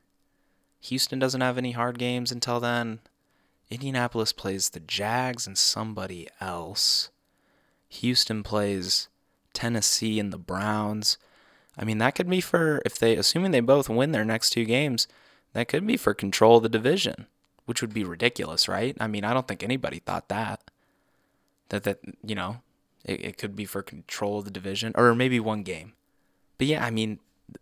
Houston 0.80 1.18
doesn't 1.18 1.40
have 1.40 1.58
any 1.58 1.72
hard 1.72 1.98
games 1.98 2.32
until 2.32 2.58
then. 2.58 3.00
Indianapolis 3.70 4.32
plays 4.32 4.70
the 4.70 4.80
Jags 4.80 5.46
and 5.46 5.56
somebody 5.56 6.28
else. 6.40 7.10
Houston 7.92 8.42
plays 8.42 9.08
Tennessee 9.52 10.18
and 10.18 10.32
the 10.32 10.38
Browns. 10.38 11.18
I 11.76 11.84
mean, 11.84 11.98
that 11.98 12.14
could 12.14 12.28
be 12.28 12.40
for 12.40 12.80
if 12.84 12.98
they 12.98 13.16
assuming 13.16 13.50
they 13.50 13.60
both 13.60 13.88
win 13.88 14.12
their 14.12 14.24
next 14.24 14.50
two 14.50 14.64
games, 14.64 15.06
that 15.52 15.68
could 15.68 15.86
be 15.86 15.96
for 15.96 16.14
control 16.14 16.56
of 16.56 16.62
the 16.62 16.68
division, 16.68 17.26
which 17.66 17.82
would 17.82 17.92
be 17.92 18.04
ridiculous, 18.04 18.66
right? 18.66 18.96
I 18.98 19.06
mean, 19.06 19.24
I 19.24 19.34
don't 19.34 19.46
think 19.46 19.62
anybody 19.62 19.98
thought 19.98 20.28
that. 20.28 20.70
That 21.68 21.84
that, 21.84 22.00
you 22.24 22.34
know, 22.34 22.58
it, 23.04 23.24
it 23.24 23.38
could 23.38 23.54
be 23.54 23.66
for 23.66 23.82
control 23.82 24.38
of 24.38 24.46
the 24.46 24.50
division 24.50 24.92
or 24.94 25.14
maybe 25.14 25.38
one 25.38 25.62
game. 25.62 25.92
But 26.56 26.68
yeah, 26.68 26.84
I 26.84 26.90
mean, 26.90 27.18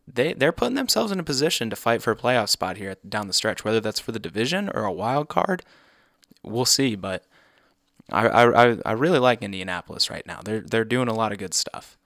they 0.07 0.33
they're 0.33 0.53
putting 0.53 0.77
themselves 0.77 1.11
in 1.11 1.19
a 1.19 1.25
position 1.25 1.71
to 1.71 1.77
fight 1.77 2.03
for 2.03 2.12
a 2.12 2.16
playoff 2.16 2.51
spot 2.51 2.77
here 2.77 2.97
down 3.09 3.27
the 3.27 3.33
stretch, 3.33 3.64
whether 3.64 3.81
that's 3.81 4.01
for 4.01 4.12
the 4.12 4.19
division 4.21 4.71
or 4.75 4.85
a 4.85 4.93
wild 4.93 5.29
card. 5.29 5.64
We'll 6.43 6.64
see, 6.64 6.95
but 6.95 7.25
I 8.11 8.27
I 8.27 8.77
I 8.85 8.92
really 8.92 9.18
like 9.18 9.42
Indianapolis 9.42 10.11
right 10.11 10.27
now. 10.27 10.40
They're 10.42 10.61
they're 10.61 10.85
doing 10.85 11.09
a 11.09 11.14
lot 11.14 11.33
of 11.33 11.38
good 11.38 11.55
stuff. 11.55 11.96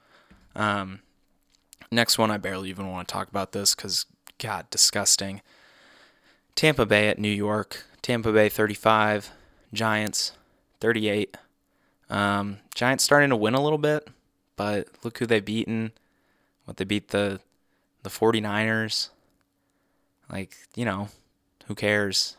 Um, 0.54 1.00
next 1.90 2.18
one, 2.18 2.30
I 2.30 2.36
barely 2.36 2.70
even 2.70 2.90
want 2.90 3.08
to 3.08 3.12
talk 3.12 3.28
about 3.28 3.52
this 3.52 3.74
because 3.74 4.06
God, 4.38 4.68
disgusting. 4.70 5.40
Tampa 6.54 6.86
Bay 6.86 7.08
at 7.08 7.18
New 7.18 7.28
York. 7.28 7.84
Tampa 8.02 8.32
Bay 8.32 8.48
35, 8.48 9.30
Giants 9.72 10.32
38. 10.80 11.36
Um, 12.10 12.58
Giants 12.74 13.02
starting 13.02 13.30
to 13.30 13.36
win 13.36 13.54
a 13.54 13.62
little 13.62 13.78
bit, 13.78 14.08
but 14.56 14.88
look 15.02 15.18
who 15.18 15.26
they've 15.26 15.44
beaten. 15.44 15.92
What 16.64 16.76
they 16.76 16.84
beat 16.84 17.08
the 17.08 17.40
the 18.02 18.10
49ers. 18.10 19.08
Like, 20.30 20.56
you 20.74 20.84
know, 20.84 21.08
who 21.66 21.74
cares? 21.74 22.36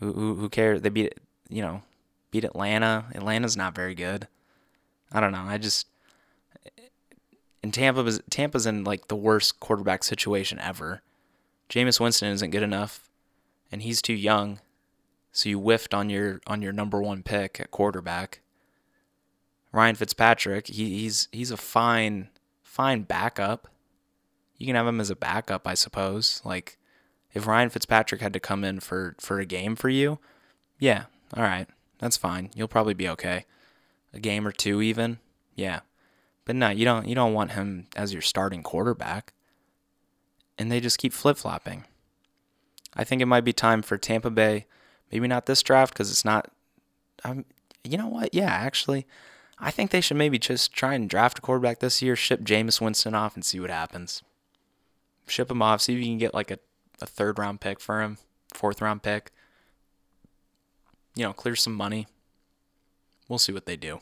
Who 0.00 0.12
who, 0.12 0.34
who 0.34 0.48
cares? 0.48 0.82
They 0.82 0.90
beat, 0.90 1.14
you 1.48 1.62
know, 1.62 1.82
beat 2.34 2.44
Atlanta. 2.44 3.04
Atlanta's 3.14 3.56
not 3.56 3.76
very 3.76 3.94
good. 3.94 4.26
I 5.12 5.20
don't 5.20 5.30
know. 5.30 5.44
I 5.46 5.56
just 5.56 5.86
and 7.62 7.72
Tampa 7.72 8.18
Tampa's 8.28 8.66
in 8.66 8.82
like 8.82 9.06
the 9.06 9.14
worst 9.14 9.60
quarterback 9.60 10.02
situation 10.02 10.58
ever. 10.58 11.00
Jameis 11.70 12.00
Winston 12.00 12.32
isn't 12.32 12.50
good 12.50 12.64
enough, 12.64 13.08
and 13.70 13.82
he's 13.82 14.02
too 14.02 14.14
young. 14.14 14.58
So 15.30 15.48
you 15.48 15.60
whiffed 15.60 15.94
on 15.94 16.10
your 16.10 16.40
on 16.48 16.60
your 16.60 16.72
number 16.72 17.00
one 17.00 17.22
pick 17.22 17.60
at 17.60 17.70
quarterback. 17.70 18.40
Ryan 19.70 19.94
Fitzpatrick, 19.94 20.66
he, 20.66 20.98
he's 20.98 21.28
he's 21.30 21.52
a 21.52 21.56
fine 21.56 22.30
fine 22.64 23.02
backup. 23.02 23.68
You 24.58 24.66
can 24.66 24.74
have 24.74 24.88
him 24.88 25.00
as 25.00 25.10
a 25.10 25.16
backup, 25.16 25.68
I 25.68 25.74
suppose. 25.74 26.42
Like 26.44 26.78
if 27.32 27.46
Ryan 27.46 27.70
Fitzpatrick 27.70 28.20
had 28.20 28.32
to 28.32 28.40
come 28.40 28.64
in 28.64 28.80
for 28.80 29.14
for 29.20 29.38
a 29.38 29.46
game 29.46 29.76
for 29.76 29.88
you, 29.88 30.18
yeah, 30.80 31.04
all 31.36 31.44
right. 31.44 31.68
That's 31.98 32.16
fine. 32.16 32.50
You'll 32.54 32.68
probably 32.68 32.94
be 32.94 33.08
okay. 33.10 33.44
A 34.12 34.20
game 34.20 34.46
or 34.46 34.52
two 34.52 34.82
even. 34.82 35.18
Yeah. 35.54 35.80
But 36.44 36.56
no, 36.56 36.70
you 36.70 36.84
don't 36.84 37.08
you 37.08 37.14
don't 37.14 37.34
want 37.34 37.52
him 37.52 37.86
as 37.96 38.12
your 38.12 38.22
starting 38.22 38.62
quarterback. 38.62 39.32
And 40.58 40.70
they 40.70 40.80
just 40.80 40.98
keep 40.98 41.12
flip-flopping. 41.12 41.84
I 42.94 43.02
think 43.02 43.20
it 43.20 43.26
might 43.26 43.44
be 43.44 43.52
time 43.52 43.82
for 43.82 43.98
Tampa 43.98 44.30
Bay, 44.30 44.66
maybe 45.10 45.26
not 45.26 45.46
this 45.46 45.62
draft 45.62 45.94
cuz 45.94 46.10
it's 46.10 46.24
not 46.24 46.50
um, 47.24 47.44
you 47.82 47.96
know 47.96 48.08
what? 48.08 48.34
Yeah, 48.34 48.50
actually, 48.50 49.06
I 49.58 49.70
think 49.70 49.90
they 49.90 50.00
should 50.00 50.16
maybe 50.16 50.38
just 50.38 50.72
try 50.72 50.94
and 50.94 51.08
draft 51.08 51.38
a 51.38 51.42
quarterback 51.42 51.78
this 51.80 52.02
year, 52.02 52.16
ship 52.16 52.40
Jameis 52.42 52.80
Winston 52.80 53.14
off 53.14 53.34
and 53.34 53.44
see 53.44 53.60
what 53.60 53.70
happens. 53.70 54.22
Ship 55.26 55.50
him 55.50 55.62
off, 55.62 55.80
see 55.80 55.94
if 55.94 56.00
you 56.00 56.06
can 56.06 56.18
get 56.18 56.34
like 56.34 56.50
a, 56.50 56.58
a 57.00 57.06
third 57.06 57.38
round 57.38 57.60
pick 57.60 57.80
for 57.80 58.02
him, 58.02 58.18
fourth 58.52 58.82
round 58.82 59.02
pick 59.02 59.32
you 61.14 61.24
know, 61.24 61.32
clear 61.32 61.56
some 61.56 61.74
money. 61.74 62.06
We'll 63.28 63.38
see 63.38 63.52
what 63.52 63.66
they 63.66 63.76
do. 63.76 64.00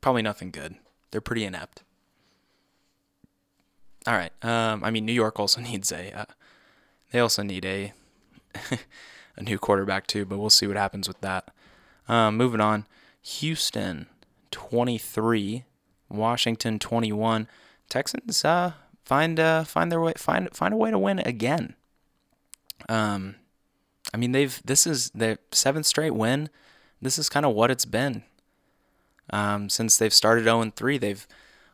Probably 0.00 0.22
nothing 0.22 0.50
good. 0.50 0.76
They're 1.10 1.20
pretty 1.20 1.44
inept. 1.44 1.82
All 4.06 4.14
right. 4.14 4.32
Um, 4.42 4.82
I 4.82 4.90
mean, 4.90 5.06
New 5.06 5.12
York 5.12 5.38
also 5.38 5.60
needs 5.70 5.92
a. 5.92 6.12
Uh, 6.12 6.24
they 7.12 7.20
also 7.20 7.42
need 7.42 7.64
a 7.64 7.92
a 9.36 9.42
new 9.42 9.58
quarterback 9.58 10.06
too, 10.06 10.24
but 10.24 10.38
we'll 10.38 10.50
see 10.50 10.66
what 10.66 10.76
happens 10.76 11.08
with 11.08 11.20
that. 11.20 11.52
Um, 12.08 12.36
moving 12.36 12.60
on, 12.60 12.86
Houston, 13.22 14.06
twenty 14.50 14.98
three, 14.98 15.64
Washington 16.08 16.78
twenty 16.78 17.12
one. 17.12 17.48
Texans 17.88 18.44
uh, 18.44 18.72
find 19.04 19.38
uh, 19.38 19.64
find 19.64 19.92
their 19.92 20.00
way 20.00 20.14
find 20.16 20.48
find 20.54 20.74
a 20.74 20.76
way 20.76 20.90
to 20.90 20.98
win 20.98 21.18
again. 21.20 21.74
Um, 22.88 23.36
I 24.12 24.16
mean, 24.16 24.32
they've 24.32 24.60
this 24.64 24.86
is 24.86 25.10
their 25.10 25.38
seventh 25.50 25.86
straight 25.86 26.14
win. 26.14 26.50
This 27.00 27.18
is 27.18 27.28
kind 27.28 27.46
of 27.46 27.54
what 27.54 27.70
it's 27.70 27.84
been. 27.84 28.22
Um, 29.30 29.68
since 29.68 29.96
they've 29.96 30.12
started 30.12 30.44
0 30.44 30.72
3, 30.74 30.98
they've 30.98 31.26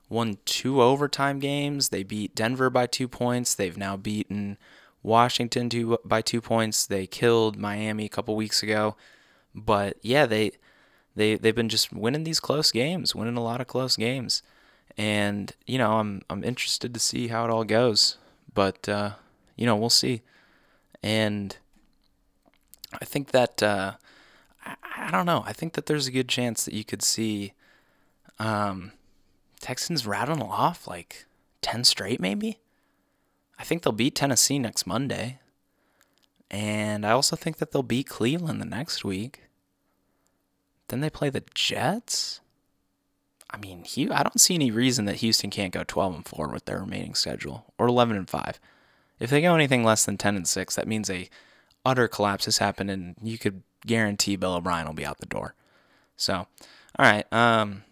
won 0.08 0.38
two 0.44 0.80
overtime 0.80 1.38
games. 1.38 1.88
They 1.88 2.02
beat 2.02 2.34
Denver 2.34 2.70
by 2.70 2.86
two 2.86 3.08
points. 3.08 3.54
They've 3.54 3.76
now 3.76 3.96
beaten 3.96 4.56
Washington 5.02 5.68
two, 5.68 5.98
by 6.04 6.22
two 6.22 6.40
points. 6.40 6.86
They 6.86 7.06
killed 7.06 7.56
Miami 7.56 8.06
a 8.06 8.10
couple 8.10 8.36
weeks 8.36 8.62
ago. 8.62 8.96
But 9.54 9.96
yeah, 10.02 10.26
they 10.26 10.52
they 11.16 11.36
they've 11.36 11.54
been 11.54 11.68
just 11.68 11.92
winning 11.92 12.24
these 12.24 12.40
close 12.40 12.70
games, 12.70 13.14
winning 13.14 13.36
a 13.36 13.42
lot 13.42 13.60
of 13.60 13.66
close 13.66 13.96
games. 13.96 14.42
And 14.96 15.52
you 15.66 15.78
know, 15.78 15.98
I'm 15.98 16.22
I'm 16.30 16.44
interested 16.44 16.94
to 16.94 17.00
see 17.00 17.28
how 17.28 17.44
it 17.44 17.50
all 17.50 17.64
goes. 17.64 18.16
But 18.52 18.88
uh, 18.88 19.12
you 19.56 19.66
know, 19.66 19.76
we'll 19.76 19.90
see. 19.90 20.22
And 21.02 21.56
I 22.92 23.04
think 23.04 23.30
that 23.32 23.62
uh, 23.62 23.94
I, 24.64 24.76
I 24.96 25.10
don't 25.10 25.26
know. 25.26 25.42
I 25.46 25.52
think 25.52 25.74
that 25.74 25.86
there's 25.86 26.06
a 26.06 26.12
good 26.12 26.28
chance 26.28 26.64
that 26.64 26.74
you 26.74 26.84
could 26.84 27.02
see 27.02 27.52
um, 28.38 28.92
Texans 29.60 30.06
rattling 30.06 30.42
off 30.42 30.86
like 30.86 31.26
10 31.62 31.84
straight, 31.84 32.20
maybe. 32.20 32.58
I 33.58 33.64
think 33.64 33.82
they'll 33.82 33.92
beat 33.92 34.14
Tennessee 34.14 34.58
next 34.58 34.86
Monday. 34.86 35.38
And 36.50 37.04
I 37.04 37.10
also 37.10 37.36
think 37.36 37.58
that 37.58 37.72
they'll 37.72 37.82
beat 37.82 38.08
Cleveland 38.08 38.60
the 38.60 38.66
next 38.66 39.04
week. 39.04 39.42
Then 40.88 41.00
they 41.00 41.10
play 41.10 41.28
the 41.28 41.42
Jets. 41.54 42.40
I 43.50 43.58
mean, 43.58 43.84
I 44.10 44.22
don't 44.22 44.40
see 44.40 44.54
any 44.54 44.70
reason 44.70 45.04
that 45.06 45.16
Houston 45.16 45.50
can't 45.50 45.72
go 45.72 45.82
12 45.86 46.14
and 46.14 46.26
4 46.26 46.48
with 46.48 46.64
their 46.64 46.80
remaining 46.80 47.14
schedule 47.14 47.72
or 47.78 47.86
11 47.86 48.16
and 48.16 48.28
5. 48.28 48.60
If 49.18 49.30
they 49.30 49.40
go 49.40 49.54
anything 49.54 49.84
less 49.84 50.04
than 50.04 50.16
10 50.16 50.36
and 50.36 50.48
6, 50.48 50.76
that 50.76 50.88
means 50.88 51.10
a 51.10 51.28
utter 51.88 52.08
collapse 52.08 52.44
has 52.44 52.58
happened 52.58 52.90
and 52.90 53.16
you 53.22 53.38
could 53.38 53.62
guarantee 53.86 54.36
Bill 54.36 54.54
O'Brien 54.54 54.86
will 54.86 54.94
be 54.94 55.06
out 55.06 55.18
the 55.18 55.26
door. 55.26 55.54
So, 56.16 56.34
all 56.34 56.46
right, 56.98 57.30
um 57.32 57.84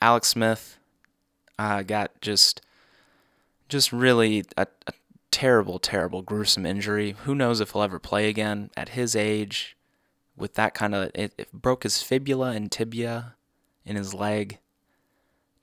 Alex 0.00 0.28
Smith 0.28 0.78
uh, 1.58 1.82
got 1.82 2.20
just 2.20 2.60
just 3.68 3.92
really 3.92 4.44
a, 4.56 4.66
a 4.86 4.92
terrible, 5.30 5.78
terrible, 5.78 6.22
gruesome 6.22 6.66
injury. 6.66 7.16
Who 7.24 7.34
knows 7.34 7.60
if 7.60 7.72
he'll 7.72 7.82
ever 7.82 7.98
play 7.98 8.28
again 8.28 8.70
at 8.76 8.90
his 8.90 9.16
age? 9.16 9.76
With 10.36 10.54
that 10.54 10.74
kind 10.74 10.94
of, 10.94 11.10
it, 11.14 11.32
it 11.38 11.52
broke 11.52 11.82
his 11.82 12.02
fibula 12.02 12.50
and 12.50 12.70
tibia 12.70 13.34
in 13.84 13.96
his 13.96 14.12
leg. 14.12 14.58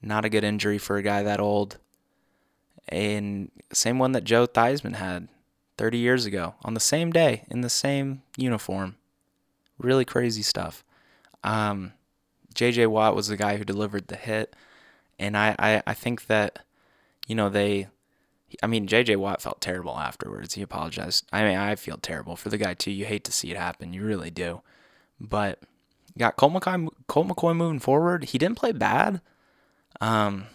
Not 0.02 0.26
a 0.26 0.30
good 0.30 0.44
injury 0.44 0.80
for 0.80 0.98
a 0.98 1.04
guy 1.04 1.24
that 1.24 1.40
old. 1.40 1.78
And 2.90 3.52
same 3.72 4.00
one 4.00 4.12
that 4.14 4.24
Joe 4.24 4.48
Theismann 4.48 4.96
had 4.96 5.28
30 5.78 5.98
years 5.98 6.26
ago 6.26 6.56
on 6.64 6.74
the 6.74 6.80
same 6.80 7.12
day 7.12 7.46
in 7.50 7.62
the 7.62 7.70
same 7.70 8.22
uniform. 8.38 8.96
Really 9.78 10.06
crazy 10.06 10.42
stuff. 10.42 10.84
Um, 11.44 11.94
J.J. 12.54 12.88
Watt 12.88 13.16
was 13.16 13.28
the 13.28 13.38
guy 13.38 13.58
who 13.58 13.66
delivered 13.66 14.08
the 14.08 14.16
hit, 14.16 14.56
and 15.20 15.36
I, 15.38 15.56
I, 15.58 15.84
I 15.88 15.94
think 15.94 16.28
that, 16.28 16.60
you 17.28 17.36
know, 17.36 17.50
they, 17.50 17.88
I 18.62 18.68
mean, 18.68 18.88
J.J. 18.88 19.16
Watt 19.16 19.42
felt 19.42 19.62
terrible 19.62 19.98
afterwards. 19.98 20.54
He 20.54 20.62
apologized. 20.62 21.26
I 21.34 21.44
mean, 21.44 21.58
I 21.58 21.76
feel 21.76 21.98
terrible 21.98 22.36
for 22.36 22.50
the 22.50 22.58
guy 22.58 22.76
too. 22.76 22.92
You 22.92 23.06
hate 23.06 23.24
to 23.26 23.32
see 23.32 23.52
it 23.52 23.58
happen, 23.58 23.94
you 23.94 24.04
really 24.04 24.30
do. 24.30 24.62
But 25.20 25.60
got 26.18 26.36
Colt 26.36 26.54
McCoy, 26.54 26.90
Colt 27.08 27.28
McCoy 27.28 27.56
moving 27.56 27.80
forward. 27.80 28.26
He 28.26 28.38
didn't 28.38 28.58
play 28.58 28.72
bad. 28.72 29.22
Um, 30.00 30.46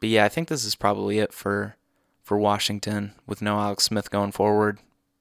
but 0.00 0.08
yeah, 0.08 0.24
I 0.24 0.28
think 0.28 0.48
this 0.48 0.64
is 0.64 0.74
probably 0.74 1.18
it 1.18 1.32
for 1.32 1.76
for 2.22 2.38
Washington 2.38 3.12
with 3.26 3.42
no 3.42 3.58
Alex 3.58 3.84
Smith 3.84 4.10
going 4.10 4.32
forward. 4.32 4.78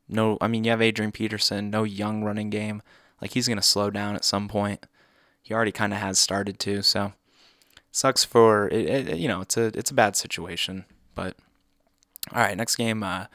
No, 0.08 0.38
I 0.42 0.48
mean 0.48 0.64
you 0.64 0.72
have 0.72 0.82
Adrian 0.82 1.12
Peterson, 1.12 1.70
no 1.70 1.84
young 1.84 2.24
running 2.24 2.50
game. 2.50 2.82
Like 3.22 3.32
he's 3.32 3.48
gonna 3.48 3.62
slow 3.62 3.90
down 3.90 4.16
at 4.16 4.26
some 4.26 4.48
point 4.48 4.86
he 5.42 5.54
already 5.54 5.72
kind 5.72 5.94
of 5.94 6.00
has 6.00 6.20
started 6.20 6.60
to. 6.60 6.82
So 6.82 7.14
sucks 7.92 8.24
for 8.24 8.68
it, 8.70 9.10
it, 9.10 9.18
You 9.18 9.28
know, 9.28 9.42
it's 9.42 9.58
a 9.58 9.66
it's 9.78 9.92
a 9.92 9.96
bad 9.96 10.16
situation. 10.16 10.86
But 11.16 11.36
all 12.34 12.42
right, 12.42 12.58
next 12.58 12.76
game. 12.76 13.04
Uh, 13.04 13.26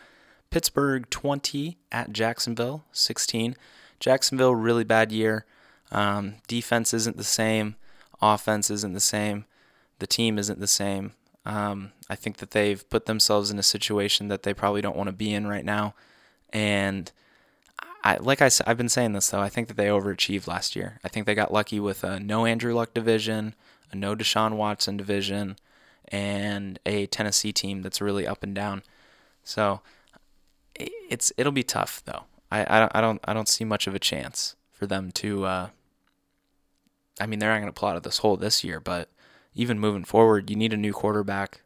Pittsburgh 0.50 1.10
20 1.10 1.76
at 1.90 2.12
Jacksonville 2.12 2.84
16. 2.92 3.56
Jacksonville 3.98 4.54
really 4.54 4.84
bad 4.84 5.10
year. 5.10 5.44
Um, 5.90 6.36
defense 6.46 6.94
isn't 6.94 7.16
the 7.16 7.24
same. 7.24 7.76
Offense 8.22 8.70
isn't 8.70 8.92
the 8.92 9.00
same. 9.00 9.44
The 9.98 10.06
team 10.06 10.38
isn't 10.38 10.60
the 10.60 10.66
same. 10.66 11.12
Um, 11.46 11.92
I 12.10 12.16
think 12.16 12.38
that 12.38 12.50
they've 12.50 12.88
put 12.90 13.06
themselves 13.06 13.50
in 13.50 13.58
a 13.58 13.62
situation 13.62 14.28
that 14.28 14.42
they 14.42 14.52
probably 14.52 14.82
don't 14.82 14.96
want 14.96 15.06
to 15.06 15.12
be 15.12 15.32
in 15.32 15.46
right 15.46 15.64
now. 15.64 15.94
And 16.52 17.10
I 18.02 18.16
like 18.18 18.42
I 18.42 18.50
I've 18.66 18.76
been 18.76 18.88
saying 18.88 19.12
this 19.12 19.30
though. 19.30 19.40
I 19.40 19.48
think 19.48 19.68
that 19.68 19.76
they 19.76 19.86
overachieved 19.86 20.48
last 20.48 20.74
year. 20.74 20.98
I 21.04 21.08
think 21.08 21.24
they 21.24 21.34
got 21.34 21.52
lucky 21.52 21.78
with 21.78 22.02
a 22.02 22.18
no 22.18 22.46
Andrew 22.46 22.74
Luck 22.74 22.92
division, 22.92 23.54
a 23.92 23.96
no 23.96 24.16
Deshaun 24.16 24.56
Watson 24.56 24.96
division, 24.96 25.56
and 26.08 26.80
a 26.84 27.06
Tennessee 27.06 27.52
team 27.52 27.82
that's 27.82 28.00
really 28.00 28.26
up 28.26 28.42
and 28.42 28.54
down. 28.54 28.82
So 29.44 29.80
it's 30.74 31.32
it'll 31.36 31.52
be 31.52 31.62
tough 31.62 32.02
though. 32.04 32.24
I, 32.50 32.64
I, 32.64 32.98
I 32.98 33.00
don't 33.00 33.20
I 33.24 33.32
don't 33.32 33.48
see 33.48 33.64
much 33.64 33.86
of 33.86 33.94
a 33.94 34.00
chance 34.00 34.56
for 34.72 34.86
them 34.86 35.12
to. 35.12 35.44
Uh, 35.44 35.68
I 37.20 37.26
mean, 37.26 37.38
they're 37.38 37.50
not 37.50 37.60
going 37.60 37.72
to 37.72 37.78
pull 37.78 37.88
out 37.88 37.96
of 37.96 38.02
this 38.02 38.18
hole 38.18 38.36
this 38.36 38.62
year, 38.62 38.78
but 38.78 39.08
even 39.56 39.80
moving 39.80 40.04
forward, 40.04 40.50
you 40.50 40.54
need 40.54 40.74
a 40.74 40.76
new 40.76 40.92
quarterback. 40.92 41.62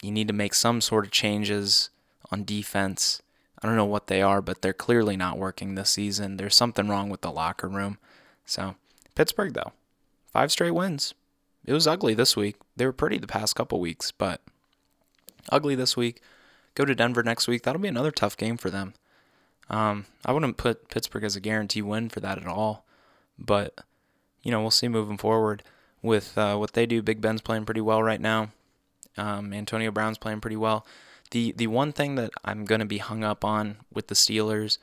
You 0.00 0.12
need 0.12 0.28
to 0.28 0.34
make 0.34 0.54
some 0.54 0.80
sort 0.80 1.04
of 1.04 1.10
changes 1.10 1.90
on 2.30 2.44
defense. 2.44 3.20
I 3.60 3.66
don't 3.66 3.76
know 3.76 3.84
what 3.84 4.06
they 4.06 4.22
are, 4.22 4.40
but 4.40 4.62
they're 4.62 4.72
clearly 4.72 5.16
not 5.16 5.36
working 5.36 5.74
this 5.74 5.90
season. 5.90 6.36
There's 6.36 6.54
something 6.54 6.88
wrong 6.88 7.10
with 7.10 7.20
the 7.20 7.32
locker 7.32 7.68
room. 7.68 7.98
So, 8.46 8.76
Pittsburgh, 9.16 9.54
though, 9.54 9.72
five 10.32 10.52
straight 10.52 10.70
wins. 10.70 11.14
It 11.64 11.72
was 11.72 11.86
ugly 11.86 12.14
this 12.14 12.36
week. 12.36 12.56
They 12.76 12.86
were 12.86 12.92
pretty 12.92 13.18
the 13.18 13.26
past 13.26 13.56
couple 13.56 13.80
weeks, 13.80 14.12
but 14.12 14.40
ugly 15.50 15.74
this 15.74 15.96
week. 15.96 16.20
Go 16.74 16.84
to 16.84 16.94
Denver 16.94 17.22
next 17.22 17.48
week. 17.48 17.62
That'll 17.62 17.80
be 17.80 17.88
another 17.88 18.10
tough 18.12 18.36
game 18.36 18.56
for 18.56 18.70
them. 18.70 18.94
Um, 19.68 20.06
I 20.24 20.32
wouldn't 20.32 20.58
put 20.58 20.88
Pittsburgh 20.88 21.24
as 21.24 21.34
a 21.34 21.40
guarantee 21.40 21.82
win 21.82 22.08
for 22.08 22.20
that 22.20 22.38
at 22.38 22.46
all, 22.46 22.84
but 23.38 23.80
you 24.42 24.50
know 24.50 24.60
we'll 24.60 24.70
see 24.70 24.88
moving 24.88 25.16
forward 25.16 25.62
with 26.04 26.36
uh, 26.36 26.54
what 26.56 26.74
they 26.74 26.86
do. 26.86 27.02
Big 27.02 27.20
Ben's 27.20 27.40
playing 27.40 27.64
pretty 27.64 27.80
well 27.80 28.02
right 28.02 28.20
now. 28.20 28.50
Um, 29.16 29.52
Antonio 29.52 29.90
Brown's 29.90 30.18
playing 30.18 30.40
pretty 30.40 30.56
well. 30.56 30.86
The 31.30 31.52
the 31.52 31.66
one 31.66 31.92
thing 31.92 32.14
that 32.16 32.30
I'm 32.44 32.64
gonna 32.66 32.84
be 32.84 32.98
hung 32.98 33.24
up 33.24 33.44
on 33.44 33.78
with 33.92 34.08
the 34.08 34.14
Steelers, 34.14 34.78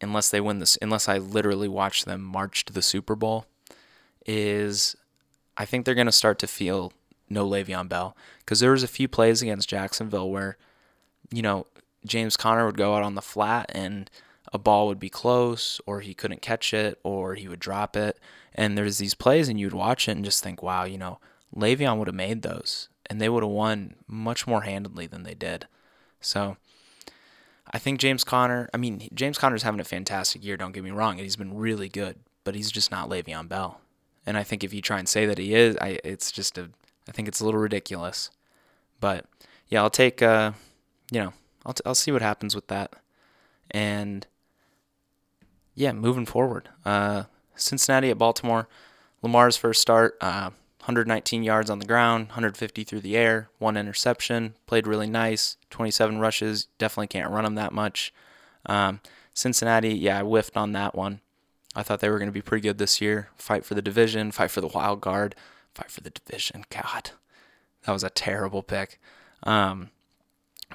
unless 0.00 0.28
they 0.28 0.40
win 0.40 0.58
this, 0.58 0.78
unless 0.82 1.08
I 1.08 1.18
literally 1.18 1.68
watch 1.68 2.04
them 2.04 2.22
march 2.22 2.64
to 2.66 2.72
the 2.72 2.82
Super 2.82 3.16
Bowl, 3.16 3.46
is 4.26 4.94
I 5.56 5.64
think 5.64 5.84
they're 5.84 5.94
gonna 5.94 6.12
start 6.12 6.38
to 6.40 6.46
feel 6.46 6.92
no 7.30 7.48
Le'Veon 7.48 7.88
Bell 7.88 8.14
because 8.40 8.60
there 8.60 8.72
was 8.72 8.82
a 8.82 8.88
few 8.88 9.08
plays 9.08 9.40
against 9.40 9.70
Jacksonville 9.70 10.30
where, 10.30 10.58
you 11.30 11.40
know, 11.40 11.66
James 12.04 12.36
Conner 12.36 12.66
would 12.66 12.76
go 12.76 12.94
out 12.94 13.02
on 13.02 13.14
the 13.14 13.22
flat 13.22 13.70
and 13.74 14.10
a 14.52 14.58
ball 14.58 14.86
would 14.86 15.00
be 15.00 15.08
close 15.08 15.80
or 15.86 16.00
he 16.00 16.14
couldn't 16.14 16.42
catch 16.42 16.74
it 16.74 16.98
or 17.02 17.34
he 17.34 17.48
would 17.48 17.60
drop 17.60 17.96
it. 17.96 18.18
And 18.54 18.76
there's 18.76 18.98
these 18.98 19.14
plays 19.14 19.48
and 19.48 19.58
you'd 19.58 19.72
watch 19.72 20.08
it 20.08 20.12
and 20.12 20.24
just 20.24 20.42
think, 20.42 20.62
wow, 20.62 20.84
you 20.84 20.98
know, 20.98 21.18
Le'Veon 21.56 21.98
would 21.98 22.08
have 22.08 22.14
made 22.14 22.42
those 22.42 22.88
and 23.06 23.20
they 23.20 23.28
would 23.28 23.42
have 23.42 23.50
won 23.50 23.94
much 24.06 24.46
more 24.46 24.62
handedly 24.62 25.06
than 25.06 25.22
they 25.22 25.34
did. 25.34 25.66
So 26.20 26.56
I 27.72 27.78
think 27.78 27.98
James 27.98 28.24
Conner, 28.24 28.68
I 28.74 28.76
mean, 28.76 29.08
James 29.14 29.38
Conner's 29.38 29.62
having 29.62 29.80
a 29.80 29.84
fantastic 29.84 30.44
year, 30.44 30.56
don't 30.56 30.72
get 30.72 30.84
me 30.84 30.90
wrong, 30.90 31.18
he's 31.18 31.36
been 31.36 31.56
really 31.56 31.88
good, 31.88 32.16
but 32.44 32.54
he's 32.54 32.70
just 32.70 32.90
not 32.90 33.08
Le'Veon 33.08 33.48
Bell. 33.48 33.80
And 34.26 34.36
I 34.36 34.44
think 34.44 34.62
if 34.62 34.72
you 34.72 34.82
try 34.82 34.98
and 34.98 35.08
say 35.08 35.26
that 35.26 35.38
he 35.38 35.54
is, 35.54 35.76
I 35.80 35.98
it's 36.04 36.30
just 36.30 36.56
a 36.56 36.70
I 37.08 37.12
think 37.12 37.26
it's 37.26 37.40
a 37.40 37.44
little 37.44 37.58
ridiculous. 37.58 38.30
But 39.00 39.26
yeah, 39.68 39.82
I'll 39.82 39.90
take 39.90 40.22
uh 40.22 40.52
you 41.10 41.20
know, 41.20 41.32
I'll 41.66 41.72
t- 41.72 41.82
I'll 41.84 41.94
see 41.94 42.12
what 42.12 42.22
happens 42.22 42.54
with 42.54 42.68
that. 42.68 42.94
And 43.70 44.26
yeah, 45.74 45.92
moving 45.92 46.26
forward. 46.26 46.68
Uh 46.84 47.24
Cincinnati 47.54 48.10
at 48.10 48.18
Baltimore. 48.18 48.68
Lamar's 49.22 49.56
first 49.56 49.80
start, 49.80 50.16
uh 50.20 50.50
119 50.82 51.44
yards 51.44 51.70
on 51.70 51.78
the 51.78 51.84
ground, 51.86 52.26
150 52.26 52.82
through 52.82 53.00
the 53.00 53.16
air, 53.16 53.48
one 53.58 53.76
interception. 53.76 54.54
Played 54.66 54.88
really 54.88 55.06
nice. 55.06 55.56
27 55.70 56.18
rushes. 56.18 56.66
Definitely 56.76 57.06
can't 57.06 57.30
run 57.30 57.44
him 57.44 57.54
that 57.54 57.72
much. 57.72 58.12
Um, 58.66 59.00
Cincinnati, 59.32 59.94
yeah, 59.94 60.18
I 60.18 60.22
whiffed 60.22 60.56
on 60.56 60.72
that 60.72 60.96
one. 60.96 61.20
I 61.76 61.84
thought 61.84 62.00
they 62.00 62.10
were 62.10 62.18
going 62.18 62.28
to 62.28 62.32
be 62.32 62.42
pretty 62.42 62.62
good 62.66 62.78
this 62.78 63.00
year. 63.00 63.28
Fight 63.36 63.64
for 63.64 63.74
the 63.74 63.80
division, 63.80 64.32
fight 64.32 64.50
for 64.50 64.60
the 64.60 64.66
wild 64.66 65.00
card, 65.00 65.36
fight 65.72 65.88
for 65.88 66.00
the 66.00 66.10
division. 66.10 66.64
God, 66.68 67.12
that 67.84 67.92
was 67.92 68.02
a 68.02 68.10
terrible 68.10 68.64
pick. 68.64 69.00
Um, 69.44 69.90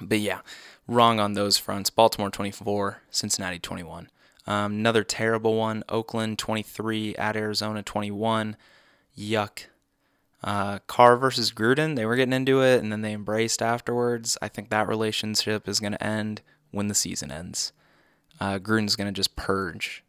but 0.00 0.20
yeah, 0.20 0.40
wrong 0.86 1.20
on 1.20 1.34
those 1.34 1.58
fronts. 1.58 1.90
Baltimore 1.90 2.30
24, 2.30 3.02
Cincinnati 3.10 3.58
21. 3.58 4.08
Um, 4.48 4.72
another 4.72 5.04
terrible 5.04 5.56
one. 5.56 5.84
Oakland 5.90 6.38
23 6.38 7.14
at 7.16 7.36
Arizona 7.36 7.82
21. 7.82 8.56
Yuck. 9.16 9.64
Uh, 10.42 10.78
Carr 10.86 11.18
versus 11.18 11.52
Gruden, 11.52 11.96
they 11.96 12.06
were 12.06 12.16
getting 12.16 12.32
into 12.32 12.62
it 12.62 12.80
and 12.80 12.90
then 12.90 13.02
they 13.02 13.12
embraced 13.12 13.60
afterwards. 13.60 14.38
I 14.40 14.48
think 14.48 14.70
that 14.70 14.88
relationship 14.88 15.68
is 15.68 15.80
going 15.80 15.92
to 15.92 16.02
end 16.02 16.40
when 16.70 16.88
the 16.88 16.94
season 16.94 17.30
ends. 17.30 17.72
Uh, 18.40 18.58
Gruden's 18.58 18.96
going 18.96 19.12
to 19.12 19.16
just 19.16 19.36
purge 19.36 20.02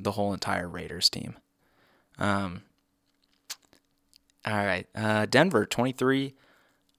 the 0.00 0.12
whole 0.12 0.32
entire 0.32 0.68
Raiders 0.68 1.08
team. 1.08 1.36
Um, 2.18 2.62
All 4.44 4.54
right. 4.54 4.88
Uh, 4.96 5.26
Denver 5.26 5.64
23, 5.64 6.34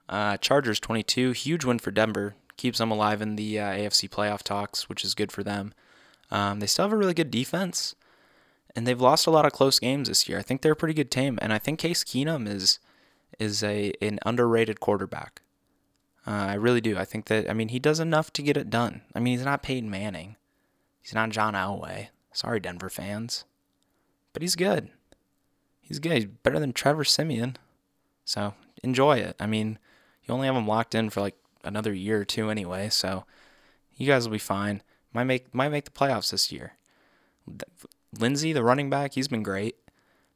uh, 0.08 0.38
Chargers 0.38 0.80
22. 0.80 1.32
Huge 1.32 1.66
win 1.66 1.80
for 1.80 1.92
Denver. 1.92 2.36
Keeps 2.56 2.78
them 2.78 2.92
alive 2.92 3.22
in 3.22 3.36
the 3.36 3.60
uh, 3.60 3.72
AFC 3.72 4.08
playoff 4.10 4.44
talks, 4.44 4.88
which 4.88 5.04
is 5.04 5.16
good 5.16 5.34
for 5.34 5.44
them. 5.44 5.74
Um, 6.32 6.60
they 6.60 6.68
still 6.68 6.86
have 6.86 6.94
a 6.94 6.98
really 6.98 7.14
good 7.14 7.32
defense, 7.32 7.96
and 8.76 8.88
they've 8.88 9.00
lost 9.00 9.28
a 9.28 9.32
lot 9.32 9.46
of 9.46 9.52
close 9.52 9.80
games 9.80 10.08
this 10.08 10.30
year. 10.30 10.40
I 10.40 10.42
think 10.42 10.62
they're 10.62 10.72
a 10.72 10.78
pretty 10.78 10.94
good 10.94 11.12
team, 11.12 11.38
and 11.42 11.52
I 11.52 11.60
think 11.60 11.80
Case 11.80 12.04
Keenum 12.04 12.48
is 12.48 12.80
is 13.40 13.64
a 13.64 13.94
an 14.02 14.20
underrated 14.26 14.80
quarterback. 14.80 15.42
Uh, 16.26 16.32
I 16.32 16.54
really 16.54 16.82
do. 16.82 16.98
I 16.98 17.06
think 17.06 17.26
that 17.26 17.50
I 17.50 17.54
mean 17.54 17.70
he 17.70 17.80
does 17.80 18.00
enough 18.00 18.32
to 18.34 18.42
get 18.42 18.58
it 18.58 18.70
done. 18.70 19.02
I 19.14 19.20
mean 19.20 19.38
he's 19.38 19.46
not 19.46 19.64
Peyton 19.64 19.90
Manning, 19.90 20.36
he's 21.02 21.14
not 21.14 21.30
John 21.30 21.54
Elway. 21.54 22.10
Sorry, 22.34 22.62
Denver 22.62 22.90
fans, 22.90 23.44
but 24.32 24.42
he's 24.42 24.56
good. 24.56 24.90
He's 25.82 26.00
good. 26.00 26.14
He's 26.14 26.26
better 26.26 26.60
than 26.60 26.72
Trevor 26.72 27.04
Siemian. 27.04 27.58
so 28.24 28.54
enjoy 28.84 29.18
it. 29.18 29.36
I 29.40 29.46
mean, 29.46 29.78
you 30.24 30.34
only 30.34 30.48
have 30.48 30.56
him 30.56 30.68
locked 30.68 30.96
in 30.96 31.10
for 31.10 31.20
like 31.20 31.36
another 31.64 31.94
year 31.94 32.22
or 32.22 32.26
two 32.26 32.50
anyway, 32.50 32.88
so 32.90 33.26
you 33.98 34.08
guys 34.08 34.26
will 34.26 34.32
be 34.32 34.40
fine. 34.40 34.82
Might 35.14 35.26
make 35.26 35.54
might 35.54 35.70
make 35.70 35.86
the 35.86 35.92
playoffs 35.92 36.32
this 36.32 36.52
year. 36.52 36.74
Lindsay, 38.18 38.54
the 38.54 38.64
running 38.64 38.90
back, 38.90 39.14
he's 39.14 39.28
been 39.28 39.44
great. 39.44 39.76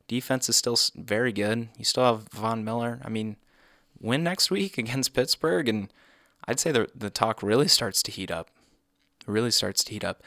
Defense 0.07 0.49
is 0.49 0.55
still 0.55 0.77
very 0.95 1.31
good. 1.31 1.69
You 1.77 1.85
still 1.85 2.05
have 2.05 2.27
Von 2.29 2.63
Miller. 2.63 3.01
I 3.03 3.09
mean, 3.09 3.37
win 3.99 4.23
next 4.23 4.51
week 4.51 4.77
against 4.77 5.13
Pittsburgh, 5.13 5.67
and 5.67 5.91
I'd 6.47 6.59
say 6.59 6.71
the 6.71 6.89
the 6.95 7.09
talk 7.09 7.41
really 7.41 7.67
starts 7.67 8.03
to 8.03 8.11
heat 8.11 8.31
up. 8.31 8.49
Really 9.25 9.51
starts 9.51 9.83
to 9.85 9.93
heat 9.93 10.03
up. 10.03 10.21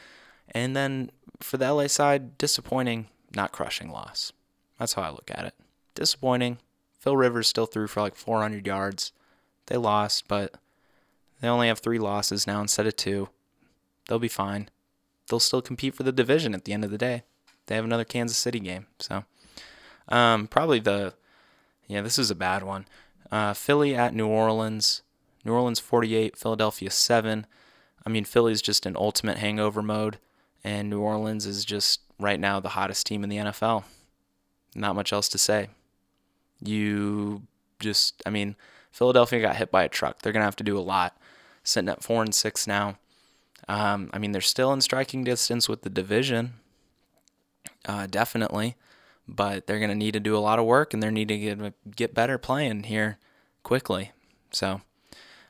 And 0.51 0.75
then 0.75 1.11
for 1.39 1.57
the 1.57 1.71
LA 1.71 1.87
side, 1.87 2.37
disappointing, 2.37 3.07
not 3.35 3.51
crushing 3.51 3.91
loss. 3.91 4.33
That's 4.77 4.93
how 4.93 5.03
I 5.03 5.09
look 5.09 5.31
at 5.33 5.45
it. 5.45 5.53
Disappointing. 5.95 6.57
Phil 6.99 7.15
Rivers 7.15 7.47
still 7.47 7.65
threw 7.65 7.87
for 7.87 8.01
like 8.01 8.15
400 8.15 8.65
yards. 8.67 9.13
They 9.67 9.77
lost, 9.77 10.27
but 10.27 10.55
they 11.39 11.47
only 11.47 11.67
have 11.67 11.79
three 11.79 11.99
losses 11.99 12.45
now 12.45 12.59
instead 12.61 12.87
of 12.87 12.95
two. 12.95 13.29
They'll 14.07 14.19
be 14.19 14.27
fine. 14.27 14.69
They'll 15.27 15.39
still 15.39 15.61
compete 15.61 15.95
for 15.95 16.03
the 16.03 16.11
division 16.11 16.53
at 16.53 16.65
the 16.65 16.73
end 16.73 16.83
of 16.83 16.91
the 16.91 16.97
day. 16.97 17.23
They 17.67 17.75
have 17.75 17.85
another 17.85 18.05
Kansas 18.05 18.37
City 18.37 18.59
game. 18.59 18.87
So, 18.97 19.25
um, 20.07 20.47
probably 20.47 20.79
the, 20.79 21.13
yeah, 21.87 22.01
this 22.01 22.17
is 22.17 22.31
a 22.31 22.35
bad 22.35 22.63
one. 22.63 22.85
Uh, 23.31 23.53
Philly 23.53 23.95
at 23.95 24.15
New 24.15 24.27
Orleans. 24.27 25.03
New 25.45 25.53
Orleans 25.53 25.79
48, 25.79 26.35
Philadelphia 26.35 26.89
7. 26.89 27.45
I 28.05 28.09
mean, 28.09 28.25
Philly's 28.25 28.61
just 28.61 28.85
in 28.85 28.95
ultimate 28.97 29.37
hangover 29.37 29.81
mode, 29.81 30.17
and 30.63 30.89
New 30.89 30.99
Orleans 30.99 31.45
is 31.45 31.63
just 31.63 32.01
right 32.19 32.39
now 32.39 32.59
the 32.59 32.69
hottest 32.69 33.05
team 33.05 33.23
in 33.23 33.29
the 33.29 33.37
NFL. 33.37 33.83
Not 34.75 34.95
much 34.95 35.13
else 35.13 35.29
to 35.29 35.37
say. 35.37 35.69
You 36.61 37.43
just, 37.79 38.21
I 38.25 38.29
mean, 38.29 38.55
Philadelphia 38.91 39.41
got 39.41 39.55
hit 39.55 39.71
by 39.71 39.83
a 39.83 39.89
truck. 39.89 40.21
They're 40.21 40.33
going 40.33 40.41
to 40.41 40.45
have 40.45 40.55
to 40.57 40.63
do 40.63 40.77
a 40.77 40.81
lot. 40.81 41.17
Sitting 41.63 41.89
at 41.89 42.03
4 42.03 42.23
and 42.23 42.35
6 42.35 42.67
now. 42.67 42.97
Um, 43.67 44.09
I 44.13 44.19
mean, 44.19 44.31
they're 44.31 44.41
still 44.41 44.73
in 44.73 44.81
striking 44.81 45.23
distance 45.23 45.67
with 45.67 45.81
the 45.81 45.89
division, 45.89 46.53
uh, 47.85 48.07
definitely, 48.07 48.75
but 49.27 49.67
they're 49.67 49.79
going 49.79 49.89
to 49.89 49.95
need 49.95 50.13
to 50.13 50.19
do 50.19 50.35
a 50.35 50.39
lot 50.39 50.59
of 50.59 50.65
work 50.65 50.93
and 50.93 51.03
they're 51.03 51.11
needing 51.11 51.39
to 51.39 51.55
get, 51.55 51.95
get 51.95 52.13
better 52.13 52.37
playing 52.37 52.83
here 52.83 53.17
quickly. 53.63 54.11
So 54.51 54.81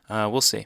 uh, 0.09 0.27
we'll 0.31 0.41
see. 0.41 0.65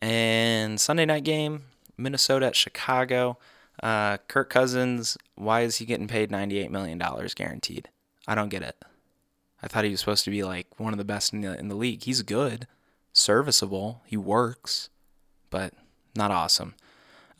And 0.00 0.80
Sunday 0.80 1.06
night 1.06 1.24
game, 1.24 1.62
Minnesota 1.96 2.46
at 2.46 2.56
Chicago. 2.56 3.38
Uh, 3.82 4.18
Kirk 4.28 4.50
Cousins, 4.50 5.18
why 5.34 5.62
is 5.62 5.76
he 5.76 5.84
getting 5.84 6.08
paid 6.08 6.30
$98 6.30 6.70
million 6.70 7.02
guaranteed? 7.34 7.88
I 8.26 8.34
don't 8.34 8.48
get 8.48 8.62
it. 8.62 8.76
I 9.62 9.66
thought 9.66 9.84
he 9.84 9.90
was 9.90 10.00
supposed 10.00 10.24
to 10.24 10.30
be 10.30 10.44
like 10.44 10.68
one 10.78 10.92
of 10.92 10.98
the 10.98 11.04
best 11.04 11.32
in 11.32 11.40
the, 11.40 11.58
in 11.58 11.68
the 11.68 11.74
league. 11.74 12.02
He's 12.02 12.22
good, 12.22 12.66
serviceable, 13.12 14.02
he 14.04 14.16
works, 14.16 14.90
but 15.50 15.72
not 16.14 16.30
awesome. 16.30 16.74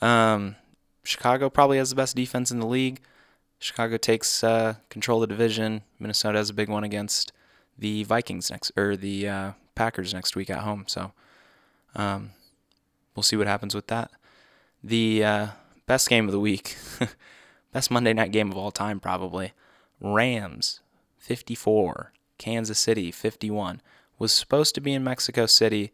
Um, 0.01 0.57
Chicago 1.05 1.49
probably 1.49 1.79
has 1.79 1.91
the 1.91 1.97
best 1.97 2.16
defense 2.16 2.51
in 2.51 2.61
the 2.61 2.66
league. 2.66 3.01
Chicago 3.59 3.97
takes 3.97 4.43
uh, 4.45 4.75
control 4.91 5.22
of 5.22 5.29
the 5.29 5.35
division. 5.35 5.83
Minnesota 5.99 6.39
has 6.39 6.51
a 6.51 6.55
big 6.55 6.68
one 6.68 6.85
against 6.85 7.33
the 7.79 8.05
Vikings 8.05 8.51
next, 8.51 8.72
or 8.77 8.97
the 8.97 9.29
uh, 9.29 9.53
Packers 9.75 10.12
next 10.12 10.37
week 10.37 10.51
at 10.51 10.61
home. 10.61 10.85
So 10.87 11.12
um, 11.95 12.31
we'll 13.14 13.22
see 13.22 13.37
what 13.37 13.47
happens 13.47 13.75
with 13.75 13.87
that. 13.89 14.11
The 14.83 15.25
uh, 15.25 15.47
best 15.87 16.09
game 16.09 16.27
of 16.27 16.33
the 16.33 16.41
week, 16.41 16.77
best 17.72 17.91
Monday 17.91 18.12
night 18.12 18.33
game 18.33 18.51
of 18.51 18.59
all 18.59 18.70
time, 18.70 19.01
probably. 19.01 19.53
Rams 20.01 20.81
54, 21.18 22.12
Kansas 22.39 22.79
City 22.79 23.11
51. 23.11 23.81
Was 24.18 24.33
supposed 24.33 24.75
to 24.75 24.81
be 24.81 24.93
in 24.93 25.03
Mexico 25.03 25.47
City 25.47 25.93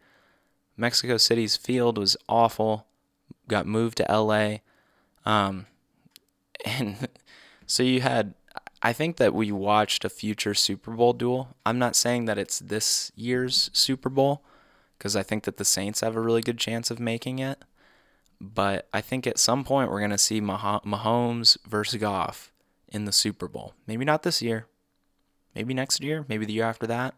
Mexico 0.80 1.18
City's 1.18 1.56
field 1.56 1.98
was 1.98 2.16
awful. 2.26 2.86
Got 3.48 3.66
moved 3.66 3.98
to 3.98 4.06
LA. 4.10 4.58
Um, 5.26 5.66
and 6.64 7.08
so 7.66 7.82
you 7.82 8.00
had, 8.00 8.34
I 8.82 8.94
think 8.94 9.18
that 9.18 9.34
we 9.34 9.52
watched 9.52 10.04
a 10.06 10.08
future 10.08 10.54
Super 10.54 10.92
Bowl 10.92 11.12
duel. 11.12 11.54
I'm 11.66 11.78
not 11.78 11.96
saying 11.96 12.24
that 12.24 12.38
it's 12.38 12.58
this 12.58 13.12
year's 13.14 13.70
Super 13.74 14.08
Bowl 14.08 14.42
because 14.96 15.14
I 15.14 15.22
think 15.22 15.44
that 15.44 15.58
the 15.58 15.64
Saints 15.66 16.00
have 16.00 16.16
a 16.16 16.20
really 16.20 16.40
good 16.40 16.58
chance 16.58 16.90
of 16.90 16.98
making 16.98 17.38
it. 17.38 17.62
But 18.40 18.88
I 18.90 19.02
think 19.02 19.26
at 19.26 19.38
some 19.38 19.64
point 19.64 19.90
we're 19.90 19.98
going 19.98 20.10
to 20.12 20.18
see 20.18 20.40
Mah- 20.40 20.80
Mahomes 20.80 21.58
versus 21.66 22.00
Goff 22.00 22.52
in 22.88 23.04
the 23.04 23.12
Super 23.12 23.48
Bowl. 23.48 23.74
Maybe 23.86 24.06
not 24.06 24.22
this 24.22 24.40
year. 24.40 24.66
Maybe 25.54 25.74
next 25.74 26.02
year. 26.02 26.24
Maybe 26.26 26.46
the 26.46 26.54
year 26.54 26.64
after 26.64 26.86
that. 26.86 27.14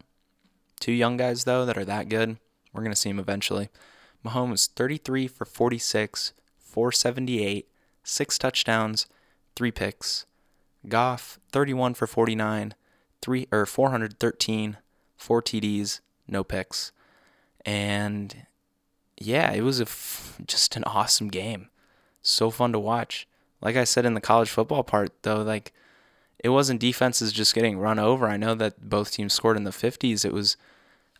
Two 0.81 0.91
young 0.91 1.15
guys, 1.15 1.45
though, 1.45 1.65
that 1.65 1.77
are 1.77 1.85
that 1.85 2.09
good. 2.09 2.37
We're 2.73 2.81
going 2.81 2.91
to 2.91 2.99
see 2.99 3.09
him 3.09 3.19
eventually. 3.19 3.69
Mahomes 4.25 4.67
33 4.67 5.27
for 5.27 5.45
46, 5.45 6.33
478, 6.57 7.67
six 8.03 8.37
touchdowns, 8.37 9.05
three 9.55 9.71
picks. 9.71 10.25
Goff 10.87 11.39
31 11.51 11.93
for 11.93 12.07
49, 12.07 12.73
three 13.21 13.47
or 13.51 13.65
413, 13.65 14.77
four 15.15 15.41
TDs, 15.41 15.99
no 16.27 16.43
picks. 16.43 16.91
And 17.65 18.45
yeah, 19.17 19.51
it 19.51 19.61
was 19.61 19.79
a 19.79 19.83
f- 19.83 20.39
just 20.47 20.75
an 20.75 20.83
awesome 20.83 21.29
game. 21.29 21.69
So 22.21 22.49
fun 22.49 22.71
to 22.73 22.79
watch. 22.79 23.27
Like 23.61 23.75
I 23.77 23.85
said 23.85 24.05
in 24.05 24.13
the 24.13 24.21
college 24.21 24.49
football 24.49 24.83
part 24.83 25.11
though, 25.23 25.41
like 25.41 25.73
it 26.39 26.49
wasn't 26.49 26.81
defenses 26.81 27.31
just 27.31 27.55
getting 27.55 27.77
run 27.77 27.99
over. 27.99 28.27
I 28.27 28.37
know 28.37 28.55
that 28.55 28.89
both 28.89 29.11
teams 29.11 29.33
scored 29.33 29.55
in 29.55 29.63
the 29.63 29.71
50s. 29.71 30.25
It 30.25 30.33
was 30.33 30.57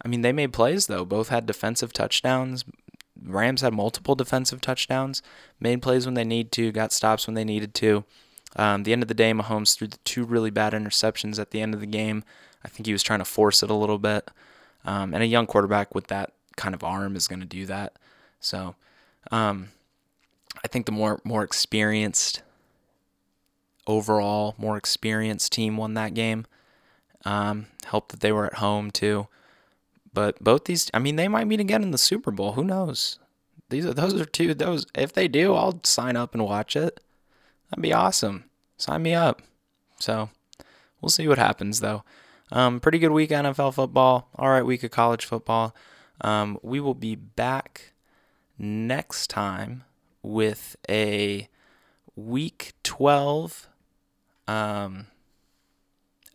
I 0.04 0.08
mean, 0.08 0.22
they 0.22 0.32
made 0.32 0.54
plays 0.54 0.88
though. 0.88 1.06
Both 1.06 1.30
had 1.30 1.46
defensive 1.46 1.94
touchdowns. 1.94 2.66
Rams 3.26 3.62
had 3.62 3.74
multiple 3.74 4.16
defensive 4.16 4.60
touchdowns, 4.60 5.22
made 5.60 5.82
plays 5.82 6.06
when 6.06 6.16
they 6.16 6.26
need 6.26 6.52
to, 6.54 6.72
got 6.72 6.92
stops 6.92 7.26
when 7.26 7.36
they 7.36 7.46
needed 7.46 7.74
to. 7.76 8.04
Um, 8.56 8.84
the 8.84 8.92
end 8.92 9.02
of 9.02 9.08
the 9.08 9.14
day, 9.14 9.32
Mahomes 9.32 9.78
threw 9.78 9.88
the 9.88 9.98
two 10.04 10.26
really 10.26 10.50
bad 10.50 10.74
interceptions 10.74 11.40
at 11.40 11.52
the 11.52 11.62
end 11.62 11.74
of 11.74 11.80
the 11.80 11.86
game. 11.86 12.24
I 12.66 12.68
think 12.68 12.86
he 12.86 12.92
was 12.92 13.04
trying 13.04 13.20
to 13.20 13.26
force 13.26 13.64
it 13.64 13.70
a 13.70 13.76
little 13.76 13.98
bit. 13.98 14.30
Um, 14.86 15.14
and 15.14 15.24
a 15.24 15.28
young 15.28 15.48
quarterback 15.48 15.96
with 15.96 16.08
that 16.08 16.34
kind 16.56 16.76
of 16.76 16.84
arm 16.84 17.16
is 17.16 17.28
going 17.28 17.40
to 17.40 17.46
do 17.46 17.66
that. 17.66 17.94
So 18.40 18.76
um, 19.32 19.70
I 20.64 20.68
think 20.68 20.86
the 20.86 20.92
more 20.92 21.22
more 21.24 21.44
experienced 21.44 22.42
overall, 23.88 24.56
more 24.58 24.78
experienced 24.78 25.52
team 25.54 25.78
won 25.78 25.94
that 25.94 26.14
game. 26.14 26.46
Um, 27.26 27.68
helped 27.86 28.10
that 28.10 28.20
they 28.20 28.34
were 28.34 28.46
at 28.46 28.56
home 28.56 28.92
too. 28.92 29.28
But 30.14 30.44
both 30.44 30.66
these, 30.66 30.90
I 30.94 31.00
mean, 31.00 31.16
they 31.16 31.28
might 31.28 31.48
meet 31.48 31.60
again 31.60 31.84
in 31.84 31.92
the 31.92 31.98
Super 31.98 32.32
Bowl. 32.32 32.54
Who 32.54 32.64
knows? 32.64 33.20
These 33.70 33.86
are 33.86 33.94
those 33.94 34.14
are 34.20 34.26
two. 34.26 34.54
Those 34.54 34.86
if 34.96 35.14
they 35.14 35.28
do, 35.28 35.56
I'll 35.56 35.80
sign 35.84 36.16
up 36.16 36.34
and 36.34 36.46
watch 36.46 36.76
it. 36.76 37.00
That'd 37.70 37.82
be 37.82 37.94
awesome. 37.94 38.46
Sign 38.78 39.02
me 39.02 39.16
up. 39.16 39.42
So 40.00 40.30
we'll 41.02 41.10
see 41.10 41.28
what 41.28 41.40
happens 41.40 41.80
though. 41.80 42.04
Um, 42.52 42.80
pretty 42.80 43.00
good 43.00 43.12
week 43.12 43.32
NFL 43.32 43.74
football. 43.74 44.30
All 44.36 44.50
right, 44.50 44.64
week 44.64 44.84
of 44.84 44.92
college 44.92 45.26
football. 45.26 45.76
Um, 46.22 46.60
we 46.62 46.80
will 46.80 46.94
be 46.94 47.16
back 47.16 47.94
next 48.60 49.32
time 49.32 49.84
with 50.22 50.76
a 50.88 51.50
week 52.16 52.74
12 52.84 53.68
um, 54.48 55.08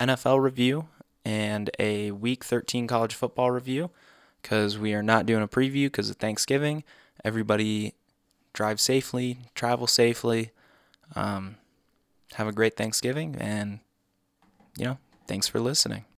NFL 0.01 0.43
review 0.43 0.89
and 1.29 1.69
a 1.79 2.11
week 2.11 2.43
13 2.43 2.87
college 2.87 3.15
football 3.15 3.51
review 3.51 3.91
because 4.41 4.79
we 4.79 4.95
are 4.95 5.03
not 5.03 5.27
doing 5.27 5.43
a 5.43 5.49
preview 5.49 5.85
because 5.85 6.09
of 6.09 6.17
Thanksgiving. 6.17 6.83
Everybody 7.23 7.93
drive 8.55 8.81
safely, 8.81 9.37
travel 9.55 9.87
safely, 9.87 10.53
um, 11.15 11.57
have 12.33 12.47
a 12.47 12.53
great 12.53 12.79
Thanksgiving, 12.79 13.37
and, 13.39 13.81
you 14.79 14.87
know, 14.87 14.99
thanks 15.27 15.47
for 15.47 15.61
listening. 15.61 16.07